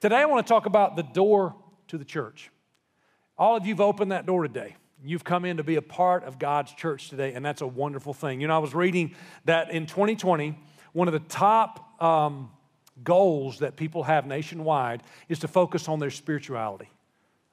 Today, 0.00 0.16
I 0.16 0.24
want 0.24 0.46
to 0.46 0.50
talk 0.50 0.64
about 0.64 0.96
the 0.96 1.02
door 1.02 1.54
to 1.88 1.98
the 1.98 2.06
church. 2.06 2.50
All 3.36 3.54
of 3.54 3.66
you 3.66 3.74
have 3.74 3.82
opened 3.82 4.12
that 4.12 4.24
door 4.24 4.42
today. 4.42 4.76
You've 5.04 5.24
come 5.24 5.44
in 5.44 5.58
to 5.58 5.62
be 5.62 5.76
a 5.76 5.82
part 5.82 6.24
of 6.24 6.38
God's 6.38 6.72
church 6.72 7.10
today, 7.10 7.34
and 7.34 7.44
that's 7.44 7.60
a 7.60 7.66
wonderful 7.66 8.14
thing. 8.14 8.40
You 8.40 8.48
know, 8.48 8.56
I 8.56 8.60
was 8.60 8.74
reading 8.74 9.14
that 9.44 9.70
in 9.70 9.84
2020, 9.84 10.58
one 10.94 11.06
of 11.06 11.12
the 11.12 11.20
top 11.20 12.02
um, 12.02 12.50
goals 13.04 13.58
that 13.58 13.76
people 13.76 14.02
have 14.04 14.26
nationwide 14.26 15.02
is 15.28 15.40
to 15.40 15.48
focus 15.48 15.86
on 15.86 15.98
their 15.98 16.10
spirituality. 16.10 16.88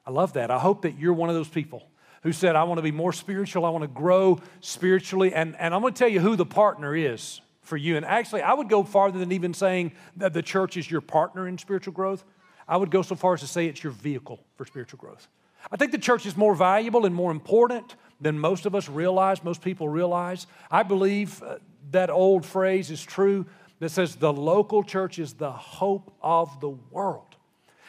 I 0.06 0.10
love 0.10 0.32
that. 0.32 0.50
I 0.50 0.58
hope 0.58 0.82
that 0.82 0.98
you're 0.98 1.12
one 1.12 1.28
of 1.28 1.34
those 1.34 1.48
people 1.50 1.86
who 2.22 2.32
said, 2.32 2.56
I 2.56 2.64
want 2.64 2.78
to 2.78 2.82
be 2.82 2.92
more 2.92 3.12
spiritual, 3.12 3.66
I 3.66 3.68
want 3.68 3.82
to 3.82 3.88
grow 3.88 4.40
spiritually. 4.60 5.34
And, 5.34 5.54
and 5.58 5.74
I'm 5.74 5.82
going 5.82 5.92
to 5.92 5.98
tell 5.98 6.08
you 6.08 6.20
who 6.20 6.34
the 6.34 6.46
partner 6.46 6.96
is 6.96 7.42
for 7.60 7.76
you. 7.76 7.98
And 7.98 8.06
actually, 8.06 8.40
I 8.40 8.54
would 8.54 8.70
go 8.70 8.84
farther 8.84 9.18
than 9.18 9.32
even 9.32 9.52
saying 9.52 9.92
that 10.16 10.32
the 10.32 10.40
church 10.40 10.78
is 10.78 10.90
your 10.90 11.02
partner 11.02 11.46
in 11.46 11.58
spiritual 11.58 11.92
growth. 11.92 12.24
I 12.68 12.76
would 12.76 12.90
go 12.90 13.02
so 13.02 13.14
far 13.14 13.34
as 13.34 13.40
to 13.40 13.46
say 13.46 13.66
it's 13.66 13.82
your 13.82 13.92
vehicle 13.92 14.40
for 14.56 14.66
spiritual 14.66 14.98
growth. 14.98 15.26
I 15.72 15.76
think 15.76 15.92
the 15.92 15.98
church 15.98 16.26
is 16.26 16.36
more 16.36 16.54
valuable 16.54 17.06
and 17.06 17.14
more 17.14 17.30
important 17.30 17.96
than 18.20 18.38
most 18.38 18.66
of 18.66 18.74
us 18.74 18.88
realize, 18.88 19.42
most 19.42 19.62
people 19.62 19.88
realize. 19.88 20.46
I 20.70 20.82
believe 20.82 21.42
uh, 21.42 21.58
that 21.90 22.10
old 22.10 22.44
phrase 22.44 22.90
is 22.90 23.02
true 23.02 23.46
that 23.80 23.90
says 23.90 24.16
the 24.16 24.32
local 24.32 24.82
church 24.82 25.18
is 25.18 25.34
the 25.34 25.52
hope 25.52 26.12
of 26.22 26.60
the 26.60 26.70
world. 26.70 27.24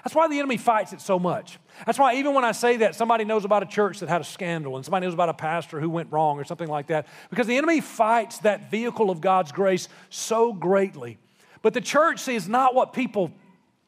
That's 0.04 0.16
why 0.16 0.28
the 0.28 0.40
enemy 0.40 0.58
fights 0.58 0.94
it 0.94 1.02
so 1.02 1.20
much. 1.20 1.59
That's 1.86 2.00
why 2.00 2.16
even 2.16 2.34
when 2.34 2.46
I 2.46 2.54
say 2.54 2.78
that, 2.78 2.96
somebody 2.96 3.26
knows 3.26 3.44
about 3.44 3.64
a 3.64 3.66
church 3.66 4.00
that 4.00 4.08
had 4.08 4.22
a 4.22 4.26
scandal 4.26 4.78
and 4.78 4.86
somebody 4.86 5.06
knows 5.06 5.14
about 5.14 5.30
a 5.30 5.34
pastor 5.34 5.80
who 5.80 5.90
went 5.90 6.12
wrong 6.12 6.40
or 6.40 6.46
something 6.46 6.70
like 6.70 6.88
that, 6.88 7.08
because 7.30 7.48
the 7.48 7.58
enemy 7.58 7.82
fights 7.82 8.38
that 8.40 8.72
vehicle 8.72 9.09
of 9.09 9.20
God's 9.20 9.52
grace 9.52 9.90
so 10.09 10.54
greatly. 10.54 11.18
But 11.62 11.73
the 11.73 11.82
church 11.82 12.28
is 12.30 12.48
not 12.48 12.73
what 12.73 12.94
people 12.94 13.32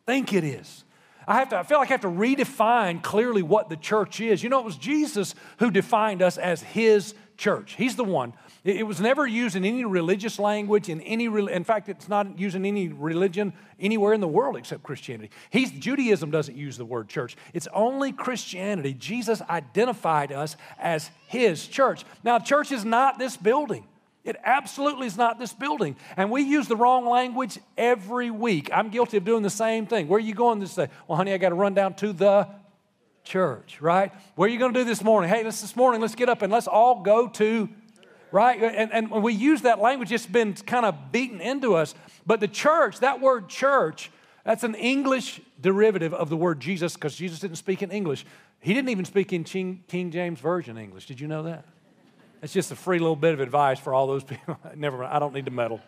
think 0.05 0.33
it 0.33 0.43
is. 0.43 0.83
I, 1.27 1.35
have 1.35 1.49
to, 1.49 1.57
I 1.57 1.63
feel 1.63 1.77
like 1.77 1.89
I 1.89 1.93
have 1.93 2.01
to 2.01 2.07
redefine 2.07 3.01
clearly 3.01 3.41
what 3.43 3.69
the 3.69 3.77
church 3.77 4.19
is. 4.19 4.43
You 4.43 4.49
know, 4.49 4.59
it 4.59 4.65
was 4.65 4.75
Jesus 4.75 5.35
who 5.59 5.71
defined 5.71 6.21
us 6.21 6.37
as 6.37 6.61
his 6.61 7.13
church. 7.37 7.75
He's 7.77 7.95
the 7.95 8.03
one. 8.03 8.33
It, 8.63 8.77
it 8.77 8.83
was 8.83 8.99
never 8.99 9.25
used 9.25 9.55
in 9.55 9.65
any 9.65 9.85
religious 9.85 10.39
language, 10.39 10.89
in 10.89 11.01
any, 11.01 11.25
in 11.25 11.63
fact, 11.63 11.89
it's 11.89 12.09
not 12.09 12.39
used 12.39 12.55
in 12.55 12.65
any 12.65 12.89
religion 12.89 13.53
anywhere 13.79 14.13
in 14.13 14.21
the 14.21 14.27
world 14.27 14.57
except 14.57 14.83
Christianity. 14.83 15.31
He's, 15.49 15.71
Judaism 15.71 16.31
doesn't 16.31 16.55
use 16.55 16.77
the 16.77 16.85
word 16.85 17.07
church. 17.07 17.35
It's 17.53 17.67
only 17.73 18.11
Christianity. 18.11 18.93
Jesus 18.93 19.41
identified 19.49 20.31
us 20.31 20.55
as 20.79 21.09
his 21.27 21.67
church. 21.67 22.03
Now, 22.23 22.39
church 22.39 22.71
is 22.71 22.85
not 22.85 23.19
this 23.19 23.37
building. 23.37 23.85
It 24.23 24.35
absolutely 24.43 25.07
is 25.07 25.17
not 25.17 25.39
this 25.39 25.51
building. 25.51 25.95
And 26.15 26.29
we 26.29 26.43
use 26.43 26.67
the 26.67 26.75
wrong 26.75 27.07
language 27.07 27.57
every 27.77 28.29
week. 28.29 28.69
I'm 28.71 28.89
guilty 28.89 29.17
of 29.17 29.25
doing 29.25 29.41
the 29.41 29.49
same 29.49 29.87
thing. 29.87 30.07
Where 30.07 30.17
are 30.17 30.21
you 30.21 30.35
going 30.35 30.59
this 30.59 30.75
day? 30.75 30.89
Well, 31.07 31.17
honey, 31.17 31.33
I 31.33 31.37
got 31.37 31.49
to 31.49 31.55
run 31.55 31.73
down 31.73 31.95
to 31.95 32.13
the 32.13 32.47
church, 33.23 33.81
right? 33.81 34.13
Where 34.35 34.47
are 34.47 34.51
you 34.51 34.59
going 34.59 34.73
to 34.73 34.79
do 34.79 34.83
this 34.83 35.03
morning? 35.03 35.29
Hey, 35.29 35.43
this 35.43 35.61
this 35.61 35.75
morning, 35.75 36.01
let's 36.01 36.15
get 36.15 36.29
up 36.29 36.43
and 36.43 36.53
let's 36.53 36.67
all 36.67 37.01
go 37.01 37.27
to, 37.29 37.67
right? 38.31 38.61
And, 38.61 38.91
and 38.93 39.09
when 39.09 39.23
we 39.23 39.33
use 39.33 39.61
that 39.61 39.79
language, 39.79 40.11
it's 40.11 40.25
been 40.27 40.53
kind 40.53 40.85
of 40.85 41.11
beaten 41.11 41.41
into 41.41 41.75
us. 41.75 41.95
But 42.25 42.39
the 42.39 42.47
church, 42.47 42.99
that 42.99 43.21
word 43.21 43.49
church, 43.49 44.11
that's 44.43 44.63
an 44.63 44.75
English 44.75 45.41
derivative 45.59 46.13
of 46.13 46.29
the 46.29 46.37
word 46.37 46.59
Jesus 46.59 46.93
because 46.93 47.15
Jesus 47.15 47.39
didn't 47.39 47.57
speak 47.57 47.81
in 47.81 47.91
English. 47.91 48.25
He 48.59 48.73
didn't 48.73 48.89
even 48.89 49.05
speak 49.05 49.33
in 49.33 49.43
King 49.43 50.11
James 50.11 50.39
Version 50.39 50.77
English. 50.77 51.07
Did 51.07 51.19
you 51.19 51.27
know 51.27 51.43
that? 51.43 51.65
It's 52.41 52.53
just 52.53 52.71
a 52.71 52.75
free 52.75 52.99
little 52.99 53.15
bit 53.15 53.33
of 53.33 53.39
advice 53.39 53.79
for 53.79 53.93
all 53.93 54.07
those 54.07 54.23
people. 54.25 54.57
Never 54.75 54.97
mind, 54.97 55.13
I 55.13 55.19
don't 55.19 55.33
need 55.33 55.45
to 55.45 55.51
meddle. 55.51 55.81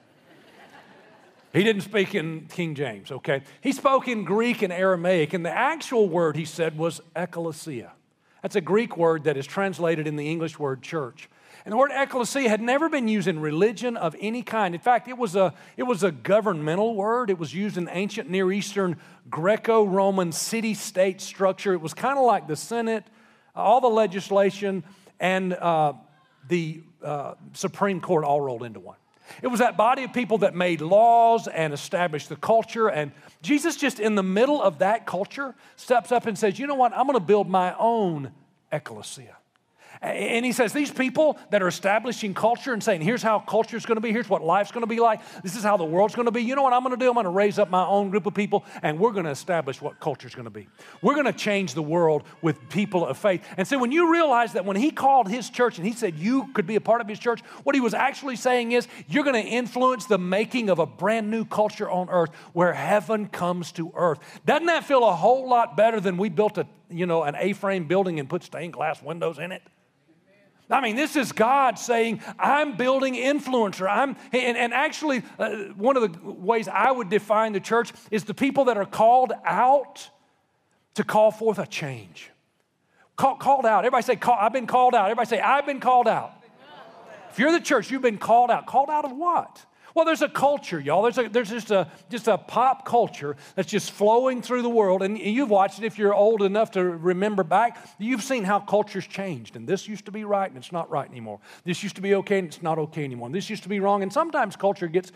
He 1.51 1.63
didn't 1.63 1.83
speak 1.83 2.15
in 2.15 2.47
King 2.47 2.73
James, 2.73 3.11
okay? 3.11 3.43
He 3.61 3.73
spoke 3.73 4.07
in 4.07 4.23
Greek 4.23 4.63
and 4.63 4.73
Aramaic, 4.73 5.33
and 5.33 5.45
the 5.45 5.51
actual 5.51 6.09
word 6.09 6.35
he 6.35 6.45
said 6.45 6.77
was 6.77 6.99
ecclesia. 7.15 7.91
That's 8.41 8.55
a 8.55 8.61
Greek 8.61 8.97
word 8.97 9.25
that 9.25 9.37
is 9.37 9.45
translated 9.45 10.07
in 10.07 10.15
the 10.15 10.29
English 10.29 10.57
word 10.57 10.81
church. 10.81 11.29
And 11.63 11.71
the 11.71 11.77
word 11.77 11.91
ecclesia 11.93 12.49
had 12.49 12.59
never 12.59 12.89
been 12.89 13.08
used 13.08 13.27
in 13.27 13.39
religion 13.39 13.97
of 13.97 14.15
any 14.19 14.42
kind. 14.42 14.73
In 14.73 14.81
fact, 14.81 15.08
it 15.08 15.17
was 15.17 15.36
a, 15.36 15.53
it 15.77 15.83
was 15.83 16.03
a 16.03 16.11
governmental 16.11 16.95
word. 16.95 17.30
It 17.30 17.37
was 17.37 17.53
used 17.53 17.77
in 17.77 17.87
ancient 17.89 18.30
Near 18.30 18.52
Eastern 18.52 18.97
Greco 19.30 19.83
Roman 19.83 20.31
city 20.31 20.73
state 20.73 21.21
structure. 21.21 21.73
It 21.73 21.81
was 21.81 21.93
kind 21.93 22.17
of 22.17 22.25
like 22.25 22.47
the 22.47 22.55
Senate, 22.55 23.05
all 23.55 23.80
the 23.80 23.87
legislation, 23.87 24.83
and 25.19 25.53
uh, 25.53 25.93
the 26.53 26.83
uh, 27.03 27.33
Supreme 27.53 27.99
Court 27.99 28.23
all 28.23 28.39
rolled 28.39 28.61
into 28.61 28.80
one. 28.80 28.97
It 29.41 29.47
was 29.47 29.59
that 29.59 29.75
body 29.75 30.03
of 30.03 30.14
people 30.14 30.37
that 30.39 30.53
made 30.53 30.81
laws 30.81 31.47
and 31.47 31.73
established 31.73 32.30
the 32.30 32.36
culture. 32.36 32.89
And 32.89 33.11
Jesus, 33.41 33.75
just 33.75 33.99
in 33.99 34.14
the 34.14 34.21
middle 34.21 34.61
of 34.61 34.77
that 34.77 35.08
culture, 35.08 35.55
steps 35.77 36.11
up 36.11 36.27
and 36.27 36.37
says, 36.37 36.59
You 36.59 36.67
know 36.67 36.75
what? 36.75 36.93
I'm 36.95 37.08
going 37.08 37.17
to 37.17 37.25
build 37.25 37.49
my 37.49 37.75
own 37.80 38.31
ecclesia. 38.71 39.36
And 40.03 40.45
he 40.45 40.52
says, 40.52 40.73
These 40.73 40.91
people 40.91 41.39
that 41.49 41.64
are 41.64 41.67
establishing 41.67 42.33
culture 42.33 42.73
and 42.73 42.83
saying, 42.83 43.02
Here's 43.02 43.23
how 43.23 43.39
culture 43.39 43.77
is 43.77 43.86
going 43.86 43.95
to 43.95 44.02
be, 44.02 44.11
here's 44.11 44.27
what 44.27 44.43
life's 44.43 44.71
going 44.71 44.83
to 44.83 44.87
be 44.87 44.99
like, 44.99 45.21
this 45.41 45.55
is 45.55 45.64
how 45.64 45.77
the 45.77 45.86
world's 45.86 46.14
going 46.14 46.25
to 46.25 46.31
be. 46.31 46.43
You 46.43 46.55
know 46.55 46.61
what 46.61 46.73
I'm 46.73 46.83
going 46.83 46.97
to 46.97 47.03
do? 47.03 47.08
I'm 47.08 47.14
going 47.14 47.23
to 47.23 47.30
raise 47.30 47.58
up 47.58 47.69
my 47.69 47.86
own 47.86 48.09
group 48.09 48.25
of 48.25 48.33
people 48.33 48.65
and 48.81 48.99
we're 48.99 49.13
going 49.13 49.23
to 49.23 49.31
establish 49.31 49.81
what 49.81 50.02
culture 50.02 50.27
is 50.27 50.36
going 50.36 50.43
to 50.43 50.52
be. 50.52 50.67
We're 51.02 51.13
going 51.13 51.25
to 51.25 51.33
change 51.33 51.73
the 51.73 51.81
world 51.81 52.23
with 52.42 52.69
people 52.69 53.05
of 53.05 53.17
faith. 53.17 53.45
And 53.55 53.65
so 53.65 53.80
when 53.80 53.93
you 53.93 54.11
realize 54.11 54.53
that 54.53 54.65
when 54.65 54.75
he 54.75 54.92
called 54.92 55.30
his 55.30 55.49
church 55.49 55.77
and 55.77 55.87
he 55.87 55.93
said 55.93 56.15
you 56.15 56.52
could 56.53 56.67
be 56.67 56.75
a 56.75 56.81
part 56.81 56.99
of 56.99 57.08
his 57.08 57.17
church, 57.17 57.39
what 57.63 57.73
he 57.73 57.81
was 57.81 57.93
actually 57.93 58.36
saying 58.36 58.73
is, 58.73 58.87
You're 59.08 59.23
going 59.23 59.42
to 59.42 59.49
influence 59.49 60.05
the 60.05 60.17
making 60.17 60.69
of 60.69 60.80
a 60.80 60.86
brand 60.86 61.31
new 61.31 61.45
culture 61.45 61.89
on 61.89 62.09
earth 62.09 62.31
where 62.52 62.73
heaven 62.73 63.27
comes 63.30 63.71
to 63.73 63.93
earth. 63.95 64.19
Doesn't 64.45 64.67
that 64.67 64.83
feel 64.83 65.08
a 65.08 65.15
whole 65.15 65.47
lot 65.47 65.77
better 65.77 66.02
than 66.02 66.17
we 66.17 66.27
built 66.27 66.58
a 66.58 66.67
you 66.93 67.05
know, 67.05 67.23
an 67.23 67.36
A-frame 67.37 67.86
building 67.86 68.19
and 68.19 68.30
put 68.30 68.43
stained 68.43 68.73
glass 68.73 69.02
windows 69.02 69.39
in 69.39 69.52
it? 69.52 69.63
I 70.69 70.81
mean, 70.81 70.95
this 70.95 71.15
is 71.15 71.31
God 71.31 71.77
saying, 71.77 72.21
I'm 72.39 72.77
building 72.77 73.15
influencer. 73.15 73.87
I'm, 73.87 74.15
and, 74.31 74.57
and 74.57 74.73
actually, 74.73 75.23
uh, 75.37 75.49
one 75.75 75.97
of 75.97 76.03
the 76.03 76.31
ways 76.31 76.67
I 76.67 76.91
would 76.91 77.09
define 77.09 77.53
the 77.53 77.59
church 77.59 77.91
is 78.11 78.23
the 78.23 78.33
people 78.33 78.65
that 78.65 78.77
are 78.77 78.85
called 78.85 79.33
out 79.45 80.09
to 80.95 81.03
call 81.03 81.31
forth 81.31 81.59
a 81.59 81.67
change. 81.67 82.31
Call, 83.15 83.35
called 83.35 83.65
out. 83.65 83.79
Everybody 83.79 84.03
say, 84.03 84.15
call, 84.15 84.37
I've 84.39 84.53
been 84.53 84.67
called 84.67 84.95
out. 84.95 85.05
Everybody 85.05 85.27
say, 85.27 85.41
I've 85.41 85.65
been 85.65 85.79
called 85.79 86.07
out. 86.07 86.33
If 87.30 87.39
you're 87.39 87.51
the 87.51 87.59
church, 87.59 87.91
you've 87.91 88.01
been 88.01 88.17
called 88.17 88.51
out. 88.51 88.65
Called 88.65 88.89
out 88.89 89.05
of 89.05 89.11
what? 89.11 89.65
Well, 89.93 90.05
there's 90.05 90.21
a 90.21 90.30
culture, 90.30 90.80
y'all. 90.80 91.04
There's, 91.04 91.17
a, 91.17 91.30
there's 91.30 91.49
just, 91.49 91.70
a, 91.71 91.89
just 92.09 92.27
a 92.27 92.37
pop 92.37 92.86
culture 92.86 93.36
that's 93.55 93.70
just 93.70 93.92
flowing 93.92 94.42
through 94.42 94.64
the 94.64 94.70
world. 94.70 95.04
And 95.04 95.17
you've 95.17 95.49
watched 95.49 95.80
it 95.80 95.86
if 95.86 95.98
you're 95.98 96.14
old 96.14 96.42
enough 96.42 96.71
to 96.71 96.83
remember 96.83 97.43
back. 97.43 97.77
You've 97.99 98.23
seen 98.23 98.43
how 98.43 98.59
culture's 98.59 99.05
changed. 99.05 99.55
And 99.55 99.67
this 99.67 99.87
used 99.87 100.05
to 100.05 100.11
be 100.11 100.23
right 100.23 100.49
and 100.49 100.58
it's 100.58 100.71
not 100.71 100.89
right 100.89 101.09
anymore. 101.09 101.39
This 101.64 101.83
used 101.83 101.95
to 101.98 102.02
be 102.02 102.15
okay 102.15 102.39
and 102.39 102.48
it's 102.48 102.64
not 102.64 102.80
okay 102.80 103.04
anymore. 103.04 103.30
This 103.30 103.49
used 103.49 103.64
to 103.64 103.70
be 103.70 103.80
wrong. 103.80 104.02
And 104.02 104.11
sometimes 104.11 104.55
culture 104.55 104.87
gets 104.87 105.11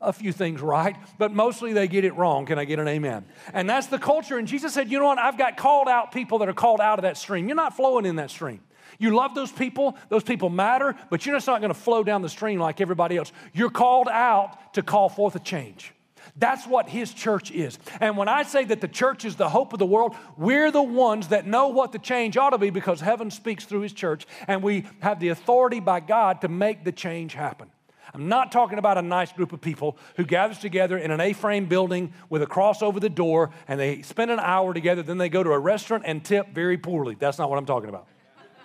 a 0.00 0.12
few 0.12 0.32
things 0.32 0.62
right, 0.62 0.96
but 1.18 1.32
mostly 1.32 1.72
they 1.72 1.86
get 1.86 2.04
it 2.04 2.14
wrong. 2.16 2.46
Can 2.46 2.58
I 2.58 2.64
get 2.64 2.78
an 2.78 2.88
amen? 2.88 3.26
And 3.52 3.68
that's 3.68 3.88
the 3.88 3.98
culture. 3.98 4.38
And 4.38 4.48
Jesus 4.48 4.72
said, 4.72 4.90
You 4.90 4.98
know 4.98 5.06
what? 5.06 5.18
I've 5.18 5.36
got 5.36 5.56
called 5.56 5.88
out 5.88 6.12
people 6.12 6.38
that 6.38 6.48
are 6.48 6.54
called 6.54 6.80
out 6.80 6.98
of 6.98 7.02
that 7.02 7.18
stream. 7.18 7.48
You're 7.48 7.56
not 7.56 7.76
flowing 7.76 8.06
in 8.06 8.16
that 8.16 8.30
stream. 8.30 8.60
You 8.98 9.14
love 9.14 9.34
those 9.34 9.52
people, 9.52 9.96
those 10.08 10.24
people 10.24 10.50
matter, 10.50 10.96
but 11.10 11.24
you're 11.24 11.36
just 11.36 11.46
not 11.46 11.60
going 11.60 11.72
to 11.72 11.78
flow 11.78 12.02
down 12.02 12.22
the 12.22 12.28
stream 12.28 12.58
like 12.58 12.80
everybody 12.80 13.16
else. 13.16 13.32
You're 13.52 13.70
called 13.70 14.08
out 14.08 14.74
to 14.74 14.82
call 14.82 15.08
forth 15.08 15.36
a 15.36 15.40
change. 15.40 15.92
That's 16.36 16.66
what 16.66 16.88
his 16.88 17.12
church 17.12 17.50
is. 17.50 17.78
And 18.00 18.16
when 18.16 18.28
I 18.28 18.42
say 18.44 18.64
that 18.64 18.80
the 18.80 18.88
church 18.88 19.24
is 19.24 19.36
the 19.36 19.48
hope 19.48 19.72
of 19.72 19.78
the 19.78 19.86
world, 19.86 20.14
we're 20.36 20.70
the 20.70 20.82
ones 20.82 21.28
that 21.28 21.46
know 21.46 21.68
what 21.68 21.92
the 21.92 21.98
change 21.98 22.36
ought 22.36 22.50
to 22.50 22.58
be 22.58 22.70
because 22.70 23.00
heaven 23.00 23.30
speaks 23.30 23.64
through 23.64 23.80
his 23.80 23.92
church 23.92 24.26
and 24.46 24.62
we 24.62 24.86
have 25.00 25.20
the 25.20 25.28
authority 25.28 25.80
by 25.80 26.00
God 26.00 26.40
to 26.42 26.48
make 26.48 26.84
the 26.84 26.92
change 26.92 27.34
happen. 27.34 27.70
I'm 28.12 28.28
not 28.28 28.50
talking 28.50 28.78
about 28.78 28.98
a 28.98 29.02
nice 29.02 29.32
group 29.32 29.52
of 29.52 29.60
people 29.60 29.96
who 30.16 30.24
gathers 30.24 30.58
together 30.58 30.98
in 30.98 31.12
an 31.12 31.20
A-frame 31.20 31.66
building 31.66 32.12
with 32.28 32.42
a 32.42 32.46
cross 32.46 32.82
over 32.82 32.98
the 32.98 33.10
door 33.10 33.50
and 33.68 33.78
they 33.78 34.02
spend 34.02 34.32
an 34.32 34.40
hour 34.40 34.74
together, 34.74 35.02
then 35.02 35.18
they 35.18 35.28
go 35.28 35.44
to 35.44 35.50
a 35.50 35.58
restaurant 35.58 36.02
and 36.06 36.24
tip 36.24 36.48
very 36.52 36.76
poorly. 36.76 37.14
That's 37.18 37.38
not 37.38 37.50
what 37.50 37.58
I'm 37.58 37.66
talking 37.66 37.88
about 37.88 38.08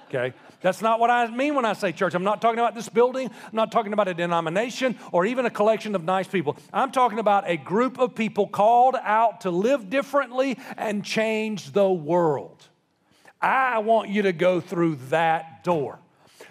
okay? 0.07 0.35
That's 0.61 0.81
not 0.81 0.99
what 0.99 1.09
I 1.09 1.27
mean 1.27 1.55
when 1.55 1.65
I 1.65 1.73
say 1.73 1.91
church. 1.91 2.13
I'm 2.13 2.23
not 2.23 2.41
talking 2.41 2.59
about 2.59 2.75
this 2.75 2.89
building. 2.89 3.29
I'm 3.29 3.55
not 3.55 3.71
talking 3.71 3.93
about 3.93 4.07
a 4.07 4.13
denomination 4.13 4.97
or 5.11 5.25
even 5.25 5.45
a 5.45 5.49
collection 5.49 5.95
of 5.95 6.03
nice 6.03 6.27
people. 6.27 6.57
I'm 6.73 6.91
talking 6.91 7.19
about 7.19 7.49
a 7.49 7.57
group 7.57 7.99
of 7.99 8.15
people 8.15 8.47
called 8.47 8.95
out 9.01 9.41
to 9.41 9.51
live 9.51 9.89
differently 9.89 10.57
and 10.77 11.03
change 11.03 11.71
the 11.71 11.89
world. 11.89 12.67
I 13.41 13.79
want 13.79 14.09
you 14.09 14.23
to 14.23 14.33
go 14.33 14.59
through 14.59 14.95
that 15.09 15.63
door. 15.63 15.99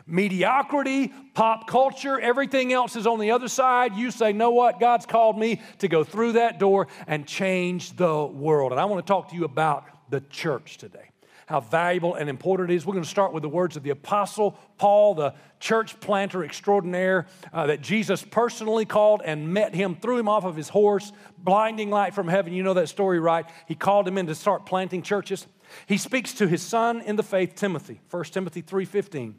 Mediocrity, 0.06 1.12
pop 1.32 1.66
culture, 1.66 2.20
everything 2.20 2.72
else 2.72 2.94
is 2.94 3.06
on 3.06 3.18
the 3.18 3.30
other 3.30 3.48
side. 3.48 3.94
You 3.96 4.10
say, 4.10 4.32
know 4.32 4.50
what? 4.50 4.78
God's 4.78 5.06
called 5.06 5.38
me 5.38 5.62
to 5.78 5.88
go 5.88 6.04
through 6.04 6.32
that 6.32 6.58
door 6.58 6.88
and 7.06 7.26
change 7.26 7.96
the 7.96 8.24
world. 8.26 8.72
And 8.72 8.80
I 8.80 8.84
want 8.84 9.04
to 9.04 9.10
talk 9.10 9.30
to 9.30 9.34
you 9.34 9.44
about 9.44 9.86
the 10.10 10.20
church 10.20 10.76
today. 10.76 11.10
How 11.46 11.61
valuable 11.61 12.14
and 12.14 12.31
important 12.31 12.70
it 12.70 12.75
is. 12.75 12.87
We're 12.87 12.94
going 12.94 13.05
to 13.05 13.11
start 13.11 13.32
with 13.32 13.43
the 13.43 13.49
words 13.49 13.76
of 13.76 13.82
the 13.82 13.91
Apostle 13.91 14.58
Paul, 14.79 15.14
the 15.14 15.35
church 15.61 15.99
planter 16.00 16.44
extraordinaire 16.44 17.26
uh, 17.52 17.67
that 17.67 17.81
Jesus 17.81 18.23
personally 18.23 18.85
called 18.85 19.23
and 19.25 19.52
met 19.52 19.75
him, 19.75 19.96
threw 19.96 20.19
him 20.19 20.29
off 20.29 20.44
of 20.44 20.56
his 20.56 20.69
horse, 20.69 21.12
blinding 21.38 21.91
light 21.91 22.14
from 22.14 22.29
heaven. 22.29 22.52
You 22.52 22.62
know 22.62 22.75
that 22.75 22.88
story, 22.88 23.20
right? 23.20 23.46
He 23.67 23.75
called 23.75 24.08
him 24.08 24.19
in 24.19 24.26
to 24.26 24.35
start 24.35 24.67
planting 24.67 25.02
churches. 25.02 25.46
He 25.87 25.99
speaks 25.99 26.32
to 26.35 26.49
his 26.49 26.62
son 26.62 27.00
in 27.00 27.17
the 27.17 27.23
faith, 27.23 27.55
Timothy, 27.55 28.00
1 28.11 28.25
Timothy 28.25 28.62
3:15, 28.62 29.35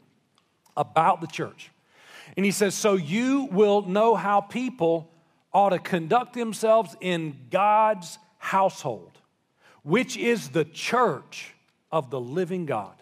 about 0.76 1.20
the 1.20 1.26
church. 1.26 1.70
And 2.36 2.44
he 2.44 2.52
says, 2.52 2.74
So 2.74 2.94
you 2.94 3.48
will 3.50 3.82
know 3.82 4.14
how 4.14 4.40
people 4.40 5.12
ought 5.52 5.70
to 5.70 5.78
conduct 5.78 6.34
themselves 6.34 6.96
in 7.00 7.36
God's 7.50 8.18
household, 8.38 9.18
which 9.82 10.16
is 10.16 10.50
the 10.50 10.64
church 10.64 11.55
of 11.90 12.10
the 12.10 12.20
living 12.20 12.66
God, 12.66 12.94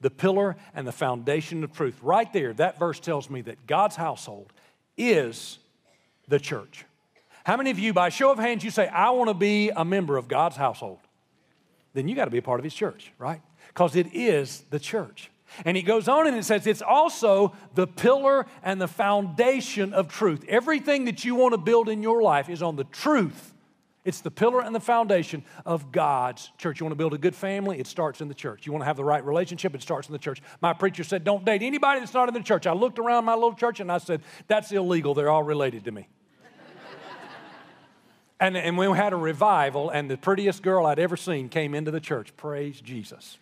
the 0.00 0.10
pillar 0.10 0.56
and 0.74 0.86
the 0.86 0.92
foundation 0.92 1.64
of 1.64 1.72
truth. 1.72 1.98
Right 2.02 2.32
there, 2.32 2.52
that 2.54 2.78
verse 2.78 3.00
tells 3.00 3.30
me 3.30 3.42
that 3.42 3.66
God's 3.66 3.96
household 3.96 4.52
is 4.96 5.58
the 6.28 6.38
church. 6.38 6.84
How 7.44 7.56
many 7.56 7.70
of 7.70 7.78
you, 7.78 7.92
by 7.92 8.08
show 8.08 8.30
of 8.30 8.38
hands, 8.38 8.64
you 8.64 8.70
say, 8.70 8.88
I 8.88 9.10
want 9.10 9.28
to 9.28 9.34
be 9.34 9.70
a 9.70 9.84
member 9.84 10.16
of 10.16 10.28
God's 10.28 10.56
household? 10.56 10.98
Then 11.92 12.08
you 12.08 12.14
got 12.16 12.24
to 12.24 12.30
be 12.30 12.38
a 12.38 12.42
part 12.42 12.58
of 12.58 12.64
His 12.64 12.74
church, 12.74 13.12
right? 13.18 13.40
Because 13.68 13.96
it 13.96 14.08
is 14.14 14.64
the 14.70 14.78
church. 14.78 15.30
And 15.64 15.76
he 15.76 15.82
goes 15.82 16.08
on 16.08 16.26
and 16.26 16.36
it 16.36 16.44
says 16.44 16.66
it's 16.66 16.82
also 16.82 17.54
the 17.74 17.86
pillar 17.86 18.46
and 18.62 18.80
the 18.80 18.88
foundation 18.88 19.92
of 19.92 20.08
truth. 20.08 20.44
Everything 20.48 21.04
that 21.04 21.24
you 21.24 21.34
want 21.36 21.52
to 21.52 21.58
build 21.58 21.88
in 21.88 22.02
your 22.02 22.22
life 22.22 22.48
is 22.48 22.62
on 22.62 22.76
the 22.76 22.84
truth. 22.84 23.53
It's 24.04 24.20
the 24.20 24.30
pillar 24.30 24.60
and 24.60 24.74
the 24.74 24.80
foundation 24.80 25.44
of 25.64 25.90
God's 25.90 26.52
church. 26.58 26.78
You 26.78 26.84
want 26.84 26.92
to 26.92 26.96
build 26.96 27.14
a 27.14 27.18
good 27.18 27.34
family? 27.34 27.80
It 27.80 27.86
starts 27.86 28.20
in 28.20 28.28
the 28.28 28.34
church. 28.34 28.66
You 28.66 28.72
want 28.72 28.82
to 28.82 28.86
have 28.86 28.96
the 28.96 29.04
right 29.04 29.24
relationship? 29.24 29.74
It 29.74 29.80
starts 29.80 30.08
in 30.08 30.12
the 30.12 30.18
church. 30.18 30.42
My 30.60 30.74
preacher 30.74 31.02
said, 31.04 31.24
Don't 31.24 31.44
date 31.44 31.62
anybody 31.62 32.00
that's 32.00 32.12
not 32.12 32.28
in 32.28 32.34
the 32.34 32.42
church. 32.42 32.66
I 32.66 32.72
looked 32.72 32.98
around 32.98 33.24
my 33.24 33.32
little 33.34 33.54
church 33.54 33.80
and 33.80 33.90
I 33.90 33.98
said, 33.98 34.22
That's 34.46 34.72
illegal. 34.72 35.14
They're 35.14 35.30
all 35.30 35.42
related 35.42 35.84
to 35.86 35.90
me. 35.90 36.06
and, 38.40 38.58
and 38.58 38.76
we 38.76 38.86
had 38.94 39.14
a 39.14 39.16
revival, 39.16 39.88
and 39.88 40.10
the 40.10 40.18
prettiest 40.18 40.62
girl 40.62 40.84
I'd 40.84 40.98
ever 40.98 41.16
seen 41.16 41.48
came 41.48 41.74
into 41.74 41.90
the 41.90 42.00
church. 42.00 42.36
Praise 42.36 42.82
Jesus. 42.82 43.38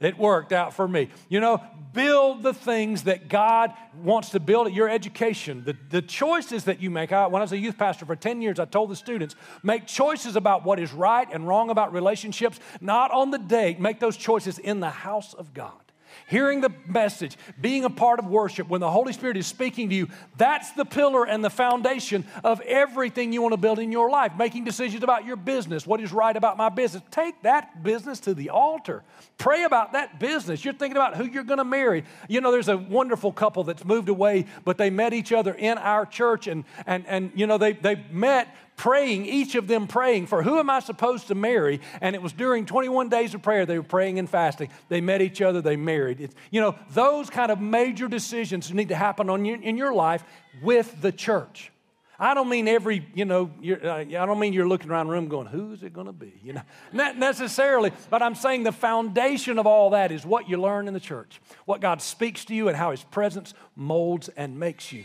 It 0.00 0.18
worked 0.18 0.52
out 0.52 0.72
for 0.72 0.88
me. 0.88 1.10
You 1.28 1.40
know, 1.40 1.62
build 1.92 2.42
the 2.42 2.54
things 2.54 3.02
that 3.02 3.28
God 3.28 3.72
wants 4.02 4.30
to 4.30 4.40
build 4.40 4.66
at 4.66 4.72
your 4.72 4.88
education. 4.88 5.62
The, 5.64 5.76
the 5.90 6.02
choices 6.02 6.64
that 6.64 6.80
you 6.80 6.90
make. 6.90 7.12
I, 7.12 7.26
when 7.26 7.42
I 7.42 7.44
was 7.44 7.52
a 7.52 7.58
youth 7.58 7.76
pastor 7.76 8.06
for 8.06 8.16
10 8.16 8.40
years, 8.40 8.58
I 8.58 8.64
told 8.64 8.90
the 8.90 8.96
students 8.96 9.34
make 9.62 9.86
choices 9.86 10.36
about 10.36 10.64
what 10.64 10.80
is 10.80 10.92
right 10.92 11.28
and 11.30 11.46
wrong 11.46 11.68
about 11.68 11.92
relationships, 11.92 12.58
not 12.80 13.10
on 13.10 13.30
the 13.30 13.38
date. 13.38 13.78
Make 13.78 14.00
those 14.00 14.16
choices 14.16 14.58
in 14.58 14.80
the 14.80 14.90
house 14.90 15.34
of 15.34 15.52
God 15.52 15.89
hearing 16.30 16.60
the 16.60 16.72
message, 16.86 17.36
being 17.60 17.84
a 17.84 17.90
part 17.90 18.20
of 18.20 18.26
worship, 18.26 18.68
when 18.68 18.80
the 18.80 18.90
Holy 18.90 19.12
Spirit 19.12 19.36
is 19.36 19.48
speaking 19.48 19.88
to 19.88 19.94
you, 19.94 20.08
that's 20.36 20.70
the 20.72 20.84
pillar 20.84 21.26
and 21.26 21.44
the 21.44 21.50
foundation 21.50 22.24
of 22.44 22.60
everything 22.60 23.32
you 23.32 23.42
want 23.42 23.52
to 23.52 23.56
build 23.56 23.80
in 23.80 23.90
your 23.90 24.08
life. 24.08 24.32
Making 24.38 24.64
decisions 24.64 25.02
about 25.02 25.24
your 25.24 25.34
business, 25.34 25.86
what 25.86 26.00
is 26.00 26.12
right 26.12 26.36
about 26.36 26.56
my 26.56 26.68
business. 26.68 27.02
Take 27.10 27.42
that 27.42 27.82
business 27.82 28.20
to 28.20 28.34
the 28.34 28.50
altar. 28.50 29.02
Pray 29.38 29.64
about 29.64 29.92
that 29.92 30.20
business. 30.20 30.64
You're 30.64 30.74
thinking 30.74 30.96
about 30.96 31.16
who 31.16 31.24
you're 31.24 31.42
going 31.42 31.58
to 31.58 31.64
marry. 31.64 32.04
You 32.28 32.40
know, 32.40 32.52
there's 32.52 32.68
a 32.68 32.76
wonderful 32.76 33.32
couple 33.32 33.64
that's 33.64 33.84
moved 33.84 34.08
away, 34.08 34.46
but 34.64 34.78
they 34.78 34.90
met 34.90 35.12
each 35.12 35.32
other 35.32 35.52
in 35.52 35.78
our 35.78 36.06
church, 36.06 36.46
and, 36.46 36.64
and, 36.86 37.04
and 37.08 37.32
you 37.34 37.48
know, 37.48 37.58
they, 37.58 37.72
they 37.72 38.04
met 38.12 38.54
praying, 38.80 39.26
each 39.26 39.56
of 39.56 39.66
them 39.66 39.86
praying 39.86 40.26
for 40.26 40.42
who 40.42 40.58
am 40.58 40.70
I 40.70 40.80
supposed 40.80 41.28
to 41.28 41.34
marry? 41.34 41.82
And 42.00 42.16
it 42.16 42.22
was 42.22 42.32
during 42.32 42.64
21 42.64 43.10
days 43.10 43.34
of 43.34 43.42
prayer, 43.42 43.66
they 43.66 43.76
were 43.76 43.84
praying 43.84 44.18
and 44.18 44.28
fasting. 44.28 44.70
They 44.88 45.02
met 45.02 45.20
each 45.20 45.42
other, 45.42 45.60
they 45.60 45.76
married. 45.76 46.18
It's, 46.18 46.34
you 46.50 46.62
know, 46.62 46.74
those 46.94 47.28
kind 47.28 47.52
of 47.52 47.60
major 47.60 48.08
decisions 48.08 48.72
need 48.72 48.88
to 48.88 48.96
happen 48.96 49.28
on 49.28 49.44
in 49.44 49.76
your 49.76 49.92
life 49.92 50.24
with 50.62 50.98
the 51.02 51.12
church. 51.12 51.70
I 52.18 52.32
don't 52.32 52.48
mean 52.48 52.68
every, 52.68 53.06
you 53.12 53.26
know, 53.26 53.50
I 53.62 54.04
don't 54.04 54.38
mean 54.38 54.54
you're 54.54 54.66
looking 54.66 54.90
around 54.90 55.08
the 55.08 55.12
room 55.12 55.28
going, 55.28 55.46
who's 55.46 55.82
it 55.82 55.92
going 55.92 56.06
to 56.06 56.12
be? 56.14 56.32
You 56.42 56.54
know, 56.54 56.62
not 56.94 57.18
necessarily, 57.18 57.92
but 58.08 58.22
I'm 58.22 58.34
saying 58.34 58.62
the 58.62 58.72
foundation 58.72 59.58
of 59.58 59.66
all 59.66 59.90
that 59.90 60.10
is 60.10 60.24
what 60.24 60.48
you 60.48 60.56
learn 60.56 60.88
in 60.88 60.94
the 60.94 61.00
church, 61.00 61.38
what 61.66 61.82
God 61.82 62.00
speaks 62.00 62.46
to 62.46 62.54
you 62.54 62.68
and 62.68 62.76
how 62.78 62.92
His 62.92 63.04
presence 63.04 63.52
molds 63.76 64.30
and 64.30 64.58
makes 64.58 64.90
you. 64.90 65.04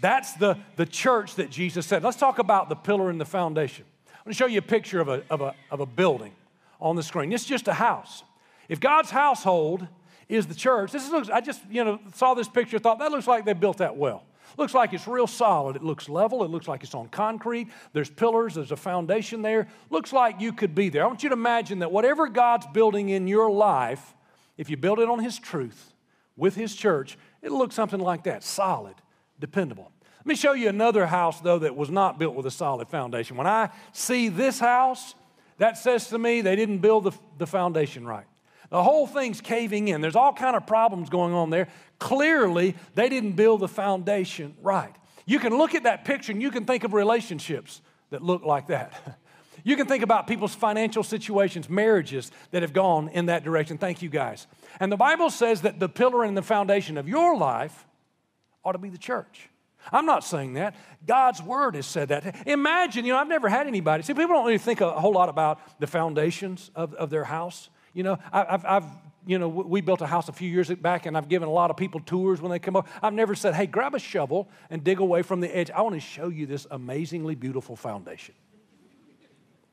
That's 0.00 0.34
the, 0.34 0.58
the 0.76 0.86
church 0.86 1.36
that 1.36 1.50
Jesus 1.50 1.86
said. 1.86 2.02
Let's 2.02 2.16
talk 2.16 2.38
about 2.38 2.68
the 2.68 2.76
pillar 2.76 3.10
and 3.10 3.20
the 3.20 3.24
foundation. 3.24 3.84
I'm 4.08 4.24
going 4.24 4.32
to 4.32 4.38
show 4.38 4.46
you 4.46 4.58
a 4.58 4.62
picture 4.62 5.00
of 5.00 5.08
a, 5.08 5.22
of 5.30 5.40
a, 5.40 5.54
of 5.70 5.80
a 5.80 5.86
building 5.86 6.32
on 6.80 6.96
the 6.96 7.02
screen. 7.02 7.32
It's 7.32 7.44
just 7.44 7.68
a 7.68 7.74
house. 7.74 8.22
If 8.68 8.80
God's 8.80 9.10
household 9.10 9.86
is 10.28 10.46
the 10.46 10.54
church, 10.54 10.92
this 10.92 11.10
looks, 11.10 11.28
I 11.28 11.40
just, 11.40 11.60
you 11.70 11.84
know, 11.84 12.00
saw 12.14 12.34
this 12.34 12.48
picture, 12.48 12.78
thought 12.78 12.98
that 12.98 13.10
looks 13.10 13.26
like 13.26 13.44
they 13.44 13.52
built 13.52 13.78
that 13.78 13.96
well. 13.96 14.24
Looks 14.56 14.74
like 14.74 14.92
it's 14.92 15.08
real 15.08 15.26
solid. 15.26 15.76
It 15.76 15.82
looks 15.82 16.08
level. 16.08 16.44
It 16.44 16.50
looks 16.50 16.68
like 16.68 16.82
it's 16.84 16.94
on 16.94 17.08
concrete. 17.08 17.68
There's 17.92 18.10
pillars. 18.10 18.54
There's 18.54 18.70
a 18.70 18.76
foundation 18.76 19.42
there. 19.42 19.68
Looks 19.90 20.12
like 20.12 20.40
you 20.40 20.52
could 20.52 20.74
be 20.74 20.88
there. 20.90 21.02
I 21.02 21.06
want 21.06 21.22
you 21.22 21.28
to 21.30 21.34
imagine 21.34 21.80
that 21.80 21.90
whatever 21.90 22.28
God's 22.28 22.66
building 22.72 23.08
in 23.08 23.26
your 23.26 23.50
life, 23.50 24.14
if 24.56 24.70
you 24.70 24.76
build 24.76 25.00
it 25.00 25.08
on 25.08 25.18
His 25.18 25.38
truth 25.38 25.92
with 26.36 26.54
His 26.54 26.74
church, 26.74 27.18
it'll 27.42 27.58
look 27.58 27.72
something 27.72 28.00
like 28.00 28.24
that 28.24 28.44
solid, 28.44 28.94
dependable. 29.44 29.92
Let 30.20 30.26
me 30.26 30.36
show 30.36 30.54
you 30.54 30.70
another 30.70 31.04
house, 31.04 31.38
though, 31.42 31.58
that 31.58 31.76
was 31.76 31.90
not 31.90 32.18
built 32.18 32.34
with 32.34 32.46
a 32.46 32.50
solid 32.50 32.88
foundation. 32.88 33.36
When 33.36 33.46
I 33.46 33.68
see 33.92 34.30
this 34.30 34.58
house, 34.58 35.14
that 35.58 35.76
says 35.76 36.08
to 36.08 36.18
me 36.18 36.40
they 36.40 36.56
didn't 36.56 36.78
build 36.78 37.04
the, 37.04 37.12
the 37.36 37.46
foundation 37.46 38.06
right. 38.06 38.24
The 38.70 38.82
whole 38.82 39.06
thing's 39.06 39.42
caving 39.42 39.88
in. 39.88 40.00
There's 40.00 40.16
all 40.16 40.32
kind 40.32 40.56
of 40.56 40.66
problems 40.66 41.10
going 41.10 41.34
on 41.34 41.50
there. 41.50 41.68
Clearly, 41.98 42.74
they 42.94 43.10
didn't 43.10 43.32
build 43.32 43.60
the 43.60 43.68
foundation 43.68 44.56
right. 44.62 44.94
You 45.26 45.38
can 45.38 45.56
look 45.58 45.74
at 45.74 45.82
that 45.82 46.06
picture 46.06 46.32
and 46.32 46.40
you 46.40 46.50
can 46.50 46.64
think 46.64 46.84
of 46.84 46.94
relationships 46.94 47.82
that 48.08 48.22
look 48.22 48.44
like 48.44 48.68
that. 48.68 49.18
You 49.66 49.76
can 49.76 49.86
think 49.86 50.02
about 50.04 50.26
people's 50.26 50.54
financial 50.54 51.02
situations, 51.02 51.70
marriages 51.70 52.30
that 52.50 52.60
have 52.60 52.74
gone 52.74 53.08
in 53.08 53.26
that 53.26 53.44
direction. 53.44 53.78
Thank 53.78 54.02
you, 54.02 54.10
guys. 54.10 54.46
And 54.78 54.92
the 54.92 54.96
Bible 54.98 55.30
says 55.30 55.62
that 55.62 55.80
the 55.80 55.88
pillar 55.88 56.22
and 56.22 56.36
the 56.36 56.42
foundation 56.42 56.98
of 56.98 57.08
your 57.08 57.34
life 57.34 57.86
ought 58.64 58.72
to 58.72 58.78
be 58.78 58.88
the 58.88 58.98
church. 58.98 59.48
I'm 59.92 60.06
not 60.06 60.24
saying 60.24 60.54
that. 60.54 60.74
God's 61.06 61.42
word 61.42 61.74
has 61.74 61.86
said 61.86 62.08
that. 62.08 62.46
Imagine, 62.46 63.04
you 63.04 63.12
know, 63.12 63.18
I've 63.18 63.28
never 63.28 63.48
had 63.48 63.66
anybody. 63.66 64.02
See, 64.02 64.14
people 64.14 64.34
don't 64.34 64.46
really 64.46 64.58
think 64.58 64.80
a 64.80 64.92
whole 64.92 65.12
lot 65.12 65.28
about 65.28 65.60
the 65.78 65.86
foundations 65.86 66.70
of, 66.74 66.94
of 66.94 67.10
their 67.10 67.24
house. 67.24 67.68
You 67.92 68.02
know, 68.02 68.18
I, 68.32 68.44
have 68.50 68.64
I've, 68.64 68.84
you 69.26 69.38
know, 69.38 69.48
we 69.48 69.80
built 69.80 70.00
a 70.00 70.06
house 70.06 70.28
a 70.28 70.32
few 70.32 70.50
years 70.50 70.70
back 70.70 71.06
and 71.06 71.16
I've 71.16 71.28
given 71.28 71.48
a 71.48 71.52
lot 71.52 71.70
of 71.70 71.76
people 71.76 72.00
tours 72.00 72.40
when 72.40 72.50
they 72.50 72.58
come 72.58 72.76
up. 72.76 72.88
I've 73.02 73.12
never 73.12 73.34
said, 73.34 73.54
hey, 73.54 73.66
grab 73.66 73.94
a 73.94 73.98
shovel 73.98 74.48
and 74.70 74.82
dig 74.82 75.00
away 75.00 75.22
from 75.22 75.40
the 75.40 75.54
edge. 75.54 75.70
I 75.70 75.82
want 75.82 75.94
to 75.94 76.00
show 76.00 76.28
you 76.28 76.46
this 76.46 76.66
amazingly 76.70 77.34
beautiful 77.34 77.76
foundation. 77.76 78.34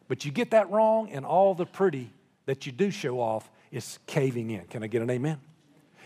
But 0.07 0.25
you 0.25 0.31
get 0.31 0.51
that 0.51 0.69
wrong, 0.69 1.09
and 1.09 1.25
all 1.25 1.55
the 1.55 1.65
pretty 1.65 2.11
that 2.45 2.65
you 2.65 2.73
do 2.73 2.91
show 2.91 3.21
off 3.21 3.49
is 3.71 3.97
caving 4.07 4.49
in. 4.49 4.65
Can 4.65 4.83
I 4.83 4.87
get 4.87 5.01
an 5.01 5.09
amen? 5.09 5.39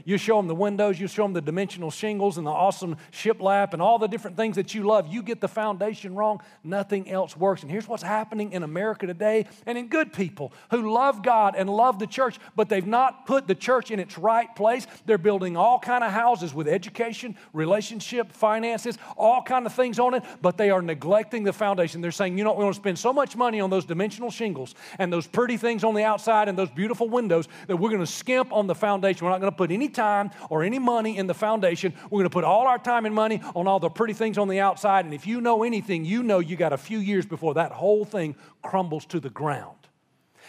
You 0.03 0.17
show 0.17 0.37
them 0.37 0.47
the 0.47 0.55
windows, 0.55 0.99
you 0.99 1.07
show 1.07 1.23
them 1.23 1.33
the 1.33 1.41
dimensional 1.41 1.91
shingles 1.91 2.37
and 2.37 2.45
the 2.45 2.51
awesome 2.51 2.97
shiplap 3.11 3.73
and 3.73 3.81
all 3.81 3.97
the 3.97 4.07
different 4.07 4.35
things 4.37 4.55
that 4.57 4.73
you 4.73 4.83
love. 4.83 5.07
You 5.07 5.23
get 5.23 5.41
the 5.41 5.47
foundation 5.47 6.15
wrong, 6.15 6.41
nothing 6.63 7.09
else 7.09 7.37
works. 7.37 7.61
And 7.61 7.71
here's 7.71 7.87
what's 7.87 8.03
happening 8.03 8.51
in 8.51 8.63
America 8.63 9.07
today 9.07 9.45
and 9.65 9.77
in 9.77 9.87
good 9.87 10.11
people 10.11 10.51
who 10.71 10.91
love 10.91 11.23
God 11.23 11.55
and 11.55 11.69
love 11.69 11.99
the 11.99 12.07
church, 12.07 12.37
but 12.55 12.69
they've 12.69 12.85
not 12.85 13.25
put 13.25 13.47
the 13.47 13.55
church 13.55 13.91
in 13.91 13.99
its 13.99 14.17
right 14.17 14.53
place. 14.55 14.87
They're 15.05 15.17
building 15.17 15.55
all 15.55 15.79
kind 15.79 16.03
of 16.03 16.11
houses 16.11 16.53
with 16.53 16.67
education, 16.67 17.35
relationship, 17.53 18.31
finances, 18.31 18.97
all 19.17 19.41
kind 19.41 19.65
of 19.65 19.73
things 19.73 19.99
on 19.99 20.13
it, 20.13 20.23
but 20.41 20.57
they 20.57 20.69
are 20.69 20.81
neglecting 20.81 21.43
the 21.43 21.53
foundation. 21.53 22.01
They're 22.01 22.11
saying, 22.11 22.37
you 22.37 22.43
know, 22.43 22.53
we 22.53 22.63
want 22.63 22.75
to 22.75 22.81
spend 22.81 22.99
so 22.99 23.13
much 23.13 23.35
money 23.35 23.59
on 23.59 23.69
those 23.69 23.85
dimensional 23.85 24.31
shingles 24.31 24.75
and 24.99 25.11
those 25.11 25.27
pretty 25.27 25.57
things 25.57 25.83
on 25.83 25.93
the 25.93 26.03
outside 26.03 26.49
and 26.49 26.57
those 26.57 26.69
beautiful 26.69 27.09
windows 27.09 27.47
that 27.67 27.77
we're 27.77 27.89
going 27.89 28.01
to 28.01 28.07
skimp 28.07 28.51
on 28.51 28.67
the 28.67 28.75
foundation. 28.75 29.25
We're 29.25 29.31
not 29.31 29.41
going 29.41 29.51
to 29.51 29.57
put 29.57 29.71
any 29.71 29.84
time 29.89 30.31
or 30.49 30.63
any 30.63 30.79
money 30.79 31.17
in 31.17 31.27
the 31.27 31.33
foundation. 31.33 31.93
We're 32.05 32.19
going 32.19 32.23
to 32.23 32.29
put 32.29 32.43
all 32.43 32.67
our 32.67 32.79
time 32.79 33.05
and 33.05 33.15
money 33.15 33.41
on 33.55 33.67
all 33.67 33.79
the 33.79 33.89
pretty 33.89 34.13
things 34.13 34.37
on 34.37 34.47
the 34.47 34.59
outside. 34.59 35.05
And 35.05 35.13
if 35.13 35.27
you 35.27 35.41
know 35.41 35.63
anything, 35.63 36.05
you 36.05 36.23
know 36.23 36.39
you 36.39 36.55
got 36.55 36.73
a 36.73 36.77
few 36.77 36.99
years 36.99 37.25
before 37.25 37.55
that 37.55 37.71
whole 37.71 38.05
thing 38.05 38.35
crumbles 38.61 39.05
to 39.07 39.19
the 39.19 39.29
ground. 39.29 39.77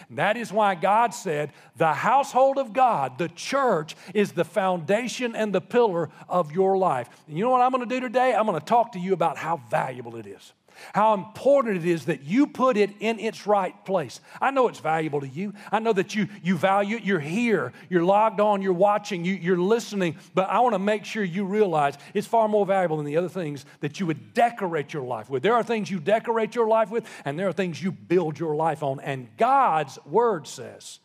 And 0.09 0.19
that 0.19 0.37
is 0.37 0.53
why 0.53 0.75
God 0.75 1.15
said 1.15 1.53
the 1.77 1.93
household 1.93 2.59
of 2.59 2.73
God, 2.73 3.19
the 3.19 3.29
church, 3.29 3.97
is 4.15 4.33
the 4.33 4.45
foundation 4.45 5.35
and 5.35 5.55
the 5.55 5.61
pillar 5.61 6.11
of 6.29 6.53
your 6.53 6.77
life. 6.77 7.09
And 7.29 7.37
you 7.37 7.45
know 7.45 7.51
what 7.51 7.63
I'm 7.63 7.73
going 7.73 7.87
to 7.87 7.95
do 7.95 8.01
today? 8.01 8.35
I'm 8.35 8.47
going 8.47 8.59
to 8.59 8.65
talk 8.65 8.93
to 8.93 8.99
you 8.99 9.13
about 9.13 9.39
how 9.39 9.61
valuable 9.71 10.17
it 10.17 10.27
is 10.27 10.53
how 10.95 11.15
important 11.15 11.77
it 11.77 11.85
is 11.85 12.07
that 12.07 12.23
you 12.23 12.47
put 12.47 12.77
it 12.77 12.91
in 13.01 13.19
its 13.19 13.47
right 13.47 13.85
place. 13.85 14.21
I 14.41 14.51
know 14.51 14.69
it's 14.69 14.81
valuable 14.81 15.21
to 15.21 15.29
you. 15.29 15.53
I 15.73 15.79
know 15.79 15.93
that 15.93 16.15
you, 16.15 16.29
you 16.43 16.57
value 16.57 16.97
it. 16.97 17.05
You're 17.05 17.21
here, 17.21 17.73
you're 17.89 18.05
logged 18.05 18.41
on, 18.41 18.63
you're 18.63 18.73
watching, 18.73 19.25
you, 19.25 19.35
you're 19.35 19.59
listening, 19.59 20.17
but 20.35 20.49
I 20.49 20.61
want 20.61 20.75
to 20.75 20.79
make 20.79 21.05
sure 21.05 21.23
you 21.25 21.45
realize 21.45 21.97
it's 22.15 22.27
far 22.27 22.49
more 22.49 22.67
valuable 22.67 22.97
than 22.97 23.07
the 23.07 23.17
other 23.17 23.29
things 23.29 23.65
that 23.81 24.01
you 24.01 24.07
would 24.07 24.35
decorate 24.35 24.93
your 24.93 25.05
life 25.05 25.31
with. 25.31 25.43
There 25.43 25.55
are 25.55 25.63
things 25.63 25.91
you 25.91 26.01
decorate 26.01 26.55
your 26.55 26.69
life 26.69 26.91
with, 26.91 27.07
and 27.25 27.39
there 27.39 27.49
are 27.49 27.53
things 27.53 27.83
you 27.83 27.93
build 27.93 28.39
your 28.39 28.55
life 28.55 28.83
on. 28.83 29.01
And 29.01 29.29
God's 29.37 29.99
word 30.07 30.47
says, 30.47 31.01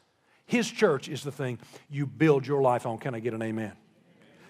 His 0.46 0.70
church 0.70 1.10
is 1.10 1.24
the 1.24 1.32
thing 1.32 1.60
you 1.90 2.06
build 2.06 2.46
your 2.46 2.62
life 2.62 2.86
on. 2.86 2.98
Can 2.98 3.16
I 3.16 3.20
get 3.20 3.34
an 3.34 3.42
amen? 3.42 3.74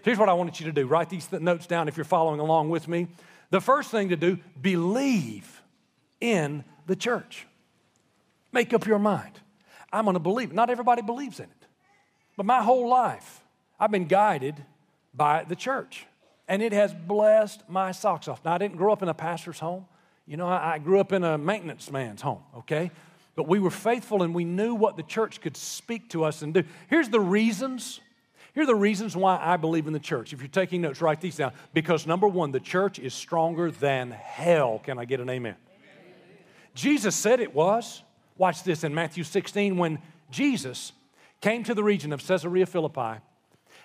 Here's 0.04 0.18
what 0.18 0.30
I 0.30 0.34
wanted 0.34 0.60
you 0.60 0.66
to 0.66 0.72
do 0.72 0.88
write 0.88 1.10
these 1.10 1.32
notes 1.32 1.68
down 1.68 1.88
if 1.88 1.98
you're 1.98 2.04
following 2.04 2.40
along 2.40 2.70
with 2.70 2.88
me. 2.88 3.08
The 3.52 3.62
first 3.62 3.92
thing 3.92 4.10
to 4.10 4.16
do, 4.16 4.40
believe 4.60 5.62
in 6.20 6.64
the 6.88 6.96
church. 6.96 7.46
Make 8.52 8.74
up 8.74 8.88
your 8.88 9.00
mind. 9.00 9.40
I'm 9.94 10.06
going 10.06 10.16
to 10.16 10.20
believe. 10.20 10.54
Not 10.54 10.70
everybody 10.70 11.02
believes 11.02 11.40
in 11.40 11.46
it. 11.46 11.68
But 12.38 12.46
my 12.46 12.64
whole 12.64 12.90
life, 12.90 13.44
I've 13.80 13.92
been 13.92 14.08
guided 14.08 14.56
by 15.14 15.44
the 15.44 15.56
church. 15.56 16.08
And 16.48 16.62
it 16.62 16.74
has 16.74 16.94
blessed 16.94 17.64
my 17.70 17.92
socks 17.92 18.28
off. 18.28 18.44
Now, 18.44 18.54
I 18.54 18.58
didn't 18.58 18.78
grow 18.78 18.92
up 18.92 19.04
in 19.04 19.10
a 19.10 19.14
pastor's 19.14 19.60
home. 19.60 19.86
You 20.26 20.38
know, 20.38 20.48
I, 20.48 20.74
I 20.74 20.80
grew 20.80 21.00
up 21.00 21.12
in 21.12 21.24
a 21.24 21.38
maintenance 21.38 21.92
man's 21.92 22.22
home, 22.22 22.42
okay? 22.60 22.92
But 23.36 23.48
we 23.48 23.60
were 23.60 23.72
faithful 23.72 24.24
and 24.24 24.34
we 24.34 24.44
knew 24.44 24.76
what 24.76 24.98
the 24.98 25.04
church 25.04 25.42
could 25.42 25.58
speak 25.58 26.10
to 26.10 26.24
us 26.24 26.42
and 26.42 26.54
do. 26.54 26.64
Here's 26.90 27.10
the 27.10 27.20
reasons. 27.20 28.00
Here 28.54 28.64
are 28.64 28.68
the 28.68 28.76
reasons 28.76 29.16
why 29.16 29.40
I 29.42 29.58
believe 29.58 29.88
in 29.88 29.94
the 29.94 30.00
church. 30.00 30.34
If 30.34 30.40
you're 30.40 30.50
taking 30.50 30.82
notes, 30.82 31.02
write 31.02 31.22
these 31.22 31.38
down. 31.38 31.54
Because 31.74 32.06
number 32.06 32.28
one, 32.28 32.52
the 32.52 32.60
church 32.60 33.00
is 33.00 33.14
stronger 33.14 33.72
than 33.72 34.12
hell. 34.12 34.82
Can 34.84 35.00
I 35.00 35.06
get 35.06 35.20
an 35.20 35.30
amen? 35.30 35.56
amen. 35.56 36.16
Jesus 36.76 37.16
said 37.16 37.40
it 37.40 37.54
was. 37.54 38.04
Watch 38.38 38.64
this 38.64 38.84
in 38.84 38.94
Matthew 38.94 39.24
16 39.24 39.78
when 39.78 40.00
Jesus 40.32 40.92
came 41.42 41.64
to 41.64 41.74
the 41.74 41.84
region 41.84 42.14
of 42.14 42.26
Caesarea 42.26 42.66
Philippi, 42.66 43.20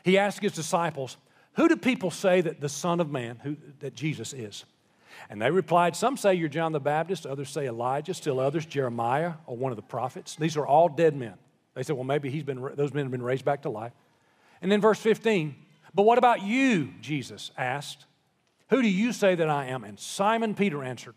he 0.04 0.18
asked 0.18 0.40
his 0.40 0.52
disciples, 0.52 1.16
Who 1.54 1.68
do 1.68 1.76
people 1.76 2.10
say 2.10 2.40
that 2.42 2.60
the 2.60 2.68
Son 2.68 3.00
of 3.00 3.10
Man, 3.10 3.40
who, 3.42 3.56
that 3.80 3.94
Jesus 3.94 4.32
is? 4.32 4.64
And 5.30 5.40
they 5.40 5.50
replied, 5.50 5.96
Some 5.96 6.16
say 6.16 6.34
you're 6.34 6.48
John 6.48 6.72
the 6.72 6.80
Baptist, 6.80 7.26
others 7.26 7.50
say 7.50 7.66
Elijah, 7.66 8.14
still 8.14 8.38
others 8.38 8.66
Jeremiah 8.66 9.34
or 9.46 9.56
one 9.56 9.72
of 9.72 9.76
the 9.76 9.82
prophets. 9.82 10.36
These 10.36 10.56
are 10.56 10.66
all 10.66 10.88
dead 10.88 11.16
men. 11.16 11.34
They 11.74 11.82
said, 11.82 11.96
Well, 11.96 12.04
maybe 12.04 12.30
he's 12.30 12.44
been, 12.44 12.62
those 12.74 12.94
men 12.94 13.04
have 13.04 13.10
been 13.10 13.22
raised 13.22 13.44
back 13.44 13.62
to 13.62 13.70
life. 13.70 13.92
And 14.62 14.70
then 14.70 14.80
verse 14.80 14.98
15, 14.98 15.54
But 15.94 16.02
what 16.02 16.18
about 16.18 16.42
you? 16.42 16.90
Jesus 17.00 17.50
asked. 17.56 18.06
Who 18.70 18.82
do 18.82 18.88
you 18.88 19.12
say 19.12 19.34
that 19.34 19.48
I 19.48 19.66
am? 19.66 19.84
And 19.84 19.98
Simon 19.98 20.54
Peter 20.54 20.82
answered, 20.82 21.16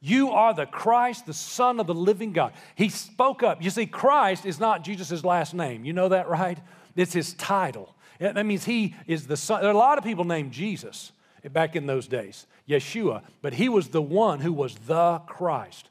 You 0.00 0.30
are 0.30 0.52
the 0.52 0.66
Christ, 0.66 1.26
the 1.26 1.34
Son 1.34 1.80
of 1.80 1.86
the 1.86 1.94
living 1.94 2.32
God. 2.32 2.52
He 2.74 2.88
spoke 2.88 3.42
up. 3.42 3.62
You 3.62 3.70
see, 3.70 3.86
Christ 3.86 4.44
is 4.44 4.60
not 4.60 4.84
Jesus' 4.84 5.24
last 5.24 5.54
name. 5.54 5.84
You 5.84 5.92
know 5.92 6.10
that, 6.10 6.28
right? 6.28 6.58
It's 6.94 7.12
his 7.12 7.34
title. 7.34 7.94
That 8.18 8.46
means 8.46 8.64
he 8.64 8.94
is 9.06 9.26
the 9.26 9.36
Son. 9.36 9.60
There 9.60 9.70
are 9.70 9.74
a 9.74 9.78
lot 9.78 9.98
of 9.98 10.04
people 10.04 10.24
named 10.24 10.52
Jesus 10.52 11.12
back 11.52 11.76
in 11.76 11.86
those 11.86 12.08
days, 12.08 12.46
Yeshua, 12.68 13.22
but 13.42 13.54
he 13.54 13.68
was 13.68 13.88
the 13.88 14.02
one 14.02 14.40
who 14.40 14.52
was 14.52 14.74
the 14.86 15.18
Christ. 15.26 15.88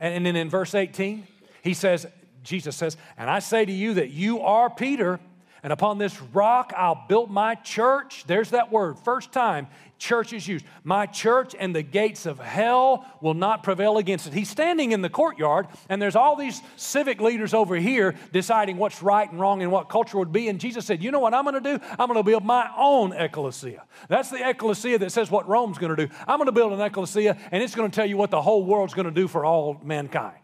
And, 0.00 0.26
then 0.26 0.36
in 0.36 0.50
verse 0.50 0.74
18, 0.74 1.26
he 1.62 1.74
says, 1.74 2.06
Jesus 2.42 2.76
says, 2.76 2.96
And 3.16 3.30
I 3.30 3.38
say 3.38 3.64
to 3.64 3.72
you 3.72 3.94
that 3.94 4.10
you 4.10 4.40
are 4.40 4.68
Peter, 4.68 5.20
and 5.66 5.72
upon 5.72 5.98
this 5.98 6.22
rock 6.32 6.72
I'll 6.76 7.06
build 7.08 7.28
my 7.28 7.56
church. 7.56 8.22
There's 8.28 8.50
that 8.50 8.70
word, 8.70 9.00
first 9.00 9.32
time 9.32 9.66
church 9.98 10.32
is 10.32 10.46
used. 10.46 10.64
My 10.84 11.06
church 11.06 11.56
and 11.58 11.74
the 11.74 11.82
gates 11.82 12.24
of 12.24 12.38
hell 12.38 13.04
will 13.20 13.34
not 13.34 13.64
prevail 13.64 13.98
against 13.98 14.28
it. 14.28 14.32
He's 14.32 14.48
standing 14.48 14.92
in 14.92 15.02
the 15.02 15.08
courtyard, 15.08 15.66
and 15.88 16.00
there's 16.00 16.14
all 16.14 16.36
these 16.36 16.62
civic 16.76 17.20
leaders 17.20 17.52
over 17.52 17.74
here 17.74 18.14
deciding 18.32 18.76
what's 18.76 19.02
right 19.02 19.28
and 19.28 19.40
wrong 19.40 19.60
and 19.60 19.72
what 19.72 19.88
culture 19.88 20.18
would 20.18 20.30
be. 20.30 20.46
And 20.46 20.60
Jesus 20.60 20.86
said, 20.86 21.02
You 21.02 21.10
know 21.10 21.18
what 21.18 21.34
I'm 21.34 21.42
going 21.42 21.60
to 21.60 21.78
do? 21.78 21.84
I'm 21.98 22.06
going 22.06 22.20
to 22.20 22.22
build 22.22 22.44
my 22.44 22.70
own 22.76 23.12
ecclesia. 23.12 23.82
That's 24.08 24.30
the 24.30 24.48
ecclesia 24.48 25.00
that 25.00 25.10
says 25.10 25.32
what 25.32 25.48
Rome's 25.48 25.78
going 25.78 25.96
to 25.96 26.06
do. 26.06 26.14
I'm 26.28 26.38
going 26.38 26.46
to 26.46 26.52
build 26.52 26.74
an 26.74 26.80
ecclesia, 26.80 27.36
and 27.50 27.60
it's 27.60 27.74
going 27.74 27.90
to 27.90 27.94
tell 27.94 28.06
you 28.06 28.16
what 28.16 28.30
the 28.30 28.42
whole 28.42 28.64
world's 28.64 28.94
going 28.94 29.06
to 29.06 29.10
do 29.10 29.26
for 29.26 29.44
all 29.44 29.80
mankind 29.82 30.36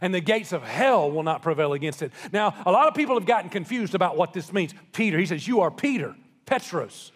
and 0.00 0.14
the 0.14 0.20
gates 0.20 0.52
of 0.52 0.62
hell 0.62 1.10
will 1.10 1.22
not 1.22 1.42
prevail 1.42 1.72
against 1.72 2.02
it. 2.02 2.12
Now, 2.32 2.54
a 2.64 2.72
lot 2.72 2.88
of 2.88 2.94
people 2.94 3.14
have 3.16 3.26
gotten 3.26 3.50
confused 3.50 3.94
about 3.94 4.16
what 4.16 4.32
this 4.32 4.52
means. 4.52 4.74
Peter, 4.92 5.18
he 5.18 5.26
says, 5.26 5.46
You 5.46 5.60
are 5.60 5.70
Peter, 5.70 6.14
Petros, 6.46 7.12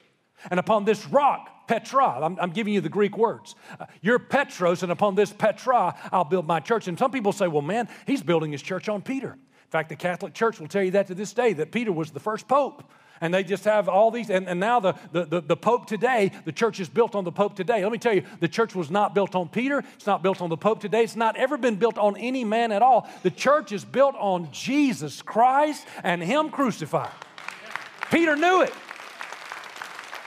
and 0.50 0.60
upon 0.60 0.84
this 0.84 1.06
rock 1.06 1.56
Petra. 1.66 2.24
I'm, 2.24 2.38
I'm, 2.40 2.50
giving 2.50 2.72
you 2.74 2.80
the 2.80 2.88
Greek 2.88 3.16
words. 3.16 3.54
Uh, 3.78 3.86
you're 4.00 4.18
Petros, 4.18 4.82
and 4.82 4.92
upon 4.92 5.14
this 5.14 5.32
Petra, 5.32 5.96
I'll 6.12 6.24
build 6.24 6.46
my 6.46 6.60
church. 6.60 6.88
And 6.88 6.98
some 6.98 7.10
people 7.10 7.32
say, 7.32 7.48
well, 7.48 7.62
man, 7.62 7.88
he's 8.06 8.22
building 8.22 8.52
his 8.52 8.62
church 8.62 8.88
on 8.88 9.02
Peter. 9.02 9.32
In 9.32 9.70
fact, 9.70 9.88
the 9.88 9.96
Catholic 9.96 10.32
Church 10.32 10.60
will 10.60 10.68
tell 10.68 10.82
you 10.82 10.92
that 10.92 11.08
to 11.08 11.14
this 11.14 11.32
day, 11.32 11.52
that 11.54 11.72
Peter 11.72 11.90
was 11.90 12.12
the 12.12 12.20
first 12.20 12.46
pope. 12.46 12.84
And 13.20 13.32
they 13.32 13.44
just 13.44 13.64
have 13.64 13.88
all 13.88 14.10
these, 14.10 14.30
and, 14.30 14.48
and 14.48 14.60
now 14.60 14.80
the, 14.80 14.94
the, 15.12 15.40
the, 15.40 15.56
Pope 15.56 15.86
today, 15.86 16.32
the 16.44 16.52
church 16.52 16.80
is 16.80 16.88
built 16.88 17.14
on 17.14 17.24
the 17.24 17.32
Pope 17.32 17.56
today. 17.56 17.82
Let 17.82 17.92
me 17.92 17.98
tell 17.98 18.12
you, 18.12 18.22
the 18.40 18.48
church 18.48 18.74
was 18.74 18.90
not 18.90 19.14
built 19.14 19.34
on 19.34 19.48
Peter. 19.48 19.82
It's 19.94 20.06
not 20.06 20.22
built 20.22 20.40
on 20.40 20.50
the 20.50 20.56
Pope 20.56 20.80
today. 20.80 21.02
It's 21.02 21.16
not 21.16 21.36
ever 21.36 21.56
been 21.56 21.76
built 21.76 21.98
on 21.98 22.16
any 22.16 22.44
man 22.44 22.72
at 22.72 22.82
all. 22.82 23.08
The 23.22 23.30
church 23.30 23.72
is 23.72 23.84
built 23.84 24.14
on 24.18 24.50
Jesus 24.52 25.22
Christ 25.22 25.86
and 26.02 26.22
Him 26.22 26.50
crucified. 26.50 27.10
Peter 28.10 28.36
knew 28.36 28.62
it. 28.62 28.72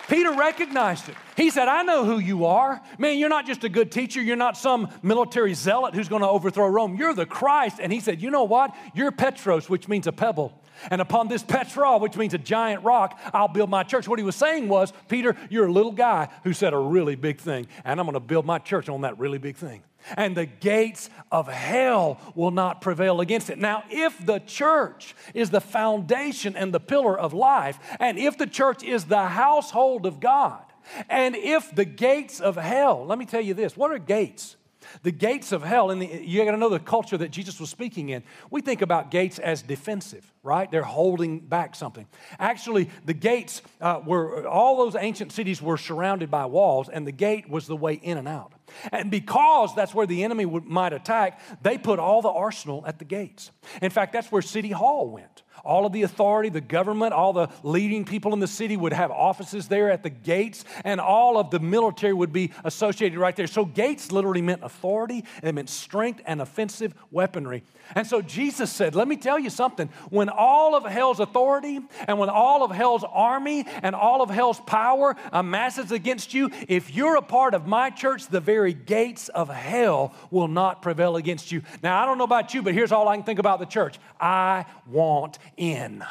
Peter 0.09 0.31
recognized 0.33 1.07
it. 1.07 1.15
He 1.37 1.51
said, 1.51 1.67
I 1.67 1.83
know 1.83 2.03
who 2.03 2.17
you 2.17 2.45
are. 2.45 2.81
Man, 2.97 3.19
you're 3.19 3.29
not 3.29 3.45
just 3.45 3.63
a 3.63 3.69
good 3.69 3.91
teacher. 3.91 4.19
You're 4.19 4.35
not 4.35 4.57
some 4.57 4.89
military 5.03 5.53
zealot 5.53 5.93
who's 5.93 6.09
going 6.09 6.23
to 6.23 6.27
overthrow 6.27 6.67
Rome. 6.67 6.95
You're 6.95 7.13
the 7.13 7.27
Christ. 7.27 7.77
And 7.79 7.93
he 7.93 7.99
said, 7.99 8.19
You 8.19 8.31
know 8.31 8.43
what? 8.43 8.75
You're 8.95 9.11
Petros, 9.11 9.69
which 9.69 9.87
means 9.87 10.07
a 10.07 10.11
pebble. 10.11 10.59
And 10.89 11.01
upon 11.01 11.27
this 11.27 11.43
Petra, 11.43 11.97
which 11.97 12.17
means 12.17 12.33
a 12.33 12.37
giant 12.37 12.83
rock, 12.83 13.19
I'll 13.33 13.47
build 13.47 13.69
my 13.69 13.83
church. 13.83 14.07
What 14.07 14.19
he 14.19 14.25
was 14.25 14.35
saying 14.35 14.67
was, 14.69 14.93
Peter, 15.07 15.35
you're 15.49 15.67
a 15.67 15.71
little 15.71 15.91
guy 15.91 16.29
who 16.43 16.53
said 16.53 16.73
a 16.73 16.77
really 16.77 17.15
big 17.15 17.39
thing, 17.39 17.67
and 17.83 17.99
I'm 17.99 18.05
going 18.05 18.13
to 18.13 18.19
build 18.19 18.45
my 18.45 18.59
church 18.59 18.89
on 18.89 19.01
that 19.01 19.19
really 19.19 19.37
big 19.37 19.55
thing 19.55 19.83
and 20.15 20.35
the 20.35 20.45
gates 20.45 21.09
of 21.31 21.47
hell 21.47 22.19
will 22.35 22.51
not 22.51 22.81
prevail 22.81 23.21
against 23.21 23.49
it. 23.49 23.57
Now, 23.57 23.83
if 23.89 24.25
the 24.25 24.39
church 24.39 25.15
is 25.33 25.49
the 25.49 25.61
foundation 25.61 26.55
and 26.55 26.73
the 26.73 26.79
pillar 26.79 27.17
of 27.17 27.33
life, 27.33 27.79
and 27.99 28.17
if 28.17 28.37
the 28.37 28.47
church 28.47 28.83
is 28.83 29.05
the 29.05 29.27
household 29.27 30.05
of 30.05 30.19
God, 30.19 30.63
and 31.09 31.35
if 31.35 31.73
the 31.75 31.85
gates 31.85 32.39
of 32.39 32.55
hell, 32.55 33.05
let 33.05 33.19
me 33.19 33.25
tell 33.25 33.41
you 33.41 33.53
this 33.53 33.77
what 33.77 33.91
are 33.91 33.99
gates? 33.99 34.55
The 35.03 35.11
gates 35.11 35.51
of 35.51 35.63
hell, 35.63 35.91
and 35.91 36.03
you 36.03 36.43
got 36.43 36.51
to 36.51 36.57
know 36.57 36.69
the 36.69 36.79
culture 36.79 37.17
that 37.17 37.31
Jesus 37.31 37.59
was 37.59 37.69
speaking 37.69 38.09
in. 38.09 38.23
We 38.49 38.61
think 38.61 38.81
about 38.81 39.11
gates 39.11 39.39
as 39.39 39.61
defensive, 39.61 40.31
right? 40.43 40.69
They're 40.69 40.83
holding 40.83 41.39
back 41.39 41.75
something. 41.75 42.07
Actually, 42.39 42.89
the 43.05 43.13
gates 43.13 43.61
uh, 43.81 44.01
were, 44.05 44.47
all 44.47 44.77
those 44.77 44.95
ancient 44.95 45.31
cities 45.31 45.61
were 45.61 45.77
surrounded 45.77 46.31
by 46.31 46.45
walls, 46.45 46.89
and 46.89 47.05
the 47.05 47.11
gate 47.11 47.49
was 47.49 47.67
the 47.67 47.75
way 47.75 47.93
in 47.93 48.17
and 48.17 48.27
out. 48.27 48.53
And 48.91 49.09
because 49.09 49.73
that's 49.75 49.93
where 49.93 50.05
the 50.05 50.23
enemy 50.23 50.45
would, 50.45 50.65
might 50.65 50.93
attack, 50.93 51.39
they 51.61 51.77
put 51.77 51.99
all 51.99 52.21
the 52.21 52.29
arsenal 52.29 52.83
at 52.85 52.99
the 52.99 53.05
gates. 53.05 53.51
In 53.81 53.89
fact, 53.89 54.13
that's 54.13 54.31
where 54.31 54.41
City 54.41 54.71
Hall 54.71 55.09
went. 55.09 55.43
All 55.63 55.85
of 55.85 55.93
the 55.93 56.03
authority, 56.03 56.49
the 56.49 56.61
government, 56.61 57.13
all 57.13 57.33
the 57.33 57.49
leading 57.63 58.05
people 58.05 58.33
in 58.33 58.39
the 58.39 58.47
city 58.47 58.77
would 58.77 58.93
have 58.93 59.11
offices 59.11 59.67
there 59.67 59.91
at 59.91 60.03
the 60.03 60.09
gates, 60.09 60.65
and 60.83 60.99
all 60.99 61.37
of 61.37 61.51
the 61.51 61.59
military 61.59 62.13
would 62.13 62.33
be 62.33 62.51
associated 62.63 63.17
right 63.17 63.35
there. 63.35 63.47
So, 63.47 63.65
gates 63.65 64.11
literally 64.11 64.41
meant 64.41 64.63
authority, 64.63 65.25
it 65.43 65.53
meant 65.53 65.69
strength 65.69 66.21
and 66.25 66.41
offensive 66.41 66.93
weaponry. 67.11 67.63
And 67.95 68.05
so, 68.05 68.21
Jesus 68.21 68.71
said, 68.71 68.95
Let 68.95 69.07
me 69.07 69.17
tell 69.17 69.39
you 69.39 69.49
something. 69.49 69.89
When 70.09 70.29
all 70.29 70.75
of 70.75 70.85
hell's 70.85 71.19
authority, 71.19 71.79
and 72.07 72.19
when 72.19 72.29
all 72.29 72.63
of 72.63 72.71
hell's 72.71 73.03
army, 73.03 73.65
and 73.81 73.95
all 73.95 74.21
of 74.21 74.29
hell's 74.29 74.59
power 74.61 75.15
amasses 75.31 75.91
against 75.91 76.33
you, 76.33 76.49
if 76.67 76.93
you're 76.93 77.15
a 77.15 77.21
part 77.21 77.53
of 77.53 77.67
my 77.67 77.89
church, 77.89 78.27
the 78.27 78.39
very 78.39 78.73
gates 78.73 79.29
of 79.29 79.49
hell 79.49 80.13
will 80.31 80.47
not 80.47 80.81
prevail 80.81 81.15
against 81.15 81.51
you. 81.51 81.61
Now, 81.83 82.01
I 82.01 82.05
don't 82.05 82.17
know 82.17 82.23
about 82.23 82.53
you, 82.53 82.61
but 82.61 82.73
here's 82.73 82.91
all 82.91 83.07
I 83.07 83.15
can 83.15 83.25
think 83.25 83.39
about 83.39 83.59
the 83.59 83.65
church 83.65 83.99
I 84.19 84.65
want 84.87 85.39
in. 85.59 86.03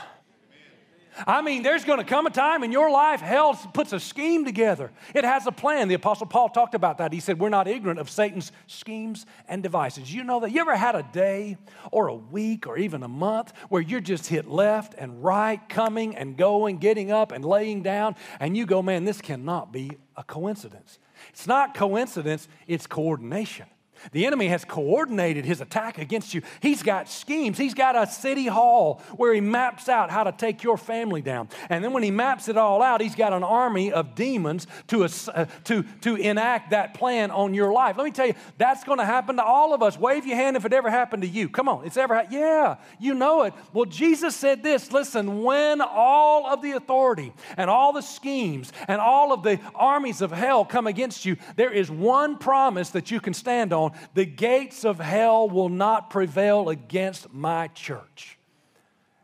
I 1.26 1.42
mean, 1.42 1.62
there's 1.62 1.84
going 1.84 1.98
to 1.98 2.04
come 2.04 2.26
a 2.26 2.30
time 2.30 2.62
in 2.62 2.70
your 2.70 2.90
life, 2.90 3.20
hell 3.20 3.54
puts 3.72 3.92
a 3.92 3.98
scheme 3.98 4.44
together. 4.44 4.92
It 5.14 5.24
has 5.24 5.46
a 5.46 5.52
plan. 5.52 5.88
The 5.88 5.94
Apostle 5.94 6.26
Paul 6.26 6.48
talked 6.48 6.74
about 6.74 6.98
that. 6.98 7.12
He 7.12 7.20
said, 7.20 7.40
We're 7.40 7.48
not 7.48 7.66
ignorant 7.66 7.98
of 7.98 8.08
Satan's 8.08 8.52
schemes 8.66 9.26
and 9.48 9.62
devices. 9.62 10.12
You 10.12 10.22
know 10.22 10.40
that? 10.40 10.52
You 10.52 10.60
ever 10.60 10.76
had 10.76 10.94
a 10.94 11.02
day 11.02 11.56
or 11.90 12.08
a 12.08 12.14
week 12.14 12.66
or 12.66 12.78
even 12.78 13.02
a 13.02 13.08
month 13.08 13.52
where 13.68 13.82
you're 13.82 14.00
just 14.00 14.26
hit 14.26 14.46
left 14.46 14.94
and 14.96 15.24
right, 15.24 15.66
coming 15.68 16.14
and 16.14 16.36
going, 16.36 16.78
getting 16.78 17.10
up 17.10 17.32
and 17.32 17.44
laying 17.44 17.82
down, 17.82 18.14
and 18.38 18.56
you 18.56 18.66
go, 18.66 18.82
Man, 18.82 19.04
this 19.04 19.20
cannot 19.20 19.72
be 19.72 19.90
a 20.16 20.22
coincidence. 20.22 20.98
It's 21.30 21.46
not 21.46 21.74
coincidence, 21.74 22.48
it's 22.68 22.86
coordination. 22.86 23.66
The 24.12 24.26
enemy 24.26 24.48
has 24.48 24.64
coordinated 24.64 25.44
his 25.44 25.60
attack 25.60 25.98
against 25.98 26.34
you. 26.34 26.42
He's 26.60 26.82
got 26.82 27.08
schemes. 27.08 27.58
He's 27.58 27.74
got 27.74 27.96
a 27.96 28.06
city 28.06 28.46
hall 28.46 29.02
where 29.16 29.34
he 29.34 29.40
maps 29.40 29.88
out 29.88 30.10
how 30.10 30.24
to 30.24 30.32
take 30.32 30.62
your 30.62 30.76
family 30.76 31.22
down. 31.22 31.48
And 31.68 31.82
then 31.82 31.92
when 31.92 32.02
he 32.02 32.10
maps 32.10 32.48
it 32.48 32.56
all 32.56 32.82
out, 32.82 33.00
he's 33.00 33.14
got 33.14 33.32
an 33.32 33.42
army 33.42 33.92
of 33.92 34.14
demons 34.14 34.66
to, 34.88 35.04
uh, 35.04 35.46
to, 35.64 35.82
to 36.02 36.16
enact 36.16 36.70
that 36.70 36.94
plan 36.94 37.30
on 37.30 37.54
your 37.54 37.72
life. 37.72 37.96
Let 37.96 38.04
me 38.04 38.10
tell 38.10 38.26
you, 38.26 38.34
that's 38.56 38.84
going 38.84 38.98
to 38.98 39.04
happen 39.04 39.36
to 39.36 39.44
all 39.44 39.74
of 39.74 39.82
us. 39.82 39.98
Wave 39.98 40.26
your 40.26 40.36
hand 40.36 40.56
if 40.56 40.64
it 40.64 40.72
ever 40.72 40.90
happened 40.90 41.22
to 41.22 41.28
you. 41.28 41.48
Come 41.48 41.68
on, 41.68 41.84
it's 41.84 41.96
ever 41.96 42.14
happened. 42.14 42.34
Yeah, 42.34 42.76
you 42.98 43.14
know 43.14 43.42
it. 43.42 43.54
Well, 43.72 43.86
Jesus 43.86 44.36
said 44.36 44.62
this 44.62 44.92
listen, 44.92 45.42
when 45.42 45.80
all 45.80 46.46
of 46.46 46.62
the 46.62 46.72
authority 46.72 47.32
and 47.56 47.68
all 47.70 47.92
the 47.92 48.02
schemes 48.02 48.72
and 48.86 49.00
all 49.00 49.32
of 49.32 49.42
the 49.42 49.60
armies 49.74 50.20
of 50.20 50.30
hell 50.30 50.64
come 50.64 50.86
against 50.86 51.24
you, 51.24 51.36
there 51.56 51.72
is 51.72 51.90
one 51.90 52.38
promise 52.38 52.90
that 52.90 53.10
you 53.10 53.20
can 53.20 53.34
stand 53.34 53.72
on 53.72 53.87
the 54.14 54.24
gates 54.24 54.84
of 54.84 54.98
hell 54.98 55.48
will 55.48 55.68
not 55.68 56.10
prevail 56.10 56.68
against 56.68 57.32
my 57.32 57.68
church. 57.68 58.38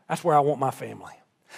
That's 0.07 0.23
where 0.23 0.35
I 0.35 0.39
want 0.39 0.59
my 0.59 0.71
family. 0.71 1.13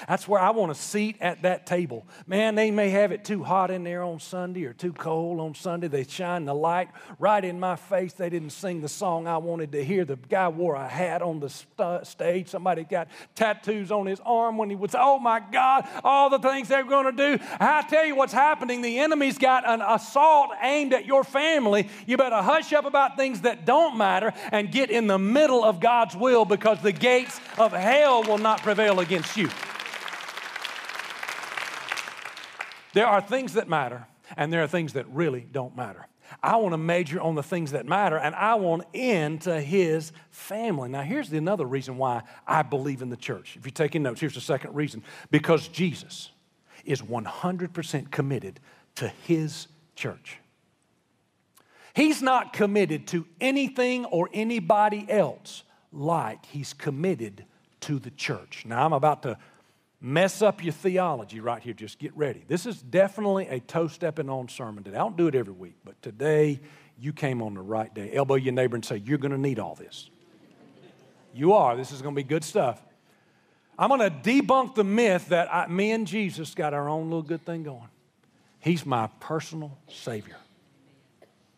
That's 0.07 0.27
where 0.27 0.39
I 0.39 0.51
want 0.51 0.71
a 0.71 0.75
seat 0.75 1.17
at 1.21 1.41
that 1.43 1.65
table. 1.65 2.05
Man, 2.25 2.55
they 2.55 2.71
may 2.71 2.89
have 2.89 3.11
it 3.11 3.23
too 3.23 3.43
hot 3.43 3.71
in 3.71 3.83
there 3.83 4.03
on 4.03 4.19
Sunday 4.19 4.65
or 4.65 4.73
too 4.73 4.93
cold 4.93 5.39
on 5.39 5.55
Sunday. 5.55 5.87
They 5.87 6.03
shine 6.03 6.45
the 6.45 6.53
light 6.53 6.89
right 7.19 7.43
in 7.43 7.59
my 7.59 7.75
face. 7.75 8.13
They 8.13 8.29
didn't 8.29 8.51
sing 8.51 8.81
the 8.81 8.89
song 8.89 9.27
I 9.27 9.37
wanted 9.37 9.71
to 9.73 9.83
hear. 9.83 10.05
The 10.05 10.15
guy 10.15 10.47
wore 10.47 10.75
a 10.75 10.87
hat 10.87 11.21
on 11.21 11.39
the 11.39 11.49
st- 11.49 12.07
stage. 12.07 12.49
Somebody 12.49 12.83
got 12.83 13.07
tattoos 13.35 13.91
on 13.91 14.05
his 14.05 14.19
arm 14.25 14.57
when 14.57 14.69
he 14.69 14.75
was, 14.75 14.95
oh 14.97 15.19
my 15.19 15.39
God, 15.51 15.87
all 16.03 16.29
the 16.29 16.39
things 16.39 16.67
they're 16.67 16.83
going 16.83 17.05
to 17.05 17.37
do. 17.37 17.43
I 17.59 17.83
tell 17.83 18.05
you 18.05 18.15
what's 18.15 18.33
happening. 18.33 18.81
The 18.81 18.99
enemy's 18.99 19.37
got 19.37 19.67
an 19.67 19.81
assault 19.81 20.51
aimed 20.61 20.93
at 20.93 21.05
your 21.05 21.23
family. 21.23 21.89
You 22.05 22.17
better 22.17 22.41
hush 22.41 22.73
up 22.73 22.85
about 22.85 23.17
things 23.17 23.41
that 23.41 23.65
don't 23.65 23.97
matter 23.97 24.33
and 24.51 24.71
get 24.71 24.89
in 24.89 25.07
the 25.07 25.19
middle 25.19 25.63
of 25.63 25.79
God's 25.79 26.15
will 26.15 26.45
because 26.45 26.81
the 26.81 26.91
gates 26.91 27.39
of 27.57 27.71
hell 27.71 28.23
will 28.23 28.37
not 28.37 28.61
prevail 28.61 28.99
against 28.99 29.37
you. 29.37 29.49
There 32.97 33.05
are 33.05 33.21
things 33.21 33.53
that 33.53 33.69
matter, 33.69 34.07
and 34.35 34.51
there 34.51 34.63
are 34.63 34.67
things 34.67 34.93
that 34.93 35.05
really 35.09 35.45
don't 35.51 35.77
matter. 35.77 36.07
I 36.41 36.55
want 36.55 36.73
to 36.73 36.79
major 36.79 37.21
on 37.21 37.35
the 37.35 37.43
things 37.43 37.73
that 37.73 37.85
matter, 37.85 38.17
and 38.17 38.33
I 38.33 38.55
want 38.55 38.85
into 38.91 39.61
his 39.61 40.11
family. 40.31 40.89
Now, 40.89 41.03
here's 41.03 41.29
the 41.29 41.37
another 41.37 41.67
reason 41.67 41.99
why 41.99 42.23
I 42.47 42.63
believe 42.63 43.03
in 43.03 43.11
the 43.11 43.15
church. 43.15 43.55
If 43.55 43.65
you're 43.65 43.71
taking 43.71 44.01
notes, 44.01 44.19
here's 44.19 44.33
the 44.33 44.41
second 44.41 44.73
reason 44.73 45.03
because 45.29 45.67
Jesus 45.67 46.31
is 46.85 47.03
100% 47.03 48.09
committed 48.09 48.59
to 48.95 49.09
his 49.27 49.67
church. 49.95 50.39
He's 51.93 52.23
not 52.23 52.51
committed 52.51 53.05
to 53.09 53.27
anything 53.39 54.05
or 54.05 54.27
anybody 54.33 55.05
else 55.07 55.61
like 55.91 56.47
he's 56.47 56.73
committed 56.73 57.45
to 57.81 57.99
the 57.99 58.09
church. 58.09 58.63
Now, 58.65 58.83
I'm 58.83 58.93
about 58.93 59.21
to 59.21 59.37
mess 59.99 60.41
up 60.41 60.63
your 60.63 60.73
theology 60.73 61.39
right 61.39 61.61
here. 61.61 61.73
Just 61.73 61.99
get 61.99 62.15
ready. 62.15 62.43
This 62.47 62.65
is 62.65 62.81
definitely 62.81 63.47
a 63.47 63.59
toe 63.59 63.87
stepping 63.87 64.29
on 64.29 64.47
sermon 64.47 64.83
today. 64.83 64.97
I 64.97 64.99
don't 64.99 65.17
do 65.17 65.27
it 65.27 65.35
every 65.35 65.53
week, 65.53 65.75
but 65.83 66.01
today 66.01 66.59
you 66.99 67.13
came 67.13 67.41
on 67.41 67.53
the 67.53 67.61
right 67.61 67.93
day. 67.93 68.13
Elbow 68.13 68.35
your 68.35 68.53
neighbor 68.53 68.75
and 68.75 68.85
say, 68.85 68.97
You're 68.97 69.17
going 69.17 69.31
to 69.31 69.37
need 69.37 69.59
all 69.59 69.75
this. 69.75 70.09
You 71.33 71.53
are. 71.53 71.75
This 71.75 71.91
is 71.91 72.01
going 72.01 72.15
to 72.15 72.19
be 72.19 72.27
good 72.27 72.43
stuff. 72.43 72.81
I'm 73.77 73.89
going 73.89 73.99
to 73.99 74.09
debunk 74.09 74.73
the 74.73 74.83
myth 74.83 75.29
that 75.29 75.53
I, 75.53 75.67
me 75.67 75.91
and 75.91 76.07
Jesus 76.07 76.55
got 76.55 76.73
our 76.73 76.89
own 76.89 77.05
little 77.05 77.21
good 77.21 77.45
thing 77.45 77.63
going. 77.63 77.89
He's 78.59 78.85
my 78.85 79.07
personal 79.19 79.77
Savior. 79.87 80.37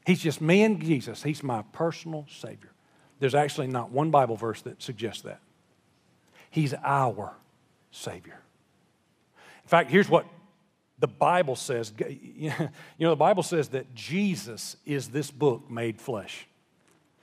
He's 0.05 0.19
just 0.19 0.41
me 0.41 0.63
and 0.63 0.81
Jesus. 0.81 1.23
He's 1.23 1.43
my 1.43 1.63
personal 1.71 2.25
Savior. 2.29 2.71
There's 3.19 3.35
actually 3.35 3.67
not 3.67 3.91
one 3.91 4.11
Bible 4.11 4.35
verse 4.35 4.61
that 4.63 4.81
suggests 4.81 5.21
that. 5.23 5.39
He's 6.49 6.73
our 6.83 7.35
Savior. 7.91 8.39
In 9.63 9.69
fact, 9.69 9.89
here's 9.89 10.09
what 10.09 10.25
the 10.99 11.07
Bible 11.07 11.55
says. 11.55 11.93
You 12.37 12.51
know, 12.99 13.09
the 13.11 13.15
Bible 13.15 13.43
says 13.43 13.69
that 13.69 13.93
Jesus 13.95 14.75
is 14.85 15.09
this 15.09 15.31
book 15.31 15.69
made 15.69 15.99
flesh. 15.99 16.47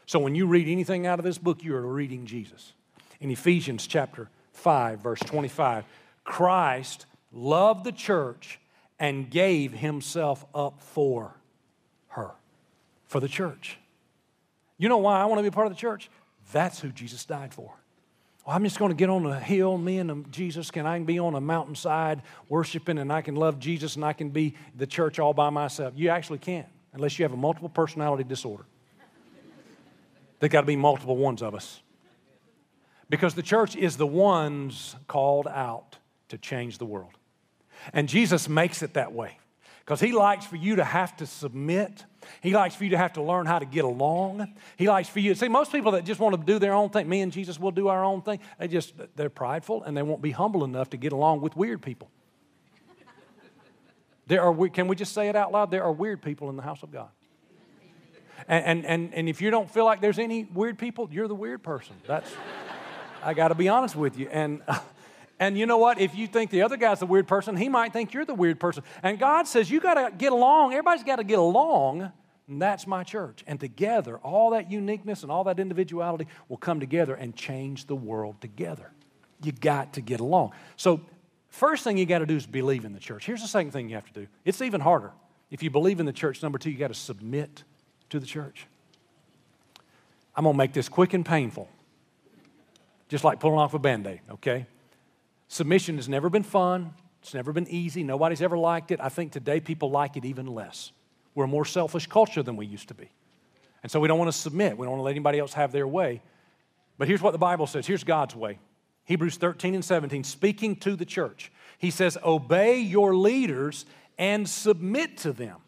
So 0.06 0.18
when 0.18 0.35
you 0.35 0.46
read 0.46 0.68
anything 0.68 1.06
out 1.06 1.18
of 1.18 1.25
this 1.25 1.38
book, 1.38 1.64
you 1.64 1.75
are 1.75 1.87
reading 1.87 2.26
Jesus. 2.26 2.73
In 3.20 3.30
Ephesians 3.30 3.87
chapter 3.87 4.28
5, 4.52 5.00
verse 5.00 5.20
25, 5.20 5.85
Christ 6.25 7.06
loved 7.32 7.85
the 7.85 7.92
church 7.92 8.61
and 8.99 9.28
gave 9.28 9.73
himself 9.73 10.44
up 10.54 10.80
for 10.80 11.35
her, 12.08 12.30
for 13.06 13.20
the 13.20 13.28
church. 13.28 13.78
You 14.78 14.88
know 14.88 14.99
why 14.99 15.20
I 15.20 15.25
want 15.26 15.38
to 15.38 15.42
be 15.42 15.49
a 15.49 15.52
part 15.52 15.66
of 15.66 15.73
the 15.73 15.78
church? 15.78 16.11
That's 16.52 16.80
who 16.80 16.90
Jesus 16.90 17.25
died 17.25 17.52
for 17.52 17.75
well, 18.46 18.54
I'm 18.54 18.62
just 18.62 18.78
going 18.78 18.92
to 18.92 18.96
get 18.96 19.10
on 19.10 19.26
a 19.26 19.40
hill, 19.40 19.76
me 19.76 19.98
and 19.98 20.08
um, 20.08 20.26
Jesus, 20.30 20.70
can 20.70 20.86
I 20.86 20.96
be 21.00 21.18
on 21.18 21.34
a 21.34 21.40
mountainside 21.40 22.22
worshiping 22.48 22.98
and 22.98 23.12
I 23.12 23.20
can 23.20 23.34
love 23.34 23.58
Jesus 23.58 23.96
and 23.96 24.04
I 24.04 24.12
can 24.12 24.30
be 24.30 24.54
the 24.76 24.86
church 24.86 25.18
all 25.18 25.34
by 25.34 25.50
myself. 25.50 25.94
You 25.96 26.10
actually 26.10 26.38
can't, 26.38 26.68
unless 26.92 27.18
you 27.18 27.24
have 27.24 27.32
a 27.32 27.36
multiple 27.36 27.68
personality 27.68 28.22
disorder. 28.22 28.64
There's 30.38 30.52
got 30.52 30.60
to 30.60 30.66
be 30.66 30.76
multiple 30.76 31.16
ones 31.16 31.42
of 31.42 31.56
us. 31.56 31.80
Because 33.10 33.34
the 33.34 33.42
church 33.42 33.74
is 33.74 33.96
the 33.96 34.06
ones 34.06 34.94
called 35.08 35.48
out 35.48 35.96
to 36.28 36.38
change 36.38 36.78
the 36.78 36.87
world. 36.87 37.12
And 37.92 38.09
Jesus 38.09 38.48
makes 38.48 38.80
it 38.82 38.94
that 38.94 39.12
way 39.12 39.38
because 39.87 40.01
he 40.01 40.11
likes 40.11 40.44
for 40.44 40.57
you 40.57 40.77
to 40.77 40.85
have 40.85 41.16
to 41.18 41.27
submit. 41.27 42.05
He 42.40 42.53
likes 42.53 42.75
for 42.75 42.83
you 42.83 42.90
to 42.90 42.99
have 42.99 43.12
to 43.12 43.22
learn 43.22 43.46
how 43.46 43.61
to 43.61 43.64
get 43.64 43.85
along. 43.85 44.53
He 44.77 44.88
likes 44.88 45.09
for 45.09 45.20
you 45.20 45.33
to 45.33 45.38
see 45.38 45.46
most 45.46 45.70
people 45.70 45.92
that 45.92 46.05
just 46.05 46.18
want 46.18 46.35
to 46.35 46.44
do 46.44 46.59
their 46.59 46.75
own 46.75 46.90
thing. 46.90 47.09
Me 47.09 47.20
and 47.20 47.31
Jesus 47.31 47.61
will 47.61 47.70
do 47.70 47.87
our 47.87 48.03
own 48.03 48.20
thing. 48.20 48.40
They 48.59 48.66
just 48.66 48.94
they're 49.14 49.31
prideful 49.31 49.85
and 49.85 49.96
they 49.96 50.03
won't 50.03 50.22
be 50.22 50.33
humble 50.33 50.64
enough 50.64 50.90
to 50.90 50.96
get 50.96 51.12
along 51.12 51.40
with 51.40 51.57
weird 51.57 51.83
people. 51.83 52.11
There 54.27 54.42
are 54.42 54.68
can 54.70 54.88
we 54.88 54.96
just 54.96 55.12
say 55.12 55.29
it 55.29 55.37
out 55.37 55.53
loud? 55.53 55.70
There 55.70 55.85
are 55.85 55.92
weird 55.92 56.20
people 56.20 56.51
in 56.51 56.57
the 56.57 56.62
house 56.62 56.83
of 56.83 56.90
God. 56.90 57.11
And 58.49 58.64
and 58.64 58.87
and, 58.87 59.14
and 59.14 59.29
if 59.29 59.40
you 59.40 59.53
don't 59.53 59.70
feel 59.70 59.85
like 59.85 60.01
there's 60.01 60.18
any 60.18 60.49
weird 60.53 60.81
people, 60.81 61.09
you're 61.12 61.29
the 61.29 61.35
weird 61.37 61.62
person. 61.62 61.94
That's 62.09 62.35
I 63.22 63.35
got 63.35 63.49
to 63.49 63.55
be 63.55 63.68
honest 63.68 63.94
with 63.94 64.18
you. 64.18 64.29
And 64.33 64.62
and 65.38 65.59
you 65.59 65.66
know 65.66 65.77
what? 65.77 66.01
If 66.01 66.14
you 66.14 66.27
think 66.27 66.51
the 66.51 66.62
other 66.62 66.77
guy's 66.77 67.01
the 67.01 67.07
weird 67.07 67.29
person, 67.29 67.57
he 67.57 67.68
might 67.68 67.92
think 67.92 68.14
you're 68.14 68.25
the 68.25 68.35
weird 68.35 68.59
person. 68.59 68.83
And 69.03 69.18
God 69.18 69.46
says, 69.46 69.70
you 69.70 69.81
got 69.81 69.94
to 69.94 70.16
get 70.16 70.33
along. 70.33 70.72
Everybody's 70.72 71.05
got 71.05 71.16
to 71.16 71.25
get 71.25 71.38
along. 71.38 72.11
And 72.49 72.62
that's 72.62 72.87
my 72.87 73.05
church. 73.05 73.44
And 73.46 73.61
together, 73.61 74.16
all 74.18 74.51
that 74.51 74.70
uniqueness 74.70 75.22
and 75.22 75.31
all 75.31 75.44
that 75.44 75.59
individuality 75.59 76.27
will 76.49 76.57
come 76.57 76.81
together 76.81 77.14
and 77.14 77.37
change 77.37 77.87
the 77.87 77.96
world 77.96 78.40
together. 78.40 78.92
You 79.42 79.53
got 79.53 79.94
to 79.94 80.01
get 80.01 80.20
along. 80.20 80.53
So, 80.77 81.03
first 81.51 81.85
thing 81.85 81.99
you 81.99 82.07
got 82.07 82.20
to 82.20 82.27
do 82.27 82.37
is 82.37 82.46
believe 82.46 82.85
in 82.85 82.94
the 82.94 83.01
church. 83.01 83.27
Here's 83.27 83.42
the 83.42 83.49
second 83.49 83.72
thing 83.72 83.88
you 83.88 83.96
have 83.96 84.07
to 84.07 84.20
do 84.20 84.27
it's 84.44 84.62
even 84.62 84.81
harder. 84.81 85.12
If 85.51 85.62
you 85.62 85.70
believe 85.70 86.01
in 86.01 86.07
the 86.07 86.12
church, 86.12 86.42
number 86.42 86.59
two, 86.59 86.70
you 86.70 86.79
got 86.79 86.88
to 86.88 86.94
submit 86.94 87.64
to 88.11 88.18
the 88.18 88.27
church. 88.27 88.66
I'm 90.35 90.44
going 90.44 90.55
to 90.55 90.59
make 90.59 90.72
this 90.72 90.88
quick 90.88 91.14
and 91.14 91.25
painful, 91.25 91.68
just 93.09 93.22
like 93.22 93.38
pulling 93.38 93.59
off 93.59 93.75
a 93.75 93.79
band 93.79 94.07
aid, 94.07 94.20
okay? 94.31 94.66
Submission 95.48 95.96
has 95.96 96.09
never 96.09 96.28
been 96.28 96.42
fun. 96.42 96.92
It's 97.22 97.35
never 97.35 97.52
been 97.52 97.68
easy. 97.68 98.02
Nobody's 98.02 98.42
ever 98.42 98.59
liked 98.59 98.90
it. 98.90 99.00
I 99.00 99.09
think 99.09 99.32
today 99.32 99.61
people 99.61 99.90
like 99.90 100.16
it 100.16 100.24
even 100.24 100.46
less. 100.46 100.92
We're 101.35 101.44
a 101.44 101.48
more 101.48 101.64
selfish 101.64 102.06
culture 102.06 102.42
than 102.42 102.56
we 102.56 102.66
used 102.66 102.88
to 102.88 102.94
be. 102.94 103.11
And 103.82 103.90
so 103.90 104.00
we 104.00 104.09
don't 104.09 104.18
want 104.18 104.32
to 104.32 104.38
submit. 104.38 104.76
We 104.76 104.85
don't 104.85 104.92
want 104.92 105.00
to 105.00 105.04
let 105.04 105.11
anybody 105.11 105.38
else 105.38 105.52
have 105.52 105.72
their 105.72 105.87
way. 105.87 106.22
But 106.98 107.09
here's 107.09 107.22
what 107.22 107.32
the 107.32 107.38
Bible 107.38 107.66
says 107.66 107.87
here's 107.87 108.04
God's 108.04 108.35
way. 108.35 108.59
Hebrews 109.04 109.37
13 109.37 109.76
and 109.76 109.85
17, 109.85 110.24
speaking 110.24 110.74
to 110.76 110.96
the 110.96 111.04
church, 111.04 111.52
he 111.78 111.90
says, 111.90 112.18
Obey 112.24 112.80
your 112.80 113.14
leaders 113.14 113.87
and 114.18 114.48
submit 114.48 115.18
to 115.18 115.32
them. 115.32 115.59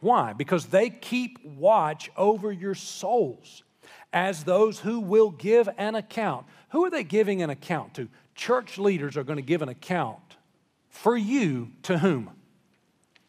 Why? 0.00 0.32
Because 0.32 0.66
they 0.66 0.90
keep 0.90 1.44
watch 1.44 2.10
over 2.16 2.50
your 2.50 2.74
souls 2.74 3.62
as 4.12 4.42
those 4.42 4.80
who 4.80 4.98
will 4.98 5.30
give 5.30 5.68
an 5.78 5.94
account. 5.94 6.46
Who 6.70 6.84
are 6.84 6.90
they 6.90 7.04
giving 7.04 7.40
an 7.40 7.50
account 7.50 7.94
to? 7.94 8.08
Church 8.34 8.78
leaders 8.78 9.16
are 9.16 9.24
going 9.24 9.36
to 9.36 9.42
give 9.42 9.62
an 9.62 9.68
account 9.68 10.36
for 10.88 11.16
you 11.16 11.70
to 11.84 11.98
whom? 11.98 12.30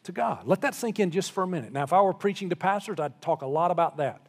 To 0.04 0.12
God. 0.12 0.46
Let 0.46 0.60
that 0.62 0.74
sink 0.74 1.00
in 1.00 1.10
just 1.10 1.32
for 1.32 1.42
a 1.42 1.46
minute. 1.46 1.72
Now, 1.72 1.82
if 1.82 1.92
I 1.92 2.00
were 2.02 2.12
preaching 2.12 2.50
to 2.50 2.56
pastors, 2.56 3.00
I'd 3.00 3.20
talk 3.22 3.42
a 3.42 3.46
lot 3.46 3.70
about 3.70 3.96
that. 3.96 4.20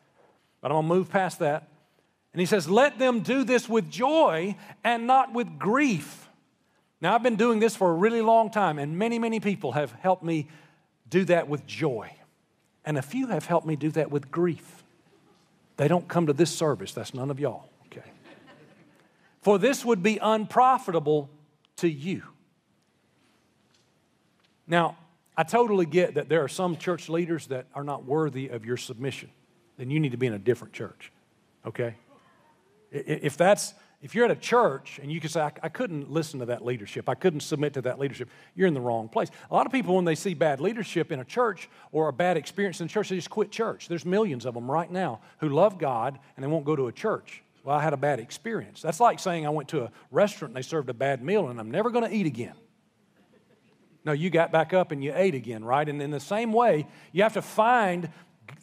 But 0.61 0.71
I'm 0.71 0.75
going 0.75 0.87
to 0.87 0.95
move 0.95 1.09
past 1.09 1.39
that. 1.39 1.67
And 2.33 2.39
he 2.39 2.45
says, 2.45 2.69
Let 2.69 2.97
them 2.97 3.21
do 3.21 3.43
this 3.43 3.67
with 3.67 3.89
joy 3.89 4.55
and 4.83 5.05
not 5.05 5.33
with 5.33 5.59
grief. 5.59 6.29
Now, 7.01 7.13
I've 7.13 7.23
been 7.23 7.35
doing 7.35 7.59
this 7.59 7.75
for 7.75 7.91
a 7.91 7.93
really 7.93 8.21
long 8.21 8.49
time, 8.49 8.79
and 8.79 8.97
many, 8.97 9.19
many 9.19 9.39
people 9.39 9.73
have 9.73 9.91
helped 9.91 10.23
me 10.23 10.47
do 11.09 11.25
that 11.25 11.49
with 11.49 11.67
joy. 11.67 12.09
And 12.85 12.97
a 12.97 13.01
few 13.01 13.27
have 13.27 13.45
helped 13.45 13.67
me 13.67 13.75
do 13.75 13.91
that 13.91 14.09
with 14.09 14.31
grief. 14.31 14.83
They 15.77 15.87
don't 15.89 16.07
come 16.07 16.27
to 16.27 16.33
this 16.33 16.55
service, 16.55 16.93
that's 16.93 17.13
none 17.13 17.29
of 17.29 17.39
y'all 17.39 17.69
for 19.45 19.59
this 19.59 19.85
would 19.85 20.01
be 20.01 20.17
unprofitable 20.19 21.29
to 21.75 21.87
you. 21.87 22.23
Now, 24.65 24.97
I 25.37 25.43
totally 25.43 25.85
get 25.85 26.15
that 26.15 26.29
there 26.29 26.43
are 26.43 26.47
some 26.47 26.77
church 26.77 27.09
leaders 27.09 27.45
that 27.47 27.67
are 27.75 27.83
not 27.83 28.05
worthy 28.05 28.47
of 28.47 28.65
your 28.65 28.75
submission. 28.75 29.29
Then 29.77 29.91
you 29.91 29.99
need 29.99 30.13
to 30.13 30.17
be 30.17 30.25
in 30.25 30.33
a 30.33 30.39
different 30.39 30.73
church, 30.73 31.11
okay? 31.63 31.93
If 32.89 33.37
that's 33.37 33.75
if 34.01 34.15
you're 34.15 34.25
at 34.25 34.31
a 34.31 34.35
church 34.35 34.99
and 34.99 35.11
you 35.11 35.21
can 35.21 35.29
say, 35.29 35.41
I, 35.41 35.51
I, 35.61 35.69
couldn't 35.69 36.11
listen 36.11 36.39
to 36.39 36.47
that 36.47 36.65
leadership, 36.65 37.07
I 37.07 37.13
couldn't 37.13 37.41
submit 37.41 37.73
to 37.75 37.83
that 37.83 37.99
leadership, 37.99 38.29
you're 38.55 38.67
in 38.67 38.73
the 38.73 38.81
wrong 38.81 39.09
place. 39.09 39.29
A 39.51 39.53
lot 39.53 39.67
of 39.67 39.71
people, 39.71 39.95
when 39.95 40.05
they 40.05 40.15
see 40.15 40.33
bad 40.33 40.59
leadership 40.59 41.11
in 41.11 41.19
a 41.19 41.25
church 41.25 41.69
or 41.91 42.07
a 42.07 42.13
bad 42.13 42.35
experience 42.35 42.81
in 42.81 42.87
church, 42.87 43.09
they 43.09 43.15
just 43.15 43.29
quit 43.29 43.51
church. 43.51 43.87
There's 43.89 44.05
millions 44.05 44.45
of 44.45 44.55
them 44.55 44.69
right 44.69 44.89
now 44.89 45.19
who 45.37 45.49
love 45.49 45.77
God 45.77 46.17
and 46.35 46.43
they 46.43 46.47
won't 46.47 46.65
go 46.65 46.75
to 46.75 46.87
a 46.87 46.91
church. 46.91 47.43
Well, 47.65 47.75
I 47.75 47.81
had 47.81 47.93
a 47.93 47.97
bad 47.97 48.19
experience. 48.19 48.79
That's 48.83 48.99
like 48.99 49.17
saying 49.19 49.47
I 49.47 49.49
went 49.49 49.69
to 49.69 49.81
a 49.81 49.91
restaurant 50.11 50.51
and 50.51 50.55
they 50.55 50.67
served 50.67 50.87
a 50.91 50.93
bad 50.93 51.23
meal 51.23 51.47
and 51.47 51.59
I'm 51.59 51.71
never 51.71 51.89
going 51.89 52.07
to 52.07 52.15
eat 52.15 52.27
again. 52.27 52.53
No, 54.05 54.11
you 54.11 54.29
got 54.29 54.51
back 54.51 54.71
up 54.71 54.91
and 54.91 55.03
you 55.03 55.11
ate 55.15 55.33
again, 55.33 55.65
right? 55.65 55.89
And 55.89 55.99
in 55.99 56.11
the 56.11 56.19
same 56.19 56.53
way, 56.53 56.85
you 57.11 57.23
have 57.23 57.33
to 57.33 57.41
find 57.41 58.09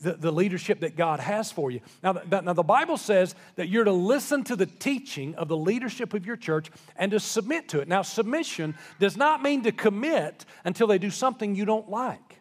the, 0.03 0.13
the 0.13 0.31
leadership 0.31 0.81
that 0.81 0.95
God 0.95 1.19
has 1.19 1.51
for 1.51 1.73
you. 1.73 1.81
Now, 2.01 2.13
the, 2.13 2.43
now, 2.43 2.53
the 2.53 2.63
Bible 2.63 2.97
says 2.97 3.35
that 3.57 3.69
you're 3.69 3.83
to 3.83 3.91
listen 3.93 4.45
to 4.45 4.55
the 4.55 4.67
teaching 4.67 5.35
of 5.35 5.49
the 5.49 5.57
leadership 5.57 6.15
of 6.15 6.25
your 6.25 6.37
church 6.37 6.71
and 6.95 7.11
to 7.11 7.19
submit 7.19 7.71
to 7.71 7.81
it. 7.81 7.89
Now, 7.89 8.03
submission 8.03 8.77
does 9.01 9.17
not 9.17 9.43
mean 9.43 9.65
to 9.65 9.73
commit 9.73 10.45
until 10.65 10.87
they 10.87 10.99
do 10.99 11.11
something 11.11 11.57
you 11.57 11.65
don't 11.65 11.91
like. 11.91 12.39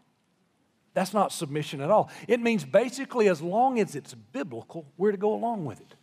That's 0.93 1.11
not 1.11 1.31
submission 1.31 1.81
at 1.81 1.89
all. 1.89 2.11
It 2.27 2.39
means 2.39 2.63
basically, 2.65 3.29
as 3.29 3.41
long 3.41 3.79
as 3.79 3.95
it's 3.95 4.13
biblical, 4.13 4.85
we're 4.95 5.11
to 5.11 5.17
go 5.17 5.33
along 5.33 5.65
with 5.65 5.81
it 5.81 5.95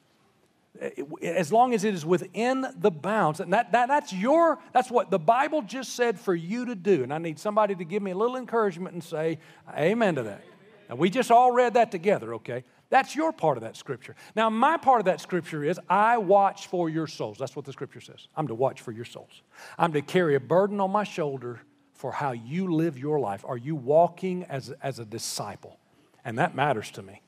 as 1.22 1.52
long 1.52 1.74
as 1.74 1.84
it 1.84 1.94
is 1.94 2.06
within 2.06 2.66
the 2.76 2.90
bounds 2.90 3.40
and 3.40 3.52
that, 3.52 3.72
that, 3.72 3.88
that's 3.88 4.12
your 4.12 4.58
that's 4.72 4.90
what 4.90 5.10
the 5.10 5.18
bible 5.18 5.62
just 5.62 5.94
said 5.94 6.18
for 6.18 6.34
you 6.34 6.66
to 6.66 6.74
do. 6.74 7.02
And 7.02 7.12
i 7.12 7.18
need 7.18 7.38
somebody 7.38 7.74
to 7.74 7.84
give 7.84 8.02
me 8.02 8.12
a 8.12 8.16
little 8.16 8.36
encouragement 8.36 8.94
and 8.94 9.02
say 9.02 9.38
amen 9.76 10.14
to 10.16 10.22
that. 10.24 10.42
And 10.88 10.98
we 10.98 11.10
just 11.10 11.30
all 11.30 11.52
read 11.52 11.74
that 11.74 11.90
together 11.90 12.34
okay? 12.34 12.64
That's 12.90 13.14
your 13.14 13.32
part 13.32 13.58
of 13.58 13.64
that 13.64 13.76
scripture. 13.76 14.14
Now 14.36 14.50
my 14.50 14.76
part 14.76 15.00
of 15.00 15.06
that 15.06 15.20
scripture 15.20 15.64
is 15.64 15.80
i 15.88 16.16
watch 16.16 16.68
for 16.68 16.88
your 16.88 17.06
souls. 17.06 17.38
That's 17.38 17.56
what 17.56 17.64
the 17.64 17.72
scripture 17.72 18.00
says. 18.00 18.28
I'm 18.36 18.46
to 18.48 18.54
watch 18.54 18.80
for 18.80 18.92
your 18.92 19.04
souls. 19.04 19.42
I'm 19.78 19.92
to 19.92 20.02
carry 20.02 20.36
a 20.36 20.40
burden 20.40 20.80
on 20.80 20.90
my 20.90 21.04
shoulder 21.04 21.60
for 21.92 22.12
how 22.12 22.32
you 22.32 22.72
live 22.72 22.96
your 22.96 23.18
life. 23.18 23.44
Are 23.44 23.56
you 23.56 23.74
walking 23.74 24.44
as, 24.44 24.72
as 24.82 25.00
a 25.00 25.04
disciple? 25.04 25.80
And 26.24 26.38
that 26.38 26.54
matters 26.54 26.90
to 26.92 27.02
me 27.02 27.22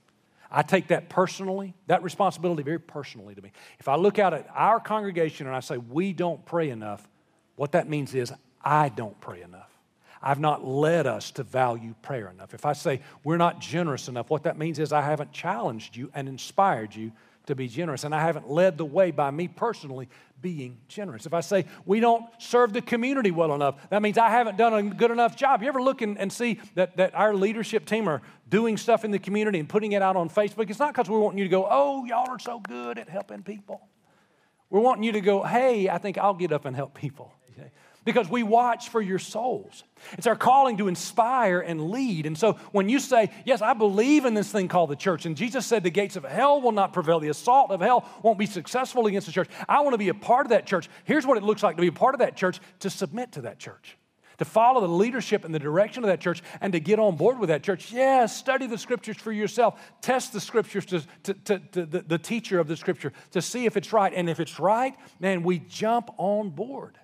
I 0.51 0.63
take 0.63 0.89
that 0.89 1.09
personally, 1.09 1.75
that 1.87 2.03
responsibility 2.03 2.63
very 2.63 2.81
personally 2.81 3.35
to 3.35 3.43
me. 3.43 3.53
If 3.79 3.89
I 3.89 3.97
look 3.97 4.19
out 4.19 4.35
at 4.35 4.49
our 4.55 4.81
congregation 4.81 5.47
and 5.47 5.55
I 5.55 5.61
say, 5.61 5.77
we 5.77 6.13
don't 6.13 6.45
pray 6.45 6.71
enough, 6.71 7.09
what 7.57 7.73
that 7.73 7.89
means 7.89 8.15
is 8.15 8.33
I 8.63 8.89
don't 8.89 9.19
pray 9.21 9.43
enough. 9.43 9.71
I've 10.23 10.41
not 10.41 10.67
led 10.67 11.07
us 11.07 11.31
to 11.33 11.43
value 11.43 11.95
prayer 12.03 12.29
enough. 12.29 12.53
If 12.53 12.67
I 12.67 12.75
say 12.75 13.01
we're 13.25 13.39
not 13.39 13.61
generous 13.61 14.09
enough, 14.09 14.29
what 14.29 14.43
that 14.43 14.59
means 14.59 14.79
is 14.79 14.93
I 14.93 15.01
haven't 15.01 15.33
challenged 15.33 15.97
you 15.97 16.11
and 16.15 16.29
inspired 16.29 16.95
you 16.95 17.13
to 17.47 17.55
be 17.55 17.69
generous. 17.69 18.05
And 18.05 18.15
I 18.15 18.21
haven't 18.21 18.51
led 18.51 18.79
the 18.79 18.85
way 18.85 19.11
by 19.11 19.31
me 19.31 19.49
personally 19.49 20.09
being 20.41 20.79
generous. 20.89 21.27
If 21.27 21.35
I 21.35 21.41
say 21.41 21.67
we 21.85 22.01
don't 22.01 22.25
serve 22.39 22.73
the 22.73 22.81
community 22.81 23.31
well 23.31 23.55
enough, 23.55 23.91
that 23.91 24.03
means 24.03 24.19
I 24.19 24.31
haven't 24.31 24.57
done 24.57 24.73
a 24.75 24.83
good 24.83 25.11
enough 25.11 25.37
job. 25.37 25.63
You 25.63 25.69
ever 25.69 25.83
look 25.83 26.03
and, 26.03 26.19
and 26.19 26.33
see 26.33 26.61
that, 26.75 26.97
that 26.97 27.15
our 27.15 27.35
leadership 27.35 27.87
team 27.87 28.09
are 28.09 28.23
doing 28.49 28.77
stuff 28.77 29.05
in 29.05 29.11
the 29.11 29.19
community 29.19 29.59
and 29.59 29.69
putting 29.69 29.93
it 29.93 30.03
out 30.03 30.17
on 30.17 30.31
Facebook? 30.31 30.71
It's 30.71 30.79
not 30.79 30.95
because 30.95 31.09
we're 31.09 31.21
wanting 31.21 31.39
you 31.39 31.45
to 31.45 31.51
go, 31.51 31.67
oh, 31.71 32.05
y'all 32.05 32.31
are 32.31 32.39
so 32.39 32.61
good 32.61 32.99
at 32.99 33.09
helping 33.09 33.43
people. 33.43 33.89
We're 34.71 34.81
wanting 34.81 35.03
you 35.03 35.13
to 35.13 35.21
go, 35.21 35.43
hey, 35.43 35.89
I 35.89 35.99
think 35.99 36.17
I'll 36.17 36.35
get 36.35 36.53
up 36.53 36.65
and 36.65 36.77
help 36.77 36.95
people 36.95 37.33
because 38.05 38.29
we 38.29 38.43
watch 38.43 38.89
for 38.89 39.01
your 39.01 39.19
souls. 39.19 39.85
It's 40.13 40.27
our 40.27 40.37
calling 40.37 40.79
to 40.79 40.89
inspire 40.89 41.61
and 41.61 41.91
lead. 41.91 42.27
And 42.27 42.37
so 42.37 42.55
when 42.73 42.89
you 42.89 42.99
say, 42.99 43.31
Yes, 43.45 43.61
I 43.63 43.75
believe 43.75 44.25
in 44.25 44.35
this 44.35 44.51
thing 44.51 44.69
called 44.69 44.91
the 44.91 44.97
church, 44.97 45.27
and 45.27 45.37
Jesus 45.37 45.67
said 45.67 45.83
the 45.83 45.91
gates 45.91 46.17
of 46.17 46.25
hell 46.25 46.61
will 46.61 46.73
not 46.73 46.93
prevail, 46.93 47.21
the 47.21 47.29
assault 47.29 47.71
of 47.71 47.81
hell 47.81 48.09
won't 48.23 48.39
be 48.39 48.47
successful 48.47 49.07
against 49.07 49.27
the 49.27 49.33
church. 49.33 49.49
I 49.69 49.81
want 49.81 49.95
to 49.95 49.99
be 49.99 50.09
a 50.09 50.15
part 50.15 50.47
of 50.47 50.51
that 50.51 50.67
church. 50.67 50.89
Here's 51.05 51.27
what 51.27 51.37
it 51.37 51.43
looks 51.43 51.63
like 51.63 51.77
to 51.77 51.83
be 51.83 51.89
a 51.89 51.93
part 51.93 52.15
of 52.15 52.21
that 52.21 52.37
church 52.37 52.61
to 52.81 52.91
submit 52.91 53.33
to 53.33 53.43
that 53.43 53.59
church. 53.59 53.97
To 54.39 54.47
follow 54.47 54.81
the 54.81 54.89
leadership 54.89 55.45
and 55.45 55.55
the 55.55 55.59
direction 55.59 56.03
of 56.03 56.09
that 56.09 56.21
church 56.21 56.43
and 56.63 56.73
to 56.73 56.81
get 56.81 56.99
on 56.99 57.17
board 57.17 57.39
with 57.39 57.51
that 57.51 57.63
church. 57.63 57.93
Yes, 57.93 58.35
study 58.35 58.67
the 58.67 58.79
scriptures 58.79 59.19
for 59.19 59.33
yourself. 59.33 59.79
Test 60.01 60.33
the 60.33 60.41
scriptures 60.41 60.87
to, 60.87 61.03
to, 61.25 61.35
to, 61.35 61.59
to 61.59 61.85
the, 61.85 62.01
the 62.01 62.19
teacher 62.19 62.59
of 62.59 62.67
the 62.67 62.77
scripture 62.77 63.13
to 63.33 63.43
see 63.43 63.67
if 63.67 63.77
it's 63.77 63.93
right. 63.93 64.15
And 64.15 64.31
if 64.31 64.41
it's 64.41 64.59
right, 64.59 64.95
man, 65.19 65.43
we 65.43 65.59
jump 65.59 66.11
on 66.17 66.49
board. 66.49 66.97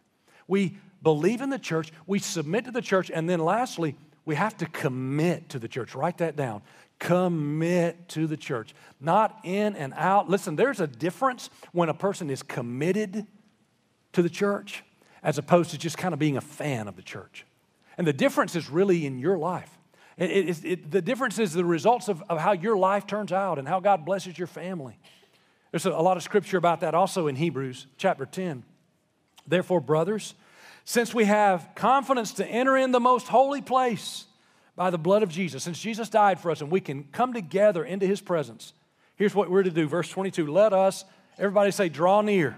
We 0.49 0.79
believe 1.03 1.41
in 1.41 1.51
the 1.51 1.59
church, 1.59 1.93
we 2.07 2.19
submit 2.19 2.65
to 2.65 2.71
the 2.71 2.83
church, 2.83 3.11
and 3.13 3.29
then 3.29 3.41
lastly, 3.41 3.97
we 4.25 4.35
have 4.35 4.57
to 4.59 4.67
commit 4.67 5.51
to 5.51 5.59
the 5.59 5.69
church. 5.69 5.95
Write 5.95 6.19
that 6.19 6.37
down. 6.37 6.63
Commit 6.99 8.09
to 8.11 8.27
the 8.27 8.37
church, 8.37 8.75
not 9.01 9.39
in 9.45 9.77
and 9.77 9.93
out. 9.97 10.29
Listen, 10.29 10.57
there's 10.57 10.81
a 10.81 10.87
difference 10.87 11.51
when 11.73 11.89
a 11.89 11.95
person 11.95 12.31
is 12.31 12.43
committed 12.43 13.27
to 14.13 14.23
the 14.23 14.31
church 14.31 14.83
as 15.23 15.39
opposed 15.39 15.71
to 15.71 15.79
just 15.79 15.99
kind 15.99 16.13
of 16.13 16.19
being 16.19 16.37
a 16.37 16.41
fan 16.41 16.89
of 16.89 16.97
the 16.97 17.03
church. 17.03 17.45
And 17.99 18.07
the 18.07 18.13
difference 18.13 18.57
is 18.57 18.71
really 18.71 19.07
in 19.07 19.19
your 19.19 19.37
life. 19.39 19.71
It, 20.17 20.31
it, 20.31 20.65
it, 20.65 20.91
the 20.91 21.03
difference 21.03 21.39
is 21.39 21.53
the 21.53 21.65
results 21.65 22.09
of, 22.09 22.23
of 22.29 22.39
how 22.39 22.53
your 22.53 22.77
life 22.77 23.07
turns 23.07 23.33
out 23.33 23.59
and 23.59 23.69
how 23.69 23.81
God 23.81 24.05
blesses 24.05 24.39
your 24.39 24.47
family. 24.47 24.99
There's 25.71 25.85
a, 25.85 25.91
a 25.91 26.03
lot 26.03 26.17
of 26.17 26.23
scripture 26.23 26.57
about 26.57 26.81
that 26.81 26.95
also 26.95 27.27
in 27.27 27.37
Hebrews 27.37 27.87
chapter 27.99 28.25
10. 28.25 28.65
Therefore, 29.47 29.81
brothers, 29.81 30.35
since 30.87 31.13
we 31.13 31.25
have 31.25 31.69
confidence 31.75 32.33
to 32.35 32.47
enter 32.47 32.77
in 32.77 32.93
the 32.93 33.01
most 33.01 33.27
holy 33.27 33.61
place 33.61 34.25
by 34.77 34.89
the 34.89 34.97
blood 34.97 35.25
of 35.25 35.29
Jesus, 35.29 35.65
since 35.65 35.81
Jesus 35.81 36.09
died 36.09 36.39
for 36.39 36.53
us 36.53 36.61
and 36.61 36.71
we 36.71 36.81
can 36.81 37.05
come 37.11 37.33
together 37.33 37.85
into 37.85 38.07
his 38.07 38.21
presence, 38.21 38.73
here's 39.17 39.35
what 39.35 39.51
we're 39.51 39.65
to 39.65 39.71
do. 39.71 39.89
Verse 39.89 40.09
22 40.09 40.47
Let 40.47 40.73
us, 40.73 41.05
everybody 41.39 41.73
say, 41.73 41.89
draw 41.89 42.21
near. 42.21 42.57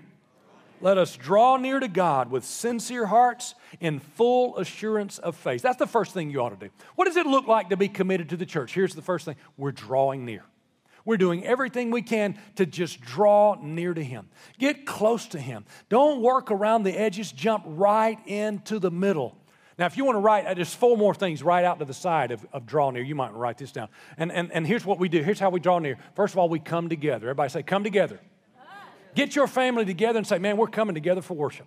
Let 0.82 0.98
us 0.98 1.16
draw 1.16 1.56
near 1.56 1.80
to 1.80 1.88
God 1.88 2.30
with 2.30 2.44
sincere 2.44 3.06
hearts 3.06 3.54
in 3.80 3.98
full 3.98 4.58
assurance 4.58 5.18
of 5.18 5.34
faith. 5.34 5.62
That's 5.62 5.78
the 5.78 5.86
first 5.88 6.12
thing 6.12 6.30
you 6.30 6.40
ought 6.42 6.50
to 6.50 6.66
do. 6.66 6.70
What 6.96 7.06
does 7.06 7.16
it 7.16 7.26
look 7.26 7.48
like 7.48 7.70
to 7.70 7.78
be 7.78 7.88
committed 7.88 8.28
to 8.28 8.36
the 8.36 8.46
church? 8.46 8.74
Here's 8.74 8.94
the 8.94 9.02
first 9.02 9.24
thing 9.24 9.36
we're 9.56 9.72
drawing 9.72 10.26
near. 10.26 10.44
We're 11.04 11.16
doing 11.16 11.44
everything 11.44 11.90
we 11.90 12.02
can 12.02 12.38
to 12.56 12.66
just 12.66 13.00
draw 13.00 13.56
near 13.60 13.94
to 13.94 14.02
Him. 14.02 14.28
Get 14.58 14.86
close 14.86 15.26
to 15.28 15.38
Him. 15.38 15.64
Don't 15.88 16.22
work 16.22 16.50
around 16.50 16.82
the 16.82 16.92
edges, 16.92 17.32
jump 17.32 17.64
right 17.66 18.18
into 18.26 18.78
the 18.78 18.90
middle. 18.90 19.36
Now, 19.78 19.86
if 19.86 19.96
you 19.96 20.04
want 20.04 20.16
to 20.16 20.20
write, 20.20 20.44
uh, 20.44 20.54
there's 20.54 20.74
four 20.74 20.96
more 20.96 21.14
things 21.14 21.40
right 21.40 21.64
out 21.64 21.78
to 21.78 21.84
the 21.84 21.94
side 21.94 22.32
of, 22.32 22.44
of 22.52 22.66
draw 22.66 22.90
near. 22.90 23.02
You 23.02 23.14
might 23.14 23.32
write 23.32 23.58
this 23.58 23.70
down. 23.70 23.88
And, 24.16 24.32
and, 24.32 24.50
and 24.50 24.66
here's 24.66 24.84
what 24.84 24.98
we 24.98 25.08
do. 25.08 25.22
Here's 25.22 25.38
how 25.38 25.50
we 25.50 25.60
draw 25.60 25.78
near. 25.78 25.98
First 26.16 26.34
of 26.34 26.38
all, 26.38 26.48
we 26.48 26.58
come 26.58 26.88
together. 26.88 27.26
Everybody 27.26 27.50
say, 27.50 27.62
come 27.62 27.84
together. 27.84 28.18
Get 29.14 29.36
your 29.36 29.46
family 29.46 29.84
together 29.84 30.18
and 30.18 30.26
say, 30.26 30.38
man, 30.38 30.56
we're 30.56 30.66
coming 30.66 30.94
together 30.94 31.22
for 31.22 31.34
worship. 31.34 31.66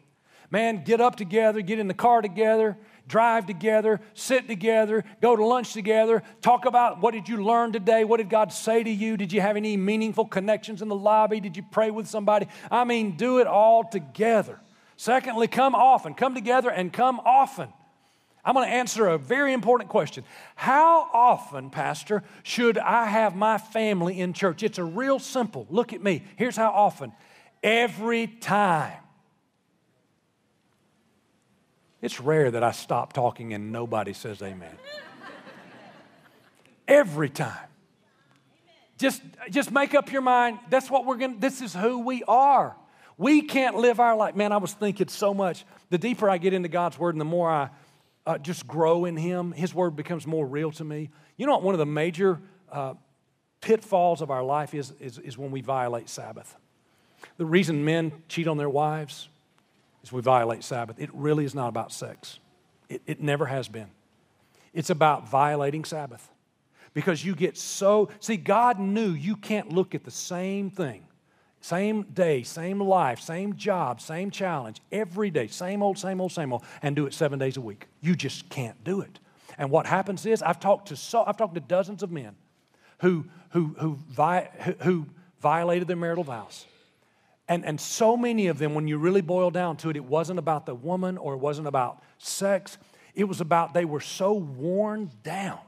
Man, 0.52 0.84
get 0.84 1.00
up 1.00 1.16
together, 1.16 1.62
get 1.62 1.80
in 1.80 1.88
the 1.88 1.94
car 1.94 2.22
together, 2.22 2.78
drive 3.08 3.46
together, 3.46 4.02
sit 4.14 4.50
together, 4.50 5.06
go 5.22 5.36
to 5.36 5.46
lunch 5.46 5.72
together, 5.72 6.22
talk 6.42 6.66
about 6.66 7.02
what 7.02 7.14
did 7.14 7.30
you 7.30 7.42
learn 7.42 7.72
today? 7.72 8.04
What 8.04 8.18
did 8.18 8.30
God 8.30 8.52
say 8.52 8.84
to 8.84 8.90
you? 8.90 9.16
Did 9.16 9.32
you 9.32 9.40
have 9.40 9.56
any 9.56 9.78
meaningful 9.78 10.26
connections 10.26 10.82
in 10.82 10.90
the 10.90 10.96
lobby? 10.96 11.40
Did 11.40 11.56
you 11.56 11.64
pray 11.64 11.90
with 11.90 12.08
somebody? 12.08 12.48
I 12.70 12.84
mean, 12.84 13.16
do 13.16 13.40
it 13.40 13.48
all 13.48 13.86
together. 13.86 14.60
Secondly, 14.98 15.48
come 15.48 15.74
often. 15.74 16.14
Come 16.14 16.36
together 16.36 16.70
and 16.70 16.92
come 16.92 17.22
often. 17.26 17.70
I'm 18.44 18.54
going 18.54 18.68
to 18.68 18.74
answer 18.74 19.08
a 19.08 19.18
very 19.18 19.54
important 19.54 19.90
question. 19.90 20.24
How 20.56 21.10
often, 21.14 21.70
Pastor, 21.70 22.24
should 22.44 22.78
I 22.78 23.06
have 23.06 23.36
my 23.36 23.58
family 23.58 24.20
in 24.20 24.34
church? 24.34 24.64
It's 24.64 24.80
a 24.80 24.84
real 24.84 25.20
simple. 25.20 25.66
Look 25.70 25.94
at 25.94 26.04
me. 26.04 26.24
Here's 26.36 26.58
how 26.58 26.72
often. 26.72 27.14
Every 27.64 28.28
time. 28.28 29.01
It's 32.02 32.20
rare 32.20 32.50
that 32.52 32.64
I 32.64 32.72
stop 32.72 33.14
talking 33.14 33.54
and 33.54 33.72
nobody 33.72 34.14
says 34.14 34.42
amen. 34.42 34.76
Every 36.88 37.30
time. 37.30 37.68
Just, 38.98 39.22
just 39.50 39.72
make 39.72 39.96
up 39.96 40.12
your 40.12 40.22
mind. 40.22 40.60
That's 40.70 40.90
what 40.90 41.06
we're 41.06 41.18
going 41.18 41.36
to, 41.36 41.40
this 41.40 41.62
is 41.62 41.74
who 41.74 42.00
we 42.00 42.24
are. 42.28 42.76
We 43.18 43.44
can't 43.44 43.76
live 43.76 44.00
our 44.00 44.16
life. 44.16 44.36
Man, 44.36 44.52
I 44.52 44.58
was 44.58 44.74
thinking 44.74 45.08
so 45.08 45.34
much. 45.34 45.66
The 45.90 45.98
deeper 45.98 46.30
I 46.30 46.38
get 46.38 46.54
into 46.54 46.70
God's 46.70 46.98
word 46.98 47.16
and 47.16 47.22
the 47.22 47.26
more 47.26 47.50
I 47.50 47.70
uh, 48.26 48.38
just 48.38 48.68
grow 48.68 49.06
in 49.06 49.18
Him, 49.18 49.52
His 49.52 49.74
word 49.74 49.96
becomes 49.96 50.26
more 50.28 50.46
real 50.46 50.72
to 50.74 50.84
me. 50.84 51.10
You 51.38 51.46
know 51.46 51.54
what? 51.54 51.64
One 51.64 51.76
of 51.76 51.80
the 51.80 51.86
major 51.86 52.40
uh, 52.72 52.96
pitfalls 53.62 54.22
of 54.22 54.32
our 54.32 54.44
life 54.44 54.74
is, 54.74 54.92
is, 55.00 55.18
is 55.20 55.38
when 55.38 55.52
we 55.52 55.62
violate 55.62 56.10
Sabbath. 56.10 56.56
The 57.38 57.46
reason 57.46 57.86
men 57.86 58.12
cheat 58.28 58.48
on 58.48 58.58
their 58.58 58.70
wives, 58.70 59.30
is 60.04 60.12
we 60.12 60.22
violate 60.22 60.64
Sabbath. 60.64 61.00
It 61.00 61.10
really 61.14 61.46
is 61.46 61.56
not 61.56 61.70
about 61.70 61.92
sex, 61.92 62.40
it, 62.90 63.02
it 63.06 63.22
never 63.22 63.46
has 63.46 63.68
been. 63.68 63.90
It's 64.74 64.90
about 64.90 65.30
violating 65.30 65.84
Sabbath. 65.84 66.30
Because 66.94 67.24
you 67.24 67.36
get 67.36 67.58
so, 67.58 68.10
see, 68.20 68.36
God 68.36 68.78
knew 68.78 69.12
you 69.12 69.38
can't 69.38 69.72
look 69.72 69.96
at 69.96 70.04
the 70.04 70.12
same 70.12 70.70
thing, 70.70 71.04
same 71.62 72.04
day, 72.04 72.44
same 72.44 72.82
life, 72.82 73.22
same 73.22 73.56
job, 73.56 74.02
same 74.02 74.30
challenge, 74.30 74.82
every 74.92 75.30
day, 75.30 75.48
same 75.48 75.82
old, 75.82 75.98
same 75.98 76.20
old, 76.20 76.34
same 76.34 76.52
old, 76.52 76.64
and 76.82 76.96
do 76.96 77.06
it 77.06 77.14
seven 77.14 77.40
days 77.40 77.56
a 77.56 77.62
week. 77.62 77.88
You 78.02 78.14
just 78.16 78.50
can't 78.50 78.82
do 78.84 79.00
it. 79.00 79.20
And 79.58 79.70
what 79.72 79.86
happens 79.86 80.26
is, 80.26 80.42
I've 80.42 80.60
talked 80.60 80.90
to 80.90 80.98
so, 80.98 81.24
I've 81.26 81.38
talked 81.38 81.56
to 81.56 81.62
dozens 81.62 82.04
of 82.04 82.12
men 82.12 82.36
who, 83.00 83.26
who, 83.52 83.76
who, 83.80 83.98
vi, 84.10 84.50
who 84.82 85.06
violated 85.40 85.88
their 85.88 85.96
marital 85.96 86.26
vows 86.26 86.66
and, 87.52 87.66
and 87.66 87.82
so 87.82 88.16
many 88.16 88.48
of 88.48 88.60
them, 88.60 88.74
when 88.76 88.88
you 88.88 88.98
really 88.98 89.20
boil 89.20 89.52
down 89.52 89.76
to 89.78 89.90
it, 89.90 89.98
it 89.98 90.06
wasn't 90.06 90.40
about 90.40 90.66
the 90.66 90.74
woman 90.74 91.18
or 91.18 91.34
it 91.34 91.40
wasn't 91.40 91.68
about 91.68 92.02
sex. 92.18 92.78
It 93.14 93.26
was 93.26 93.42
about 93.42 93.74
they 93.74 93.84
were 93.84 94.00
so 94.00 94.32
worn 94.32 95.12
down 95.22 95.60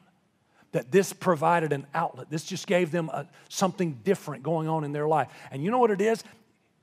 that 0.72 0.94
this 0.94 1.12
provided 1.12 1.74
an 1.74 1.86
outlet. 1.94 2.30
This 2.30 2.46
just 2.46 2.68
gave 2.68 2.90
them 2.90 3.10
a, 3.10 3.28
something 3.50 4.00
different 4.06 4.44
going 4.44 4.70
on 4.70 4.86
in 4.86 4.94
their 4.94 5.10
life. 5.10 5.28
And 5.52 5.62
you 5.62 5.72
know 5.72 5.78
what 5.78 5.92
it 5.92 6.00
is? 6.00 6.24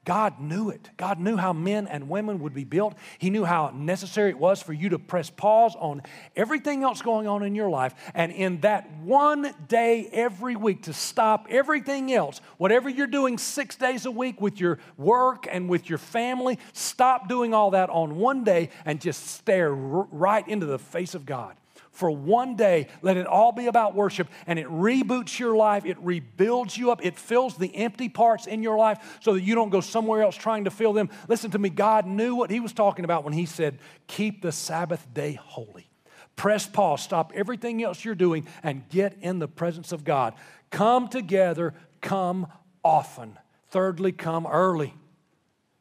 God 0.07 0.41
knew 0.41 0.71
it. 0.71 0.89
God 0.97 1.21
knew 1.21 1.37
how 1.37 1.53
men 1.53 1.87
and 1.87 2.09
women 2.09 2.41
would 2.41 2.55
be 2.55 2.65
built. 2.65 2.95
He 3.19 3.29
knew 3.29 3.45
how 3.45 3.71
necessary 3.75 4.31
it 4.31 4.39
was 4.39 4.63
for 4.63 4.73
you 4.73 4.89
to 4.89 4.99
press 4.99 5.29
pause 5.29 5.77
on 5.79 6.03
everything 6.35 6.83
else 6.83 7.03
going 7.03 7.27
on 7.27 7.43
in 7.43 7.55
your 7.55 7.69
life. 7.69 7.95
And 8.15 8.33
in 8.33 8.61
that 8.63 8.91
one 9.03 9.53
day 9.69 10.09
every 10.11 10.57
week, 10.57 10.85
to 10.85 10.95
stop 10.95 11.49
everything 11.51 12.13
else, 12.13 12.41
whatever 12.57 12.89
you're 12.89 13.07
doing 13.07 13.37
six 13.37 13.77
days 13.77 14.07
a 14.07 14.11
week 14.11 14.41
with 14.41 14.59
your 14.59 14.79
work 14.97 15.47
and 15.51 15.69
with 15.69 15.91
your 15.91 15.99
family, 15.99 16.59
stop 16.73 17.29
doing 17.29 17.53
all 17.53 17.73
that 17.73 17.91
on 17.91 18.17
one 18.17 18.43
day 18.43 18.71
and 18.87 19.03
just 19.03 19.27
stare 19.27 19.71
right 19.71 20.49
into 20.49 20.65
the 20.65 20.79
face 20.79 21.15
of 21.15 21.27
God 21.27 21.57
for 21.91 22.11
one 22.11 22.57
day. 22.57 22.89
Let 23.03 23.17
it 23.17 23.27
all 23.27 23.53
be 23.53 23.67
about 23.67 23.95
worship, 23.95 24.29
and 24.47 24.59
it 24.59 24.67
reboots 24.67 25.39
your 25.39 25.57
life. 25.57 25.85
It 25.85 25.99
rebuilds 26.01 26.77
you 26.77 26.91
up. 26.91 27.05
It 27.05 27.19
fills 27.19 27.57
the 27.57 27.75
empty 27.75 28.09
parts 28.09 28.47
in 28.47 28.63
your 28.63 28.77
life 28.77 29.19
so 29.21 29.35
that 29.35 29.43
you 29.43 29.55
don't 29.55 29.71
go 29.71 29.81
somewhere 29.81 30.23
else 30.23 30.37
trying 30.37 30.65
to 30.65 30.71
fill 30.71 30.93
them. 30.93 31.11
Listen 31.29 31.51
to 31.53 31.59
me, 31.59 31.69
God 31.69 32.07
knew 32.07 32.35
what 32.35 32.51
He 32.51 32.61
was 32.61 32.73
talking 32.73 33.05
about 33.05 33.25
when 33.25 33.33
He 33.33 33.47
said, 33.47 33.79
Keep 34.07 34.43
the 34.43 34.53
Sabbath 34.53 35.07
day 35.13 35.35
holy. 35.43 35.91
Press 36.37 36.67
pause, 36.67 37.03
stop 37.03 37.33
everything 37.35 37.83
else 37.83 38.05
you're 38.05 38.15
doing, 38.15 38.47
and 38.63 38.89
get 38.89 39.17
in 39.21 39.39
the 39.39 39.49
presence 39.49 39.93
of 39.93 40.05
God. 40.05 40.35
Come 40.71 41.09
together, 41.09 41.75
come 42.01 42.47
often. 42.83 43.39
Thirdly, 43.69 44.13
come 44.13 44.47
early. 44.47 44.95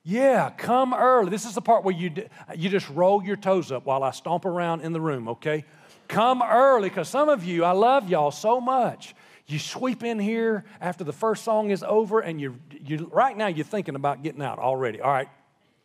Yeah, 0.03 0.49
come 0.49 0.93
early. 0.93 1.29
This 1.29 1.45
is 1.45 1.55
the 1.55 1.61
part 1.61 1.83
where 1.83 1.93
you, 1.93 2.11
you 2.55 2.69
just 2.69 2.89
roll 2.89 3.23
your 3.23 3.35
toes 3.35 3.71
up 3.71 3.85
while 3.85 4.03
I 4.03 4.11
stomp 4.11 4.45
around 4.45 4.81
in 4.81 4.91
the 4.91 5.01
room, 5.01 5.27
okay? 5.29 5.65
Come 6.09 6.41
early, 6.41 6.89
because 6.89 7.07
some 7.07 7.29
of 7.29 7.45
you, 7.45 7.63
I 7.63 7.71
love 7.71 8.09
y'all 8.09 8.31
so 8.31 8.59
much. 8.59 9.15
You 9.45 9.59
sweep 9.59 10.03
in 10.03 10.19
here 10.19 10.65
after 10.81 11.03
the 11.03 11.13
first 11.13 11.43
song 11.43 11.69
is 11.69 11.83
over, 11.83 12.19
and 12.19 12.41
you, 12.41 12.59
you 12.83 13.09
right 13.13 13.37
now 13.37 13.47
you're 13.47 13.63
thinking 13.63 13.95
about 13.95 14.23
getting 14.23 14.41
out 14.41 14.57
already. 14.57 15.01
All 15.01 15.11
right, 15.11 15.29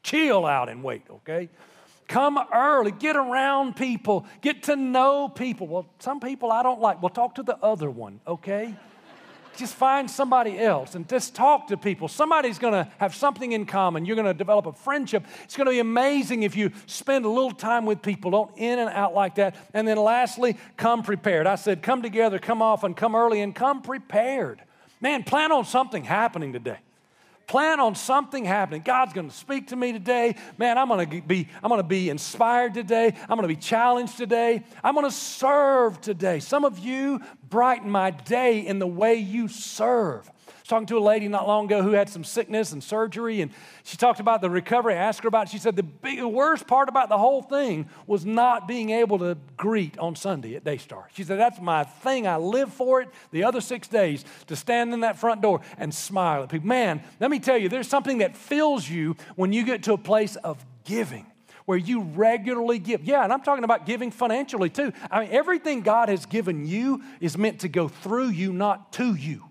chill 0.02 0.46
out 0.46 0.70
and 0.70 0.82
wait, 0.82 1.02
okay? 1.10 1.50
Come 2.08 2.38
early, 2.54 2.90
get 2.90 3.16
around 3.16 3.76
people, 3.76 4.26
get 4.40 4.64
to 4.64 4.76
know 4.76 5.28
people. 5.28 5.66
Well, 5.66 5.86
some 5.98 6.20
people 6.20 6.50
I 6.50 6.62
don't 6.62 6.80
like. 6.80 7.02
Well, 7.02 7.10
talk 7.10 7.34
to 7.36 7.42
the 7.42 7.58
other 7.58 7.90
one, 7.90 8.20
okay? 8.26 8.74
Just 9.56 9.74
find 9.74 10.10
somebody 10.10 10.58
else 10.58 10.94
and 10.94 11.08
just 11.08 11.34
talk 11.34 11.68
to 11.68 11.76
people. 11.76 12.08
Somebody's 12.08 12.58
going 12.58 12.72
to 12.72 12.90
have 12.98 13.14
something 13.14 13.52
in 13.52 13.66
common. 13.66 14.04
You're 14.04 14.16
going 14.16 14.26
to 14.26 14.34
develop 14.34 14.66
a 14.66 14.72
friendship. 14.72 15.24
It's 15.44 15.56
going 15.56 15.66
to 15.66 15.72
be 15.72 15.80
amazing 15.80 16.42
if 16.42 16.56
you 16.56 16.72
spend 16.86 17.24
a 17.24 17.28
little 17.28 17.52
time 17.52 17.86
with 17.86 18.02
people. 18.02 18.30
Don't 18.30 18.56
in 18.56 18.78
and 18.78 18.90
out 18.90 19.14
like 19.14 19.36
that. 19.36 19.56
And 19.72 19.86
then 19.86 19.96
lastly, 19.96 20.56
come 20.76 21.02
prepared. 21.02 21.46
I 21.46 21.56
said, 21.56 21.82
come 21.82 22.02
together, 22.02 22.38
come 22.38 22.62
often, 22.62 22.94
come 22.94 23.14
early, 23.14 23.40
and 23.40 23.54
come 23.54 23.82
prepared. 23.82 24.60
Man, 25.00 25.22
plan 25.22 25.52
on 25.52 25.64
something 25.64 26.04
happening 26.04 26.52
today. 26.52 26.78
Plan 27.46 27.80
on 27.80 27.94
something 27.94 28.44
happening. 28.44 28.82
God's 28.82 29.12
going 29.12 29.28
to 29.28 29.34
speak 29.34 29.68
to 29.68 29.76
me 29.76 29.92
today. 29.92 30.36
Man, 30.58 30.78
I'm 30.78 30.88
going 30.88 31.08
to 31.08 31.22
be 31.22 31.48
I'm 31.62 31.68
going 31.68 31.80
to 31.80 31.86
be 31.86 32.08
inspired 32.10 32.74
today. 32.74 33.14
I'm 33.28 33.36
going 33.36 33.42
to 33.42 33.48
be 33.48 33.56
challenged 33.56 34.16
today. 34.16 34.64
I'm 34.82 34.94
going 34.94 35.06
to 35.06 35.14
serve 35.14 36.00
today. 36.00 36.40
Some 36.40 36.64
of 36.64 36.78
you 36.78 37.20
brighten 37.48 37.90
my 37.90 38.10
day 38.10 38.60
in 38.60 38.78
the 38.78 38.86
way 38.86 39.16
you 39.16 39.48
serve 39.48 40.30
was 40.64 40.70
talking 40.70 40.86
to 40.86 40.96
a 40.96 40.98
lady 40.98 41.28
not 41.28 41.46
long 41.46 41.66
ago 41.66 41.82
who 41.82 41.90
had 41.90 42.08
some 42.08 42.24
sickness 42.24 42.72
and 42.72 42.82
surgery, 42.82 43.42
and 43.42 43.50
she 43.82 43.98
talked 43.98 44.18
about 44.18 44.40
the 44.40 44.48
recovery. 44.48 44.94
I 44.94 44.96
asked 44.96 45.22
her 45.22 45.28
about 45.28 45.48
it. 45.48 45.50
She 45.50 45.58
said 45.58 45.76
the, 45.76 45.82
big, 45.82 46.22
worst 46.22 46.66
part 46.66 46.88
about 46.88 47.10
the 47.10 47.18
whole 47.18 47.42
thing 47.42 47.86
was 48.06 48.24
not 48.24 48.66
being 48.66 48.88
able 48.88 49.18
to 49.18 49.36
greet 49.58 49.98
on 49.98 50.16
Sunday 50.16 50.56
at 50.56 50.64
Daystar. 50.64 51.10
She 51.12 51.22
said, 51.22 51.38
That's 51.38 51.60
my 51.60 51.84
thing. 51.84 52.26
I 52.26 52.38
live 52.38 52.72
for 52.72 53.02
it 53.02 53.10
the 53.30 53.44
other 53.44 53.60
six 53.60 53.88
days 53.88 54.24
to 54.46 54.56
stand 54.56 54.94
in 54.94 55.00
that 55.00 55.18
front 55.18 55.42
door 55.42 55.60
and 55.76 55.94
smile 55.94 56.44
at 56.44 56.48
people. 56.48 56.66
Man, 56.66 57.02
let 57.20 57.30
me 57.30 57.40
tell 57.40 57.58
you, 57.58 57.68
there's 57.68 57.88
something 57.88 58.18
that 58.18 58.34
fills 58.34 58.88
you 58.88 59.16
when 59.36 59.52
you 59.52 59.66
get 59.66 59.82
to 59.82 59.92
a 59.92 59.98
place 59.98 60.36
of 60.36 60.64
giving 60.86 61.26
where 61.66 61.76
you 61.76 62.00
regularly 62.00 62.78
give. 62.78 63.04
Yeah, 63.04 63.22
and 63.22 63.34
I'm 63.34 63.42
talking 63.42 63.64
about 63.64 63.84
giving 63.84 64.10
financially 64.10 64.70
too. 64.70 64.94
I 65.10 65.20
mean, 65.20 65.28
everything 65.30 65.82
God 65.82 66.08
has 66.08 66.24
given 66.24 66.64
you 66.64 67.02
is 67.20 67.36
meant 67.36 67.60
to 67.60 67.68
go 67.68 67.88
through 67.88 68.28
you, 68.28 68.50
not 68.50 68.94
to 68.94 69.14
you. 69.14 69.44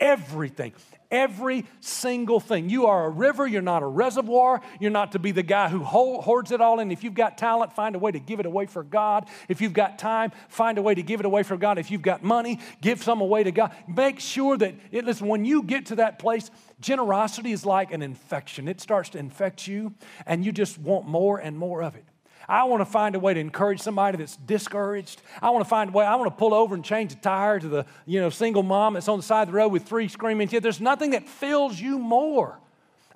Everything. 0.00 0.72
Every 1.10 1.66
single 1.80 2.40
thing. 2.40 2.68
You 2.68 2.86
are 2.86 3.06
a 3.06 3.08
river, 3.08 3.46
you're 3.46 3.62
not 3.62 3.82
a 3.82 3.86
reservoir. 3.86 4.60
You're 4.80 4.90
not 4.90 5.12
to 5.12 5.20
be 5.20 5.30
the 5.30 5.44
guy 5.44 5.68
who 5.68 5.84
hoards 5.84 6.50
it 6.50 6.60
all 6.60 6.80
in. 6.80 6.90
If 6.90 7.04
you've 7.04 7.14
got 7.14 7.38
talent, 7.38 7.72
find 7.72 7.94
a 7.94 7.98
way 7.98 8.10
to 8.10 8.18
give 8.18 8.40
it 8.40 8.46
away 8.46 8.66
for 8.66 8.82
God. 8.82 9.28
If 9.48 9.60
you've 9.60 9.72
got 9.72 9.98
time, 9.98 10.32
find 10.48 10.78
a 10.78 10.82
way 10.82 10.94
to 10.94 11.02
give 11.02 11.20
it 11.20 11.26
away 11.26 11.44
for 11.44 11.56
God. 11.56 11.78
If 11.78 11.90
you've 11.90 12.02
got 12.02 12.24
money, 12.24 12.58
give 12.80 13.02
some 13.02 13.20
away 13.20 13.44
to 13.44 13.52
God. 13.52 13.72
Make 13.86 14.18
sure 14.18 14.56
that, 14.56 14.74
it, 14.90 15.04
listen, 15.04 15.28
when 15.28 15.44
you 15.44 15.62
get 15.62 15.86
to 15.86 15.96
that 15.96 16.18
place, 16.18 16.50
generosity 16.80 17.52
is 17.52 17.64
like 17.64 17.92
an 17.92 18.02
infection. 18.02 18.66
It 18.66 18.80
starts 18.80 19.10
to 19.10 19.18
infect 19.18 19.68
you, 19.68 19.94
and 20.26 20.44
you 20.44 20.50
just 20.50 20.76
want 20.76 21.06
more 21.06 21.38
and 21.38 21.56
more 21.56 21.82
of 21.82 21.94
it. 21.94 22.04
I 22.48 22.64
want 22.64 22.80
to 22.80 22.84
find 22.84 23.14
a 23.14 23.20
way 23.20 23.34
to 23.34 23.40
encourage 23.40 23.80
somebody 23.80 24.18
that's 24.18 24.36
discouraged. 24.36 25.20
I 25.42 25.50
want 25.50 25.64
to 25.64 25.68
find 25.68 25.90
a 25.90 25.92
way. 25.92 26.04
I 26.04 26.14
want 26.14 26.30
to 26.30 26.36
pull 26.36 26.54
over 26.54 26.74
and 26.74 26.84
change 26.84 27.12
a 27.12 27.16
tire 27.16 27.58
to 27.58 27.68
the 27.68 27.86
you 28.06 28.20
know 28.20 28.30
single 28.30 28.62
mom 28.62 28.94
that's 28.94 29.08
on 29.08 29.18
the 29.18 29.22
side 29.22 29.42
of 29.42 29.48
the 29.48 29.54
road 29.54 29.68
with 29.68 29.84
three 29.84 30.08
screaming 30.08 30.48
kids. 30.48 30.62
There's 30.62 30.80
nothing 30.80 31.10
that 31.10 31.28
fills 31.28 31.80
you 31.80 31.98
more. 31.98 32.58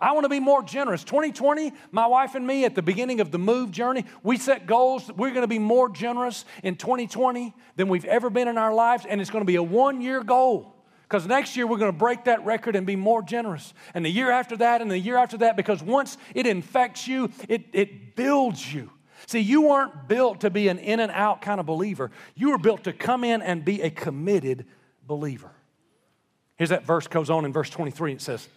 I 0.01 0.13
want 0.13 0.25
to 0.25 0.31
be 0.31 0.41
more 0.41 0.63
generous. 0.63 1.05
2020, 1.05 1.73
my 1.93 2.07
wife 2.07 2.35
and 2.35 2.47
me 2.47 2.65
at 2.65 2.75
the 2.75 2.81
beginning 2.81 3.21
of 3.21 3.31
the 3.31 3.39
move 3.39 3.71
journey, 3.71 4.07
we 4.23 4.39
set 4.39 4.67
goals. 4.67 5.07
that 5.07 5.17
We're 5.17 5.31
going 5.31 5.43
to 5.43 5.49
be 5.49 5.59
more 5.59 5.91
generous 5.91 6.47
in 6.63 6.77
2020 6.77 7.55
than 7.77 7.89
we've 7.89 8.07
ever 8.07 8.31
been 8.31 8.49
in 8.49 8.57
our 8.57 8.73
lives, 8.73 9.05
and 9.07 9.21
it's 9.21 9.31
going 9.31 9.43
to 9.43 9.47
be 9.47 9.57
a 9.57 9.63
one 9.63 10.01
year 10.01 10.25
goal. 10.25 10.75
Because 11.03 11.27
next 11.27 11.57
year 11.57 11.67
we're 11.67 11.77
going 11.77 11.93
to 11.93 11.99
break 11.99 12.25
that 12.25 12.45
record 12.45 12.77
and 12.77 12.87
be 12.87 12.95
more 12.95 13.21
generous. 13.21 13.75
And 13.95 14.05
the 14.05 14.11
year 14.11 14.31
after 14.31 14.57
that, 14.59 14.81
and 14.81 14.89
the 14.89 14.99
year 14.99 15.17
after 15.17 15.39
that, 15.39 15.57
because 15.57 15.83
once 15.83 16.17
it 16.35 16.47
infects 16.47 17.09
you, 17.09 17.31
it, 17.49 17.65
it 17.73 18.15
builds 18.15 18.73
you. 18.73 18.91
See, 19.27 19.41
you 19.41 19.63
weren't 19.63 20.09
built 20.09 20.41
to 20.41 20.51
be 20.51 20.69
an 20.69 20.79
in 20.79 21.01
and 21.01 21.13
out 21.13 21.43
kind 21.43 21.61
of 21.61 21.67
believer. 21.67 22.11
You 22.35 22.51
were 22.51 22.59
built 22.59 22.85
to 22.85 22.93
come 22.93 23.25
in 23.25 23.43
and 23.43 23.65
be 23.65 23.83
a 23.83 23.91
committed 23.91 24.67
believer. 25.07 25.51
Here's 26.57 26.71
that 26.71 26.85
verse 26.85 27.07
goes 27.07 27.31
on 27.31 27.45
in 27.45 27.53
verse 27.53 27.71
23. 27.71 28.13
It 28.13 28.21
says, 28.21 28.49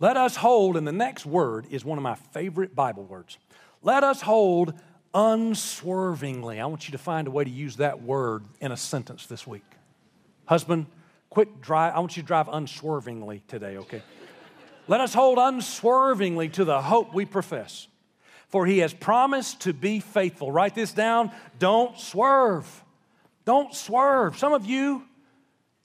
Let 0.00 0.16
us 0.16 0.36
hold, 0.36 0.76
and 0.76 0.86
the 0.86 0.92
next 0.92 1.26
word 1.26 1.66
is 1.70 1.84
one 1.84 1.98
of 1.98 2.02
my 2.02 2.14
favorite 2.14 2.74
Bible 2.74 3.04
words. 3.04 3.38
Let 3.82 4.02
us 4.02 4.20
hold 4.20 4.74
unswervingly. 5.14 6.60
I 6.60 6.66
want 6.66 6.88
you 6.88 6.92
to 6.92 6.98
find 6.98 7.28
a 7.28 7.30
way 7.30 7.44
to 7.44 7.50
use 7.50 7.76
that 7.76 8.02
word 8.02 8.44
in 8.60 8.72
a 8.72 8.76
sentence 8.76 9.26
this 9.26 9.46
week. 9.46 9.64
Husband, 10.46 10.86
quit 11.30 11.60
drive. 11.60 11.94
I 11.94 12.00
want 12.00 12.16
you 12.16 12.22
to 12.22 12.26
drive 12.26 12.48
unswervingly 12.48 13.42
today, 13.48 13.76
okay? 13.78 14.02
Let 14.88 15.00
us 15.00 15.14
hold 15.14 15.38
unswervingly 15.38 16.48
to 16.50 16.64
the 16.64 16.80
hope 16.80 17.14
we 17.14 17.24
profess 17.24 17.88
for 18.56 18.64
he 18.64 18.78
has 18.78 18.94
promised 18.94 19.60
to 19.60 19.74
be 19.74 20.00
faithful. 20.00 20.50
Write 20.50 20.74
this 20.74 20.94
down. 20.94 21.30
Don't 21.58 21.98
swerve. 22.00 22.66
Don't 23.44 23.74
swerve. 23.74 24.38
Some 24.38 24.54
of 24.54 24.64
you 24.64 25.02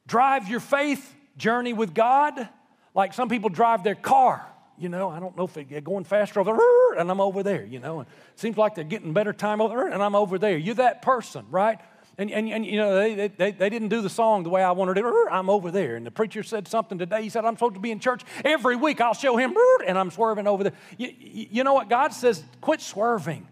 drive 0.07 0.47
your 0.47 0.61
faith 0.61 1.13
journey 1.35 1.73
with 1.73 1.93
God 1.93 2.47
like 2.95 3.13
some 3.13 3.27
people 3.27 3.49
drive 3.49 3.83
their 3.83 3.95
car. 3.95 4.47
You 4.77 4.87
know, 4.87 5.09
I 5.09 5.19
don't 5.19 5.35
know 5.35 5.43
if 5.43 5.53
they're 5.53 5.81
going 5.81 6.05
faster 6.05 6.39
over 6.39 6.55
there, 6.55 6.97
and 6.97 7.11
I'm 7.11 7.19
over 7.19 7.43
there, 7.43 7.65
you 7.65 7.79
know. 7.79 7.99
And 7.99 8.07
it 8.07 8.39
seems 8.39 8.55
like 8.55 8.75
they're 8.75 8.85
getting 8.85 9.11
better 9.11 9.33
time 9.33 9.59
over 9.59 9.75
there, 9.75 9.87
and 9.87 10.01
I'm 10.01 10.15
over 10.15 10.39
there. 10.39 10.57
You're 10.57 10.75
that 10.75 11.01
person, 11.01 11.45
right? 11.51 11.77
And, 12.17 12.29
and, 12.29 12.49
and 12.49 12.65
you 12.65 12.77
know, 12.77 12.95
they, 12.95 13.29
they, 13.29 13.51
they 13.51 13.69
didn't 13.69 13.87
do 13.87 14.01
the 14.01 14.09
song 14.09 14.43
the 14.43 14.49
way 14.49 14.61
I 14.63 14.71
wanted 14.71 14.97
it. 14.97 15.05
I'm 15.31 15.49
over 15.49 15.71
there. 15.71 15.95
And 15.95 16.05
the 16.05 16.11
preacher 16.11 16.43
said 16.43 16.67
something 16.67 16.97
today. 16.97 17.23
He 17.23 17.29
said, 17.29 17.45
I'm 17.45 17.55
supposed 17.55 17.75
to 17.75 17.79
be 17.79 17.91
in 17.91 17.99
church 17.99 18.23
every 18.43 18.75
week. 18.75 18.99
I'll 18.99 19.13
show 19.13 19.37
him, 19.37 19.55
and 19.87 19.97
I'm 19.97 20.11
swerving 20.11 20.45
over 20.45 20.63
there. 20.63 20.73
You, 20.97 21.13
you 21.17 21.63
know 21.63 21.73
what? 21.73 21.89
God 21.89 22.13
says, 22.13 22.43
quit 22.59 22.81
swerving. 22.81 23.47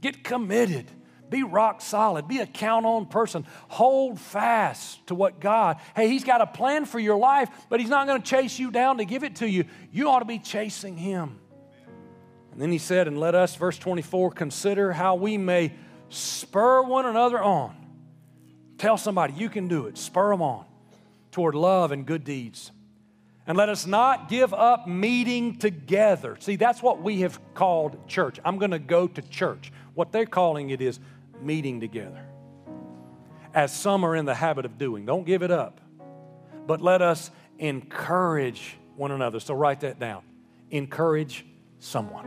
Get 0.00 0.24
committed. 0.24 0.90
Be 1.30 1.42
rock 1.42 1.80
solid. 1.80 2.28
Be 2.28 2.40
a 2.40 2.46
count 2.46 2.84
on 2.84 3.06
person. 3.06 3.46
Hold 3.68 4.20
fast 4.20 5.06
to 5.06 5.14
what 5.14 5.40
God, 5.40 5.78
hey, 5.96 6.08
He's 6.08 6.24
got 6.24 6.40
a 6.40 6.46
plan 6.46 6.84
for 6.84 6.98
your 6.98 7.16
life, 7.16 7.48
but 7.68 7.80
He's 7.80 7.88
not 7.88 8.06
going 8.06 8.20
to 8.20 8.28
chase 8.28 8.58
you 8.58 8.70
down 8.70 8.98
to 8.98 9.04
give 9.04 9.24
it 9.24 9.36
to 9.36 9.48
you. 9.48 9.64
You 9.92 10.10
ought 10.10 10.18
to 10.18 10.24
be 10.26 10.38
chasing 10.38 10.96
Him. 10.96 11.38
And 12.52 12.60
then 12.60 12.70
He 12.70 12.78
said, 12.78 13.08
and 13.08 13.18
let 13.18 13.34
us, 13.34 13.56
verse 13.56 13.78
24, 13.78 14.32
consider 14.32 14.92
how 14.92 15.14
we 15.14 15.38
may 15.38 15.72
spur 16.08 16.82
one 16.82 17.06
another 17.06 17.42
on 17.42 17.83
Tell 18.78 18.96
somebody 18.96 19.34
you 19.34 19.48
can 19.48 19.68
do 19.68 19.86
it. 19.86 19.98
Spur 19.98 20.30
them 20.30 20.42
on 20.42 20.64
toward 21.30 21.54
love 21.54 21.92
and 21.92 22.06
good 22.06 22.24
deeds. 22.24 22.70
And 23.46 23.58
let 23.58 23.68
us 23.68 23.86
not 23.86 24.28
give 24.28 24.54
up 24.54 24.86
meeting 24.86 25.58
together. 25.58 26.36
See, 26.40 26.56
that's 26.56 26.82
what 26.82 27.02
we 27.02 27.20
have 27.20 27.38
called 27.54 28.08
church. 28.08 28.40
I'm 28.44 28.56
going 28.58 28.70
to 28.70 28.78
go 28.78 29.06
to 29.06 29.20
church. 29.20 29.70
What 29.94 30.12
they're 30.12 30.26
calling 30.26 30.70
it 30.70 30.80
is 30.80 30.98
meeting 31.42 31.80
together. 31.80 32.24
As 33.52 33.74
some 33.74 34.04
are 34.04 34.16
in 34.16 34.24
the 34.24 34.34
habit 34.34 34.64
of 34.64 34.78
doing. 34.78 35.04
Don't 35.04 35.26
give 35.26 35.42
it 35.42 35.50
up. 35.50 35.80
But 36.66 36.80
let 36.80 37.02
us 37.02 37.30
encourage 37.58 38.76
one 38.96 39.10
another. 39.10 39.40
So 39.40 39.54
write 39.54 39.80
that 39.80 39.98
down. 39.98 40.22
Encourage 40.70 41.44
someone. 41.80 42.26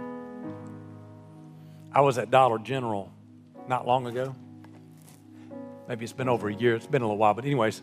I 1.92 2.02
was 2.02 2.18
at 2.18 2.30
Dollar 2.30 2.60
General 2.60 3.12
not 3.68 3.88
long 3.88 4.06
ago 4.06 4.36
maybe 5.88 6.04
it's 6.04 6.13
been 6.13 6.30
over 6.30 6.50
a 6.50 6.54
year, 6.54 6.76
it's 6.76 6.88
been 6.88 7.02
a 7.02 7.06
little 7.06 7.17
while, 7.17 7.34
but 7.34 7.45
anyways, 7.45 7.82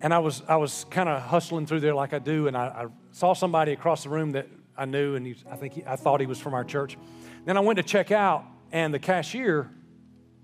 and 0.00 0.14
I 0.14 0.18
was, 0.18 0.42
I 0.48 0.56
was 0.56 0.86
kind 0.90 1.08
of 1.08 1.20
hustling 1.22 1.66
through 1.66 1.80
there 1.80 1.94
like 1.94 2.12
I 2.14 2.18
do, 2.18 2.46
and 2.46 2.56
I, 2.56 2.66
I, 2.66 2.86
saw 3.12 3.34
somebody 3.34 3.72
across 3.72 4.04
the 4.04 4.08
room 4.08 4.32
that 4.32 4.46
I 4.76 4.84
knew, 4.84 5.16
and 5.16 5.26
he, 5.26 5.36
I 5.50 5.56
think 5.56 5.74
he, 5.74 5.84
I 5.84 5.96
thought 5.96 6.20
he 6.20 6.26
was 6.26 6.38
from 6.38 6.54
our 6.54 6.64
church. 6.64 6.96
Then 7.44 7.56
I 7.56 7.60
went 7.60 7.76
to 7.78 7.82
check 7.82 8.12
out, 8.12 8.44
and 8.72 8.94
the 8.94 8.98
cashier, 8.98 9.68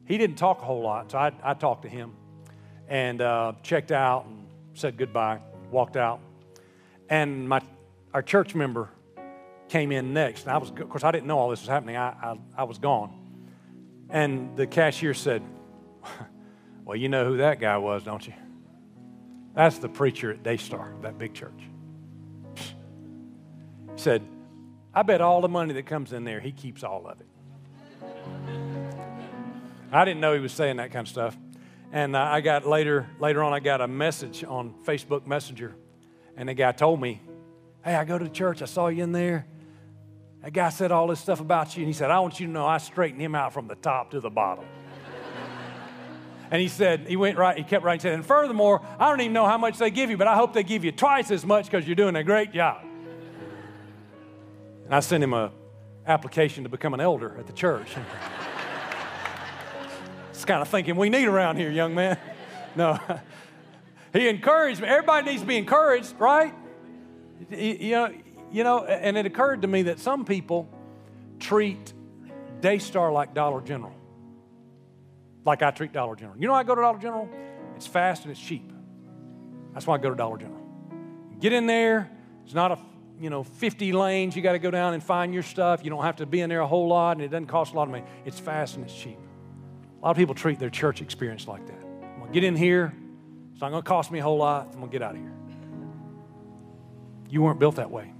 he 0.04 0.18
didn't 0.18 0.36
talk 0.36 0.60
a 0.60 0.64
whole 0.64 0.82
lot, 0.82 1.12
so 1.12 1.18
I, 1.18 1.32
I 1.42 1.54
talked 1.54 1.82
to 1.82 1.88
him 1.88 2.12
and 2.88 3.20
uh, 3.20 3.52
checked 3.62 3.92
out 3.92 4.26
and 4.26 4.46
said 4.74 4.96
goodbye, 4.96 5.40
walked 5.70 5.96
out. 5.96 6.20
And 7.08 7.48
my, 7.48 7.60
our 8.12 8.22
church 8.22 8.54
member 8.54 8.90
came 9.68 9.92
in 9.92 10.12
next. 10.12 10.42
And 10.42 10.52
I 10.52 10.58
was, 10.58 10.70
of 10.70 10.88
course, 10.88 11.04
I 11.04 11.10
didn't 11.10 11.26
know 11.26 11.38
all 11.38 11.50
this 11.50 11.60
was 11.60 11.68
happening. 11.68 11.96
I, 11.96 12.08
I, 12.08 12.36
I 12.56 12.64
was 12.64 12.78
gone. 12.78 13.12
And 14.10 14.56
the 14.56 14.66
cashier 14.66 15.14
said, 15.14 15.42
Well, 16.86 16.96
you 16.96 17.08
know 17.08 17.24
who 17.24 17.38
that 17.38 17.58
guy 17.58 17.76
was, 17.78 18.04
don't 18.04 18.24
you? 18.24 18.32
That's 19.54 19.78
the 19.78 19.88
preacher 19.88 20.30
at 20.30 20.44
Daystar, 20.44 20.94
that 21.02 21.18
big 21.18 21.34
church. 21.34 21.60
He 22.54 22.62
said, 23.96 24.22
I 24.94 25.02
bet 25.02 25.20
all 25.20 25.40
the 25.40 25.48
money 25.48 25.74
that 25.74 25.86
comes 25.86 26.12
in 26.12 26.22
there, 26.22 26.38
he 26.38 26.52
keeps 26.52 26.84
all 26.84 27.08
of 27.08 27.20
it. 27.20 27.26
I 29.90 30.04
didn't 30.04 30.20
know 30.20 30.32
he 30.32 30.38
was 30.38 30.52
saying 30.52 30.76
that 30.76 30.92
kind 30.92 31.04
of 31.04 31.10
stuff. 31.10 31.36
And 31.90 32.14
uh, 32.14 32.20
I 32.20 32.40
got 32.40 32.68
later, 32.68 33.08
later 33.18 33.42
on, 33.42 33.52
I 33.52 33.58
got 33.58 33.80
a 33.80 33.88
message 33.88 34.44
on 34.44 34.72
Facebook 34.84 35.26
Messenger, 35.26 35.74
and 36.36 36.48
the 36.48 36.54
guy 36.54 36.70
told 36.70 37.00
me, 37.00 37.20
Hey, 37.84 37.96
I 37.96 38.04
go 38.04 38.16
to 38.16 38.24
the 38.24 38.30
church, 38.30 38.62
I 38.62 38.66
saw 38.66 38.86
you 38.86 39.02
in 39.02 39.10
there. 39.10 39.46
That 40.42 40.52
guy 40.52 40.68
said 40.68 40.92
all 40.92 41.08
this 41.08 41.18
stuff 41.18 41.40
about 41.40 41.76
you, 41.76 41.82
and 41.82 41.88
he 41.88 41.92
said, 41.92 42.12
I 42.12 42.20
want 42.20 42.38
you 42.38 42.46
to 42.46 42.52
know 42.52 42.64
I 42.64 42.78
straightened 42.78 43.20
him 43.20 43.34
out 43.34 43.52
from 43.52 43.66
the 43.66 43.74
top 43.74 44.12
to 44.12 44.20
the 44.20 44.30
bottom. 44.30 44.66
And 46.50 46.60
he 46.60 46.68
said, 46.68 47.06
he 47.08 47.16
went 47.16 47.38
right, 47.38 47.56
he 47.56 47.64
kept 47.64 47.84
right 47.84 47.94
and 47.94 48.02
said, 48.02 48.12
and 48.12 48.24
furthermore, 48.24 48.82
I 48.98 49.08
don't 49.10 49.20
even 49.20 49.32
know 49.32 49.46
how 49.46 49.58
much 49.58 49.78
they 49.78 49.90
give 49.90 50.10
you, 50.10 50.16
but 50.16 50.28
I 50.28 50.34
hope 50.34 50.52
they 50.52 50.62
give 50.62 50.84
you 50.84 50.92
twice 50.92 51.30
as 51.30 51.44
much 51.44 51.66
because 51.66 51.86
you're 51.86 51.96
doing 51.96 52.16
a 52.16 52.24
great 52.24 52.52
job. 52.52 52.84
And 54.84 54.94
I 54.94 55.00
sent 55.00 55.24
him 55.24 55.32
a 55.32 55.52
application 56.06 56.62
to 56.62 56.68
become 56.70 56.94
an 56.94 57.00
elder 57.00 57.36
at 57.38 57.46
the 57.46 57.52
church. 57.52 57.88
it's 60.30 60.44
kind 60.44 60.62
of 60.62 60.68
thinking 60.68 60.96
we 60.96 61.10
need 61.10 61.26
around 61.26 61.56
here, 61.56 61.70
young 61.70 61.94
man. 61.94 62.18
No. 62.76 63.00
he 64.12 64.28
encouraged 64.28 64.82
me. 64.82 64.88
Everybody 64.88 65.30
needs 65.30 65.40
to 65.40 65.48
be 65.48 65.56
encouraged, 65.56 66.12
right? 66.18 66.52
You 67.50 67.90
know, 67.92 68.12
you 68.52 68.64
know, 68.64 68.84
and 68.84 69.16
it 69.16 69.24
occurred 69.24 69.62
to 69.62 69.68
me 69.68 69.84
that 69.84 69.98
some 69.98 70.26
people 70.26 70.68
treat 71.38 71.94
Daystar 72.60 73.12
like 73.12 73.32
Dollar 73.32 73.62
General, 73.62 73.94
like 75.46 75.62
I 75.62 75.70
treat 75.70 75.92
Dollar 75.92 76.16
General. 76.16 76.36
You 76.38 76.48
know, 76.48 76.54
I 76.54 76.64
go 76.64 76.74
to 76.74 76.80
Dollar 76.80 76.98
General. 76.98 77.28
It's 77.76 77.86
fast 77.86 78.24
and 78.24 78.32
it's 78.32 78.40
cheap. 78.40 78.70
That's 79.72 79.86
why 79.86 79.94
I 79.94 79.98
go 79.98 80.10
to 80.10 80.16
Dollar 80.16 80.36
General. 80.36 80.60
Get 81.40 81.52
in 81.52 81.66
there. 81.66 82.10
It's 82.44 82.54
not 82.54 82.72
a 82.72 82.78
you 83.20 83.30
know 83.30 83.44
50 83.44 83.92
lanes. 83.92 84.36
You 84.36 84.42
got 84.42 84.52
to 84.52 84.58
go 84.58 84.70
down 84.70 84.94
and 84.94 85.02
find 85.02 85.32
your 85.32 85.42
stuff. 85.42 85.84
You 85.84 85.90
don't 85.90 86.02
have 86.02 86.16
to 86.16 86.26
be 86.26 86.40
in 86.40 86.50
there 86.50 86.60
a 86.60 86.66
whole 86.66 86.88
lot, 86.88 87.16
and 87.16 87.22
it 87.22 87.28
doesn't 87.28 87.46
cost 87.46 87.72
a 87.72 87.76
lot 87.76 87.84
of 87.84 87.90
money. 87.90 88.04
It's 88.24 88.40
fast 88.40 88.76
and 88.76 88.84
it's 88.84 88.94
cheap. 88.94 89.18
A 90.00 90.04
lot 90.04 90.10
of 90.10 90.16
people 90.16 90.34
treat 90.34 90.58
their 90.58 90.70
church 90.70 91.00
experience 91.00 91.46
like 91.46 91.66
that. 91.66 91.78
I'm 91.82 92.20
gonna 92.20 92.32
get 92.32 92.44
in 92.44 92.56
here. 92.56 92.92
It's 93.52 93.60
not 93.60 93.70
gonna 93.70 93.82
cost 93.82 94.10
me 94.10 94.18
a 94.18 94.22
whole 94.22 94.38
lot. 94.38 94.68
I'm 94.72 94.80
gonna 94.80 94.92
get 94.92 95.02
out 95.02 95.14
of 95.14 95.20
here. 95.20 95.32
You 97.28 97.42
weren't 97.42 97.58
built 97.58 97.76
that 97.76 97.90
way. 97.90 98.12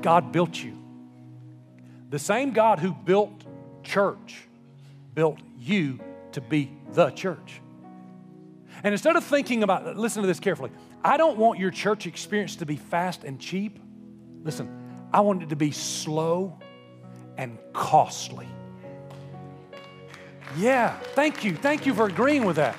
God 0.00 0.32
built 0.32 0.56
you. 0.56 0.78
The 2.10 2.18
same 2.18 2.52
God 2.52 2.78
who 2.78 2.92
built 2.92 3.44
church 3.82 4.48
built 5.14 5.38
you 5.58 6.00
to 6.34 6.40
be 6.40 6.70
the 6.92 7.10
church. 7.10 7.60
And 8.82 8.92
instead 8.92 9.16
of 9.16 9.24
thinking 9.24 9.62
about, 9.62 9.96
listen 9.96 10.22
to 10.22 10.26
this 10.26 10.40
carefully. 10.40 10.70
I 11.04 11.16
don't 11.16 11.38
want 11.38 11.58
your 11.58 11.70
church 11.70 12.06
experience 12.06 12.56
to 12.56 12.66
be 12.66 12.76
fast 12.76 13.24
and 13.24 13.38
cheap. 13.38 13.78
Listen, 14.42 15.08
I 15.12 15.20
want 15.20 15.42
it 15.42 15.50
to 15.50 15.56
be 15.56 15.70
slow 15.70 16.58
and 17.36 17.58
costly. 17.72 18.48
Yeah, 20.56 20.98
thank 21.14 21.44
you. 21.44 21.54
Thank 21.54 21.86
you 21.86 21.94
for 21.94 22.06
agreeing 22.06 22.44
with 22.44 22.56
that. 22.56 22.76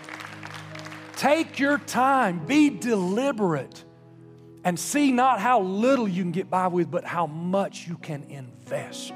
Take 1.16 1.60
your 1.60 1.78
time, 1.78 2.46
be 2.46 2.70
deliberate 2.70 3.84
and 4.64 4.80
see 4.80 5.12
not 5.12 5.40
how 5.40 5.62
little 5.62 6.08
you 6.08 6.24
can 6.24 6.32
get 6.32 6.50
by 6.50 6.68
with, 6.68 6.90
but 6.90 7.04
how 7.04 7.28
much 7.28 7.88
you 7.88 7.98
can 7.98 8.24
invest. 8.24 9.14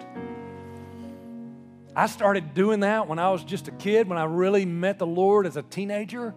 I 1.97 2.05
started 2.05 2.53
doing 2.53 2.81
that 2.81 3.07
when 3.07 3.17
I 3.17 3.31
was 3.31 3.43
just 3.43 3.67
a 3.67 3.71
kid, 3.71 4.07
when 4.07 4.19
I 4.19 4.25
really 4.25 4.65
met 4.65 4.99
the 4.99 5.07
Lord 5.07 5.47
as 5.47 5.57
a 5.57 5.63
teenager. 5.63 6.35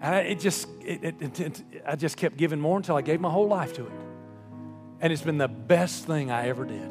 And 0.00 0.26
it 0.26 0.40
just, 0.40 0.66
it, 0.80 1.04
it, 1.04 1.38
it, 1.38 1.62
I 1.86 1.96
just 1.96 2.16
kept 2.16 2.38
giving 2.38 2.58
more 2.58 2.78
until 2.78 2.96
I 2.96 3.02
gave 3.02 3.20
my 3.20 3.28
whole 3.28 3.46
life 3.46 3.74
to 3.74 3.84
it. 3.84 3.92
And 5.00 5.12
it's 5.12 5.20
been 5.20 5.36
the 5.36 5.48
best 5.48 6.06
thing 6.06 6.30
I 6.30 6.48
ever 6.48 6.64
did. 6.64 6.90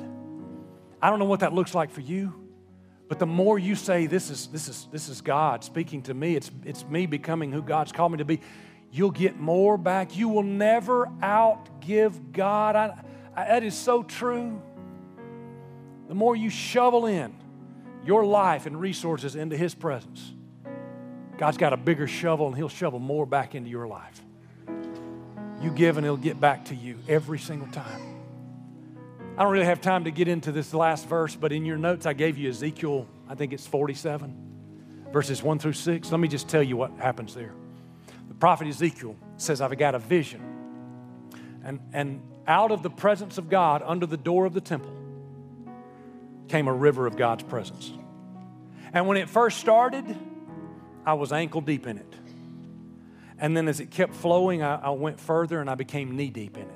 I 1.01 1.09
don't 1.09 1.17
know 1.17 1.25
what 1.25 1.39
that 1.39 1.51
looks 1.51 1.73
like 1.73 1.89
for 1.89 2.01
you, 2.01 2.31
but 3.09 3.17
the 3.17 3.25
more 3.25 3.57
you 3.57 3.73
say, 3.73 4.05
this 4.05 4.29
is, 4.29 4.45
this 4.49 4.67
is, 4.67 4.87
this 4.91 5.09
is 5.09 5.21
God 5.21 5.63
speaking 5.63 6.03
to 6.03 6.13
me, 6.13 6.35
it's, 6.35 6.51
it's 6.63 6.85
me 6.85 7.07
becoming 7.07 7.51
who 7.51 7.63
God's 7.63 7.91
called 7.91 8.11
me 8.11 8.19
to 8.19 8.25
be, 8.25 8.39
you'll 8.91 9.09
get 9.09 9.39
more 9.39 9.79
back. 9.79 10.15
You 10.15 10.29
will 10.29 10.43
never 10.43 11.07
outgive 11.23 12.33
God. 12.33 12.75
I, 12.75 13.03
I, 13.35 13.45
that 13.45 13.63
is 13.63 13.75
so 13.75 14.03
true. 14.03 14.61
The 16.07 16.13
more 16.13 16.35
you 16.35 16.51
shovel 16.51 17.07
in 17.07 17.40
your 18.05 18.25
life 18.25 18.65
and 18.65 18.79
resources 18.79 19.35
into 19.35 19.57
His 19.57 19.75
presence, 19.75 20.33
God's 21.37 21.57
got 21.57 21.73
a 21.73 21.77
bigger 21.77 22.07
shovel 22.07 22.47
and 22.47 22.55
He'll 22.55 22.69
shovel 22.69 22.99
more 22.99 23.25
back 23.25 23.55
into 23.55 23.69
your 23.69 23.87
life. 23.87 24.21
You 25.61 25.71
give 25.71 25.97
and 25.97 26.05
He'll 26.05 26.17
get 26.17 26.39
back 26.39 26.65
to 26.65 26.75
you 26.75 26.97
every 27.07 27.39
single 27.39 27.67
time. 27.67 28.11
I 29.37 29.43
don't 29.43 29.51
really 29.51 29.65
have 29.65 29.81
time 29.81 30.03
to 30.03 30.11
get 30.11 30.27
into 30.27 30.51
this 30.51 30.73
last 30.73 31.07
verse, 31.07 31.35
but 31.35 31.51
in 31.51 31.65
your 31.65 31.77
notes, 31.77 32.05
I 32.05 32.13
gave 32.13 32.37
you 32.37 32.49
Ezekiel, 32.49 33.07
I 33.29 33.35
think 33.35 33.53
it's 33.53 33.65
47, 33.65 34.35
verses 35.11 35.41
1 35.41 35.59
through 35.59 35.73
6. 35.73 36.11
Let 36.11 36.19
me 36.19 36.27
just 36.27 36.47
tell 36.47 36.61
you 36.61 36.77
what 36.77 36.91
happens 36.97 37.33
there 37.33 37.53
The 38.27 38.33
prophet 38.35 38.67
Ezekiel 38.67 39.15
says, 39.37 39.61
I've 39.61 39.75
got 39.77 39.95
a 39.95 39.99
vision. 39.99 40.41
And, 41.63 41.79
and 41.93 42.21
out 42.45 42.71
of 42.71 42.83
the 42.83 42.89
presence 42.89 43.37
of 43.37 43.49
God, 43.49 43.81
under 43.85 44.05
the 44.05 44.17
door 44.17 44.45
of 44.45 44.53
the 44.53 44.61
temple, 44.61 44.93
came 46.51 46.67
a 46.67 46.73
river 46.73 47.07
of 47.07 47.15
God's 47.15 47.43
presence. 47.43 47.91
And 48.93 49.07
when 49.07 49.17
it 49.17 49.29
first 49.29 49.57
started, 49.57 50.17
I 51.05 51.13
was 51.13 51.31
ankle 51.31 51.61
deep 51.61 51.87
in 51.87 51.97
it. 51.97 52.15
And 53.39 53.55
then 53.55 53.67
as 53.67 53.79
it 53.79 53.89
kept 53.89 54.13
flowing, 54.13 54.61
I, 54.61 54.75
I 54.75 54.89
went 54.89 55.19
further 55.19 55.61
and 55.61 55.69
I 55.69 55.75
became 55.75 56.15
knee 56.15 56.29
deep 56.29 56.57
in 56.57 56.63
it. 56.63 56.75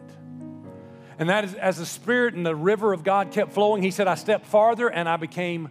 And 1.20 1.30
that 1.30 1.44
is, 1.44 1.54
as 1.54 1.78
the 1.78 1.86
Spirit 1.86 2.34
and 2.34 2.46
the 2.46 2.56
river 2.56 2.92
of 2.92 3.04
God 3.04 3.32
kept 3.32 3.54
flowing, 3.54 3.84
he 3.84 3.92
said, 3.92 4.08
I 4.08 4.16
stepped 4.16 4.46
farther 4.46 4.90
and 4.90 5.08
I 5.08 5.18
became 5.18 5.70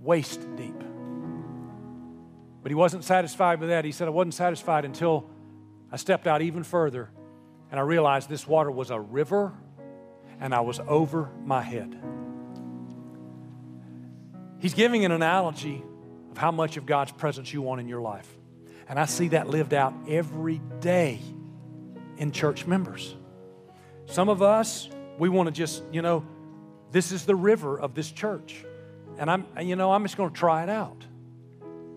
waist 0.00 0.40
deep. 0.56 0.78
But 2.62 2.70
he 2.70 2.74
wasn't 2.74 3.02
satisfied 3.02 3.60
with 3.60 3.70
that. 3.70 3.84
He 3.84 3.92
said, 3.92 4.06
I 4.06 4.10
wasn't 4.12 4.34
satisfied 4.34 4.84
until 4.84 5.28
I 5.90 5.96
stepped 5.96 6.26
out 6.26 6.42
even 6.42 6.62
further 6.62 7.10
and 7.70 7.80
I 7.80 7.82
realized 7.82 8.28
this 8.28 8.46
water 8.46 8.70
was 8.70 8.90
a 8.90 9.00
river 9.00 9.52
and 10.38 10.54
I 10.54 10.60
was 10.60 10.80
over 10.86 11.30
my 11.44 11.62
head. 11.62 11.98
He's 14.62 14.74
giving 14.74 15.04
an 15.04 15.10
analogy 15.10 15.82
of 16.30 16.38
how 16.38 16.52
much 16.52 16.76
of 16.76 16.86
God's 16.86 17.10
presence 17.10 17.52
you 17.52 17.60
want 17.60 17.80
in 17.80 17.88
your 17.88 18.00
life. 18.00 18.28
And 18.88 18.96
I 18.96 19.06
see 19.06 19.28
that 19.28 19.48
lived 19.48 19.74
out 19.74 19.92
every 20.08 20.60
day 20.78 21.18
in 22.16 22.30
church 22.30 22.64
members. 22.64 23.16
Some 24.06 24.28
of 24.28 24.40
us, 24.40 24.88
we 25.18 25.28
want 25.28 25.48
to 25.48 25.52
just, 25.52 25.82
you 25.90 26.00
know, 26.00 26.24
this 26.92 27.10
is 27.10 27.26
the 27.26 27.34
river 27.34 27.76
of 27.76 27.96
this 27.96 28.12
church. 28.12 28.64
And 29.18 29.28
I'm, 29.28 29.46
you 29.60 29.74
know, 29.74 29.90
I'm 29.90 30.04
just 30.04 30.16
going 30.16 30.30
to 30.30 30.38
try 30.38 30.62
it 30.62 30.68
out. 30.68 31.04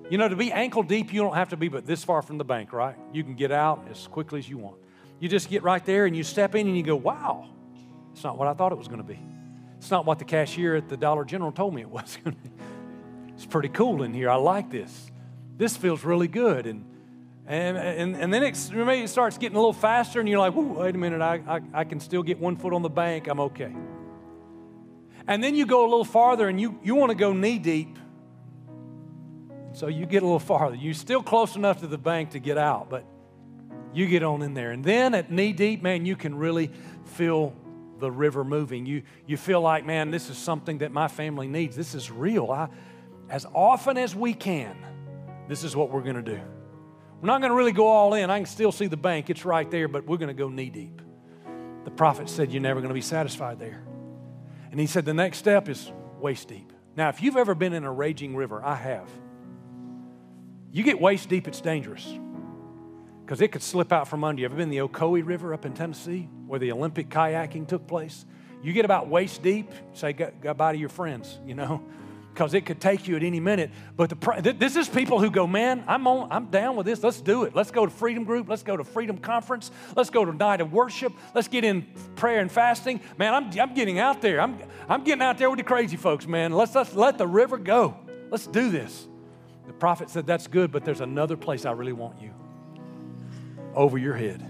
You 0.09 0.17
know, 0.17 0.27
to 0.27 0.35
be 0.35 0.51
ankle 0.51 0.81
deep, 0.81 1.13
you 1.13 1.21
don't 1.21 1.35
have 1.35 1.49
to 1.49 1.57
be 1.57 1.67
but 1.67 1.85
this 1.85 2.03
far 2.03 2.23
from 2.23 2.39
the 2.39 2.45
bank, 2.45 2.73
right? 2.73 2.95
You 3.13 3.23
can 3.23 3.35
get 3.35 3.51
out 3.51 3.87
as 3.91 4.07
quickly 4.07 4.39
as 4.39 4.49
you 4.49 4.57
want. 4.57 4.77
You 5.19 5.29
just 5.29 5.51
get 5.51 5.61
right 5.61 5.85
there 5.85 6.07
and 6.07 6.17
you 6.17 6.23
step 6.23 6.55
in 6.55 6.65
and 6.65 6.75
you 6.75 6.81
go, 6.81 6.95
wow, 6.95 7.47
it's 8.11 8.23
not 8.23 8.39
what 8.39 8.47
I 8.47 8.53
thought 8.55 8.71
it 8.71 8.77
was 8.79 8.87
going 8.87 9.01
to 9.01 9.07
be. 9.07 9.19
It's 9.85 9.91
not 9.91 10.07
what 10.07 10.17
the 10.17 10.25
cashier 10.25 10.75
at 10.75 10.89
the 10.89 10.97
Dollar 10.97 11.23
General 11.23 11.51
told 11.51 11.75
me 11.75 11.81
it 11.81 11.89
was. 11.91 12.17
It's 13.35 13.45
pretty 13.45 13.69
cool 13.69 14.01
in 14.01 14.13
here. 14.13 14.29
I 14.29 14.35
like 14.35 14.71
this. 14.71 15.11
This 15.57 15.77
feels 15.77 16.03
really 16.03 16.29
good. 16.29 16.65
And, 16.65 16.85
and, 17.45 17.77
and, 17.77 18.15
and 18.15 18.33
then 18.33 18.41
it, 18.43 18.71
maybe 18.73 19.03
it 19.03 19.09
starts 19.09 19.37
getting 19.37 19.57
a 19.57 19.59
little 19.59 19.73
faster 19.73 20.21
and 20.21 20.27
you're 20.27 20.39
like, 20.39 20.53
wait 20.55 20.95
a 20.95 20.97
minute, 20.97 21.21
I, 21.21 21.41
I, 21.45 21.81
I 21.81 21.83
can 21.83 21.99
still 21.99 22.23
get 22.23 22.39
one 22.39 22.55
foot 22.55 22.73
on 22.73 22.81
the 22.81 22.89
bank. 22.89 23.27
I'm 23.27 23.41
okay. 23.41 23.75
And 25.27 25.43
then 25.43 25.53
you 25.53 25.65
go 25.65 25.81
a 25.81 25.89
little 25.89 26.05
farther 26.05 26.47
and 26.47 26.59
you, 26.59 26.79
you 26.81 26.95
want 26.95 27.09
to 27.11 27.15
go 27.15 27.33
knee 27.33 27.59
deep 27.59 27.99
so 29.73 29.87
you 29.87 30.05
get 30.05 30.23
a 30.23 30.25
little 30.25 30.39
farther. 30.39 30.75
You're 30.75 30.93
still 30.93 31.21
close 31.21 31.57
enough 31.57 31.81
to 31.81 31.87
the 31.87 31.97
bank 31.97 32.31
to 32.31 32.39
get 32.39 32.57
out, 32.57 32.89
but 32.89 33.05
you 33.93 34.07
get 34.07 34.23
on 34.23 34.41
in 34.41 34.55
there. 34.55 34.71
And 34.71 34.83
then 34.83 35.13
at 35.13 35.29
knee 35.29 35.51
deep, 35.53 35.83
man, 35.83 36.05
you 36.05 36.15
can 36.15 36.35
really 36.35 36.71
feel 37.03 37.53
the 37.99 38.11
river 38.11 38.43
moving. 38.43 38.85
You, 38.85 39.03
you 39.25 39.37
feel 39.37 39.61
like, 39.61 39.85
man, 39.85 40.11
this 40.11 40.29
is 40.29 40.37
something 40.37 40.79
that 40.79 40.91
my 40.91 41.07
family 41.07 41.47
needs. 41.47 41.75
This 41.75 41.95
is 41.95 42.11
real. 42.11 42.51
I, 42.51 42.69
as 43.29 43.45
often 43.53 43.97
as 43.97 44.15
we 44.15 44.33
can, 44.33 44.75
this 45.47 45.63
is 45.63 45.75
what 45.75 45.91
we're 45.91 46.01
going 46.01 46.15
to 46.15 46.21
do. 46.21 46.39
We're 47.21 47.27
not 47.27 47.39
going 47.41 47.51
to 47.51 47.55
really 47.55 47.71
go 47.71 47.87
all 47.87 48.13
in. 48.13 48.29
I 48.29 48.37
can 48.37 48.45
still 48.45 48.71
see 48.71 48.87
the 48.87 48.97
bank, 48.97 49.29
it's 49.29 49.45
right 49.45 49.69
there, 49.69 49.87
but 49.87 50.05
we're 50.05 50.17
going 50.17 50.27
to 50.27 50.33
go 50.33 50.49
knee 50.49 50.69
deep. 50.69 51.01
The 51.85 51.91
prophet 51.91 52.29
said, 52.29 52.51
You're 52.51 52.61
never 52.61 52.81
going 52.81 52.89
to 52.89 52.95
be 52.95 53.01
satisfied 53.01 53.59
there. 53.59 53.83
And 54.71 54.79
he 54.79 54.87
said, 54.87 55.05
The 55.05 55.13
next 55.13 55.37
step 55.37 55.69
is 55.69 55.91
waist 56.19 56.47
deep. 56.47 56.73
Now, 56.95 57.09
if 57.09 57.21
you've 57.21 57.37
ever 57.37 57.55
been 57.55 57.73
in 57.73 57.83
a 57.83 57.91
raging 57.91 58.35
river, 58.35 58.63
I 58.63 58.75
have. 58.75 59.09
You 60.71 60.83
get 60.83 60.99
waist 60.99 61.29
deep, 61.29 61.47
it's 61.47 61.61
dangerous 61.61 62.19
because 63.25 63.41
it 63.41 63.51
could 63.51 63.63
slip 63.63 63.91
out 63.91 64.07
from 64.07 64.23
under 64.23 64.41
you. 64.41 64.45
Ever 64.45 64.55
been 64.55 64.69
the 64.69 64.77
Ocoee 64.77 65.25
River 65.25 65.53
up 65.53 65.65
in 65.65 65.73
Tennessee 65.73 66.29
where 66.45 66.59
the 66.59 66.71
Olympic 66.71 67.09
kayaking 67.09 67.67
took 67.67 67.87
place? 67.87 68.23
You 68.61 68.71
get 68.71 68.85
about 68.85 69.07
waist 69.07 69.41
deep, 69.41 69.71
say 69.93 70.13
goodbye 70.13 70.73
to 70.73 70.77
your 70.77 70.89
friends, 70.89 71.39
you 71.43 71.55
know, 71.55 71.83
because 72.31 72.53
it 72.53 72.67
could 72.67 72.79
take 72.79 73.07
you 73.07 73.15
at 73.15 73.23
any 73.23 73.39
minute. 73.39 73.71
But 73.97 74.09
the, 74.09 74.55
this 74.55 74.75
is 74.75 74.87
people 74.87 75.19
who 75.19 75.31
go, 75.31 75.47
man, 75.47 75.83
I'm, 75.87 76.05
on, 76.05 76.31
I'm 76.31 76.45
down 76.51 76.75
with 76.75 76.85
this. 76.85 77.01
Let's 77.01 77.19
do 77.19 77.45
it. 77.45 77.55
Let's 77.55 77.71
go 77.71 77.85
to 77.85 77.91
Freedom 77.91 78.25
Group. 78.25 78.47
Let's 78.47 78.63
go 78.63 78.77
to 78.77 78.83
Freedom 78.83 79.17
Conference. 79.17 79.71
Let's 79.95 80.11
go 80.11 80.23
to 80.23 80.31
Night 80.31 80.61
of 80.61 80.71
Worship. 80.71 81.11
Let's 81.33 81.47
get 81.47 81.63
in 81.63 81.87
prayer 82.15 82.41
and 82.41 82.51
fasting. 82.51 83.01
Man, 83.17 83.33
I'm, 83.33 83.59
I'm 83.59 83.73
getting 83.73 83.97
out 83.97 84.21
there. 84.21 84.39
I'm, 84.39 84.59
I'm 84.87 85.03
getting 85.03 85.23
out 85.23 85.39
there 85.39 85.49
with 85.49 85.57
the 85.57 85.63
crazy 85.63 85.97
folks, 85.97 86.27
man. 86.27 86.51
Let's, 86.51 86.75
let's 86.75 86.93
let 86.93 87.17
the 87.17 87.27
river 87.27 87.57
go. 87.57 87.97
Let's 88.29 88.45
do 88.45 88.69
this. 88.69 89.07
The 89.65 89.73
prophet 89.73 90.11
said, 90.11 90.27
That's 90.27 90.45
good, 90.45 90.71
but 90.71 90.85
there's 90.85 91.01
another 91.01 91.35
place 91.37 91.65
I 91.65 91.71
really 91.71 91.93
want 91.93 92.21
you 92.21 92.31
over 93.75 93.97
your 93.97 94.15
head. 94.15 94.41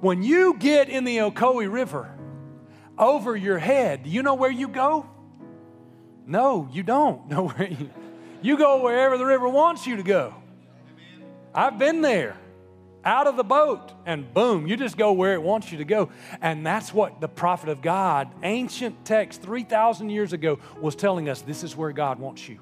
When 0.00 0.22
you 0.22 0.56
get 0.58 0.88
in 0.88 1.04
the 1.04 1.18
Ocoee 1.18 1.70
River 1.70 2.10
over 2.98 3.36
your 3.36 3.58
head, 3.58 4.04
do 4.04 4.10
you 4.10 4.22
know 4.22 4.34
where 4.34 4.50
you 4.50 4.68
go? 4.68 5.08
No, 6.26 6.68
you 6.72 6.82
don't 6.82 7.28
know 7.30 7.48
where 7.48 7.68
you 7.68 7.90
you 8.42 8.58
go 8.58 8.82
wherever 8.82 9.16
the 9.16 9.24
river 9.24 9.48
wants 9.48 9.86
you 9.86 9.96
to 9.96 10.02
go. 10.02 10.34
I've 11.54 11.78
been 11.78 12.02
there. 12.02 12.36
Out 13.02 13.26
of 13.26 13.36
the 13.36 13.44
boat, 13.44 13.92
and 14.06 14.32
boom, 14.32 14.66
you 14.66 14.78
just 14.78 14.96
go 14.96 15.12
where 15.12 15.34
it 15.34 15.42
wants 15.42 15.70
you 15.70 15.78
to 15.78 15.84
go. 15.84 16.10
And 16.40 16.64
that's 16.64 16.92
what 16.92 17.20
the 17.20 17.28
prophet 17.28 17.68
of 17.68 17.82
God, 17.82 18.30
ancient 18.42 19.04
text 19.04 19.42
3,000 19.42 20.08
years 20.08 20.32
ago, 20.32 20.58
was 20.80 20.96
telling 20.96 21.28
us 21.28 21.42
this 21.42 21.62
is 21.62 21.76
where 21.76 21.92
God 21.92 22.18
wants 22.18 22.48
you. 22.48 22.60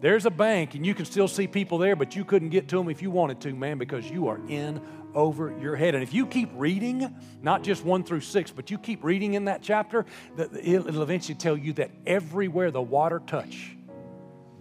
There's 0.00 0.26
a 0.26 0.30
bank, 0.30 0.74
and 0.74 0.86
you 0.86 0.94
can 0.94 1.04
still 1.04 1.26
see 1.26 1.48
people 1.48 1.78
there, 1.78 1.96
but 1.96 2.14
you 2.14 2.24
couldn't 2.24 2.50
get 2.50 2.68
to 2.68 2.76
them 2.76 2.88
if 2.88 3.02
you 3.02 3.10
wanted 3.10 3.40
to, 3.42 3.52
man, 3.52 3.78
because 3.78 4.08
you 4.08 4.28
are 4.28 4.38
in 4.48 4.80
over 5.12 5.52
your 5.60 5.74
head. 5.74 5.94
And 5.94 6.02
if 6.04 6.14
you 6.14 6.26
keep 6.26 6.50
reading, 6.54 7.12
not 7.42 7.62
just 7.64 7.84
one 7.84 8.04
through 8.04 8.20
six, 8.20 8.52
but 8.52 8.70
you 8.70 8.78
keep 8.78 9.02
reading 9.02 9.34
in 9.34 9.46
that 9.46 9.60
chapter, 9.60 10.06
it'll 10.36 11.02
eventually 11.02 11.34
tell 11.34 11.56
you 11.56 11.72
that 11.74 11.90
everywhere 12.06 12.70
the 12.70 12.82
water 12.82 13.20
touch 13.26 13.76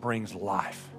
brings 0.02 0.34
life. 0.34 0.90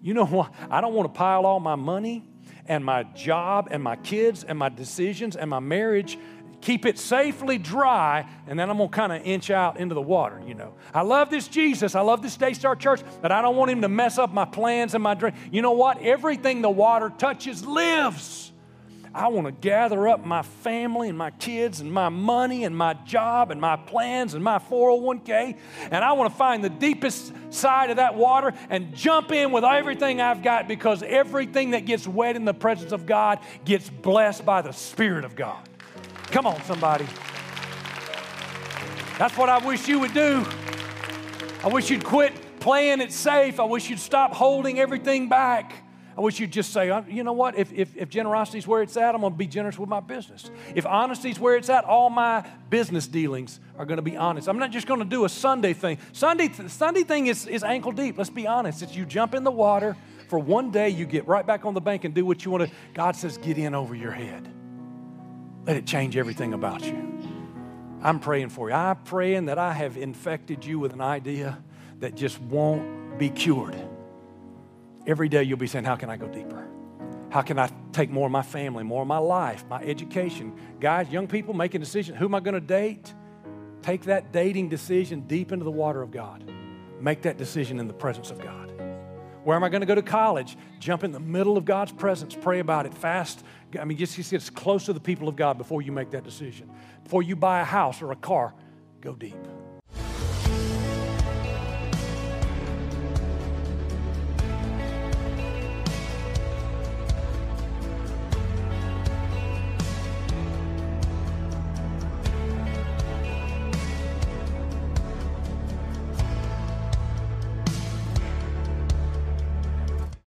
You 0.00 0.14
know 0.14 0.26
what? 0.26 0.52
I 0.70 0.80
don't 0.80 0.94
want 0.94 1.12
to 1.12 1.18
pile 1.18 1.44
all 1.44 1.60
my 1.60 1.74
money 1.74 2.24
and 2.66 2.84
my 2.84 3.02
job 3.02 3.68
and 3.70 3.82
my 3.82 3.96
kids 3.96 4.44
and 4.44 4.58
my 4.58 4.68
decisions 4.68 5.36
and 5.36 5.50
my 5.50 5.60
marriage 5.60 6.18
keep 6.66 6.84
it 6.84 6.98
safely 6.98 7.58
dry, 7.58 8.28
and 8.48 8.58
then 8.58 8.68
I'm 8.68 8.78
gonna 8.78 8.88
kind 8.88 9.12
of 9.12 9.22
inch 9.24 9.52
out 9.52 9.78
into 9.78 9.94
the 9.94 10.02
water, 10.02 10.42
you 10.44 10.54
know. 10.54 10.74
I 10.92 11.02
love 11.02 11.30
this 11.30 11.46
Jesus, 11.46 11.94
I 11.94 12.00
love 12.00 12.22
this 12.22 12.36
Daystar 12.36 12.74
Church, 12.74 13.02
but 13.22 13.30
I 13.30 13.40
don't 13.40 13.54
want 13.54 13.70
him 13.70 13.82
to 13.82 13.88
mess 13.88 14.18
up 14.18 14.34
my 14.34 14.44
plans 14.44 14.92
and 14.94 15.00
my 15.00 15.14
dream. 15.14 15.32
You 15.52 15.62
know 15.62 15.72
what? 15.72 16.02
Everything 16.02 16.62
the 16.62 16.70
water 16.70 17.12
touches 17.18 17.64
lives. 17.64 18.50
I 19.14 19.28
want 19.28 19.46
to 19.46 19.52
gather 19.52 20.08
up 20.08 20.26
my 20.26 20.42
family 20.42 21.08
and 21.08 21.16
my 21.16 21.30
kids 21.30 21.80
and 21.80 21.90
my 21.90 22.08
money 22.08 22.64
and 22.64 22.76
my 22.76 22.94
job 22.94 23.52
and 23.52 23.60
my 23.60 23.76
plans 23.76 24.34
and 24.34 24.42
my 24.42 24.58
401k. 24.58 25.56
And 25.92 26.04
I 26.04 26.12
want 26.14 26.32
to 26.32 26.36
find 26.36 26.64
the 26.64 26.68
deepest 26.68 27.32
side 27.48 27.90
of 27.90 27.96
that 27.96 28.16
water 28.16 28.52
and 28.68 28.92
jump 28.92 29.30
in 29.30 29.52
with 29.52 29.64
everything 29.64 30.20
I've 30.20 30.42
got 30.42 30.66
because 30.66 31.04
everything 31.04 31.70
that 31.70 31.86
gets 31.86 32.08
wet 32.08 32.34
in 32.34 32.44
the 32.44 32.52
presence 32.52 32.90
of 32.90 33.06
God 33.06 33.38
gets 33.64 33.88
blessed 33.88 34.44
by 34.44 34.62
the 34.62 34.72
Spirit 34.72 35.24
of 35.24 35.36
God. 35.36 35.66
Come 36.30 36.46
on, 36.46 36.62
somebody. 36.62 37.06
That's 39.18 39.36
what 39.36 39.48
I 39.48 39.64
wish 39.64 39.88
you 39.88 39.98
would 40.00 40.12
do. 40.12 40.44
I 41.64 41.68
wish 41.68 41.90
you'd 41.90 42.04
quit 42.04 42.32
playing 42.60 43.00
it 43.00 43.12
safe. 43.12 43.58
I 43.58 43.64
wish 43.64 43.88
you'd 43.88 44.00
stop 44.00 44.34
holding 44.34 44.78
everything 44.78 45.28
back. 45.28 45.72
I 46.16 46.20
wish 46.20 46.40
you'd 46.40 46.50
just 46.50 46.72
say, 46.72 46.90
uh, 46.90 47.02
you 47.08 47.22
know 47.24 47.34
what, 47.34 47.58
if, 47.58 47.72
if, 47.72 47.94
if 47.96 48.08
generosity 48.08 48.58
is 48.58 48.66
where 48.66 48.82
it's 48.82 48.96
at, 48.96 49.14
I'm 49.14 49.20
going 49.20 49.34
to 49.34 49.38
be 49.38 49.46
generous 49.46 49.78
with 49.78 49.88
my 49.88 50.00
business. 50.00 50.50
If 50.74 50.86
honesty 50.86 51.30
is 51.30 51.38
where 51.38 51.56
it's 51.56 51.68
at, 51.68 51.84
all 51.84 52.08
my 52.08 52.46
business 52.70 53.06
dealings 53.06 53.60
are 53.78 53.84
going 53.84 53.98
to 53.98 54.02
be 54.02 54.16
honest. 54.16 54.48
I'm 54.48 54.58
not 54.58 54.70
just 54.70 54.86
going 54.86 55.00
to 55.00 55.06
do 55.06 55.26
a 55.26 55.28
Sunday 55.28 55.74
thing. 55.74 55.98
Sunday, 56.12 56.50
Sunday 56.68 57.02
thing 57.02 57.26
is, 57.26 57.46
is 57.46 57.62
ankle 57.62 57.92
deep. 57.92 58.16
Let's 58.16 58.30
be 58.30 58.46
honest. 58.46 58.82
It's 58.82 58.96
you 58.96 59.04
jump 59.04 59.34
in 59.34 59.44
the 59.44 59.50
water 59.50 59.94
for 60.28 60.38
one 60.38 60.70
day, 60.70 60.88
you 60.88 61.04
get 61.04 61.28
right 61.28 61.46
back 61.46 61.66
on 61.66 61.74
the 61.74 61.80
bank 61.80 62.04
and 62.04 62.14
do 62.14 62.24
what 62.24 62.44
you 62.44 62.50
want 62.50 62.64
to. 62.64 62.70
God 62.94 63.14
says, 63.14 63.38
get 63.38 63.58
in 63.58 63.74
over 63.74 63.94
your 63.94 64.12
head. 64.12 64.55
Let 65.66 65.76
it 65.76 65.84
change 65.84 66.16
everything 66.16 66.54
about 66.54 66.84
you. 66.84 67.20
I'm 68.02 68.20
praying 68.20 68.50
for 68.50 68.68
you. 68.68 68.74
I'm 68.74 68.96
praying 69.02 69.46
that 69.46 69.58
I 69.58 69.72
have 69.72 69.96
infected 69.96 70.64
you 70.64 70.78
with 70.78 70.92
an 70.92 71.00
idea 71.00 71.58
that 71.98 72.14
just 72.14 72.40
won't 72.40 73.18
be 73.18 73.30
cured. 73.30 73.76
Every 75.06 75.28
day 75.28 75.42
you'll 75.42 75.58
be 75.58 75.66
saying, 75.66 75.84
How 75.84 75.96
can 75.96 76.08
I 76.08 76.16
go 76.16 76.28
deeper? 76.28 76.68
How 77.30 77.42
can 77.42 77.58
I 77.58 77.68
take 77.92 78.10
more 78.10 78.26
of 78.26 78.32
my 78.32 78.42
family, 78.42 78.84
more 78.84 79.02
of 79.02 79.08
my 79.08 79.18
life, 79.18 79.64
my 79.68 79.82
education? 79.82 80.56
Guys, 80.78 81.08
young 81.10 81.26
people 81.26 81.52
making 81.52 81.80
decisions 81.80 82.16
who 82.18 82.26
am 82.26 82.34
I 82.34 82.40
going 82.40 82.54
to 82.54 82.60
date? 82.60 83.12
Take 83.82 84.04
that 84.04 84.32
dating 84.32 84.68
decision 84.68 85.22
deep 85.22 85.52
into 85.52 85.64
the 85.64 85.70
water 85.70 86.00
of 86.00 86.10
God. 86.10 86.44
Make 87.00 87.22
that 87.22 87.38
decision 87.38 87.78
in 87.78 87.88
the 87.88 87.94
presence 87.94 88.30
of 88.30 88.40
God. 88.40 88.65
Where 89.46 89.54
am 89.54 89.62
I 89.62 89.68
going 89.68 89.82
to 89.82 89.86
go 89.86 89.94
to 89.94 90.02
college? 90.02 90.56
Jump 90.80 91.04
in 91.04 91.12
the 91.12 91.20
middle 91.20 91.56
of 91.56 91.64
God's 91.64 91.92
presence, 91.92 92.34
pray 92.34 92.58
about 92.58 92.84
it, 92.84 92.92
fast. 92.92 93.44
I 93.78 93.84
mean, 93.84 93.96
just, 93.96 94.16
get 94.28 94.54
close 94.56 94.86
to 94.86 94.92
the 94.92 94.98
people 94.98 95.28
of 95.28 95.36
God 95.36 95.56
before 95.56 95.82
you 95.82 95.92
make 95.92 96.10
that 96.10 96.24
decision. 96.24 96.68
Before 97.04 97.22
you 97.22 97.36
buy 97.36 97.60
a 97.60 97.64
house 97.64 98.02
or 98.02 98.10
a 98.10 98.16
car, 98.16 98.54
go 99.00 99.14
deep. 99.14 99.36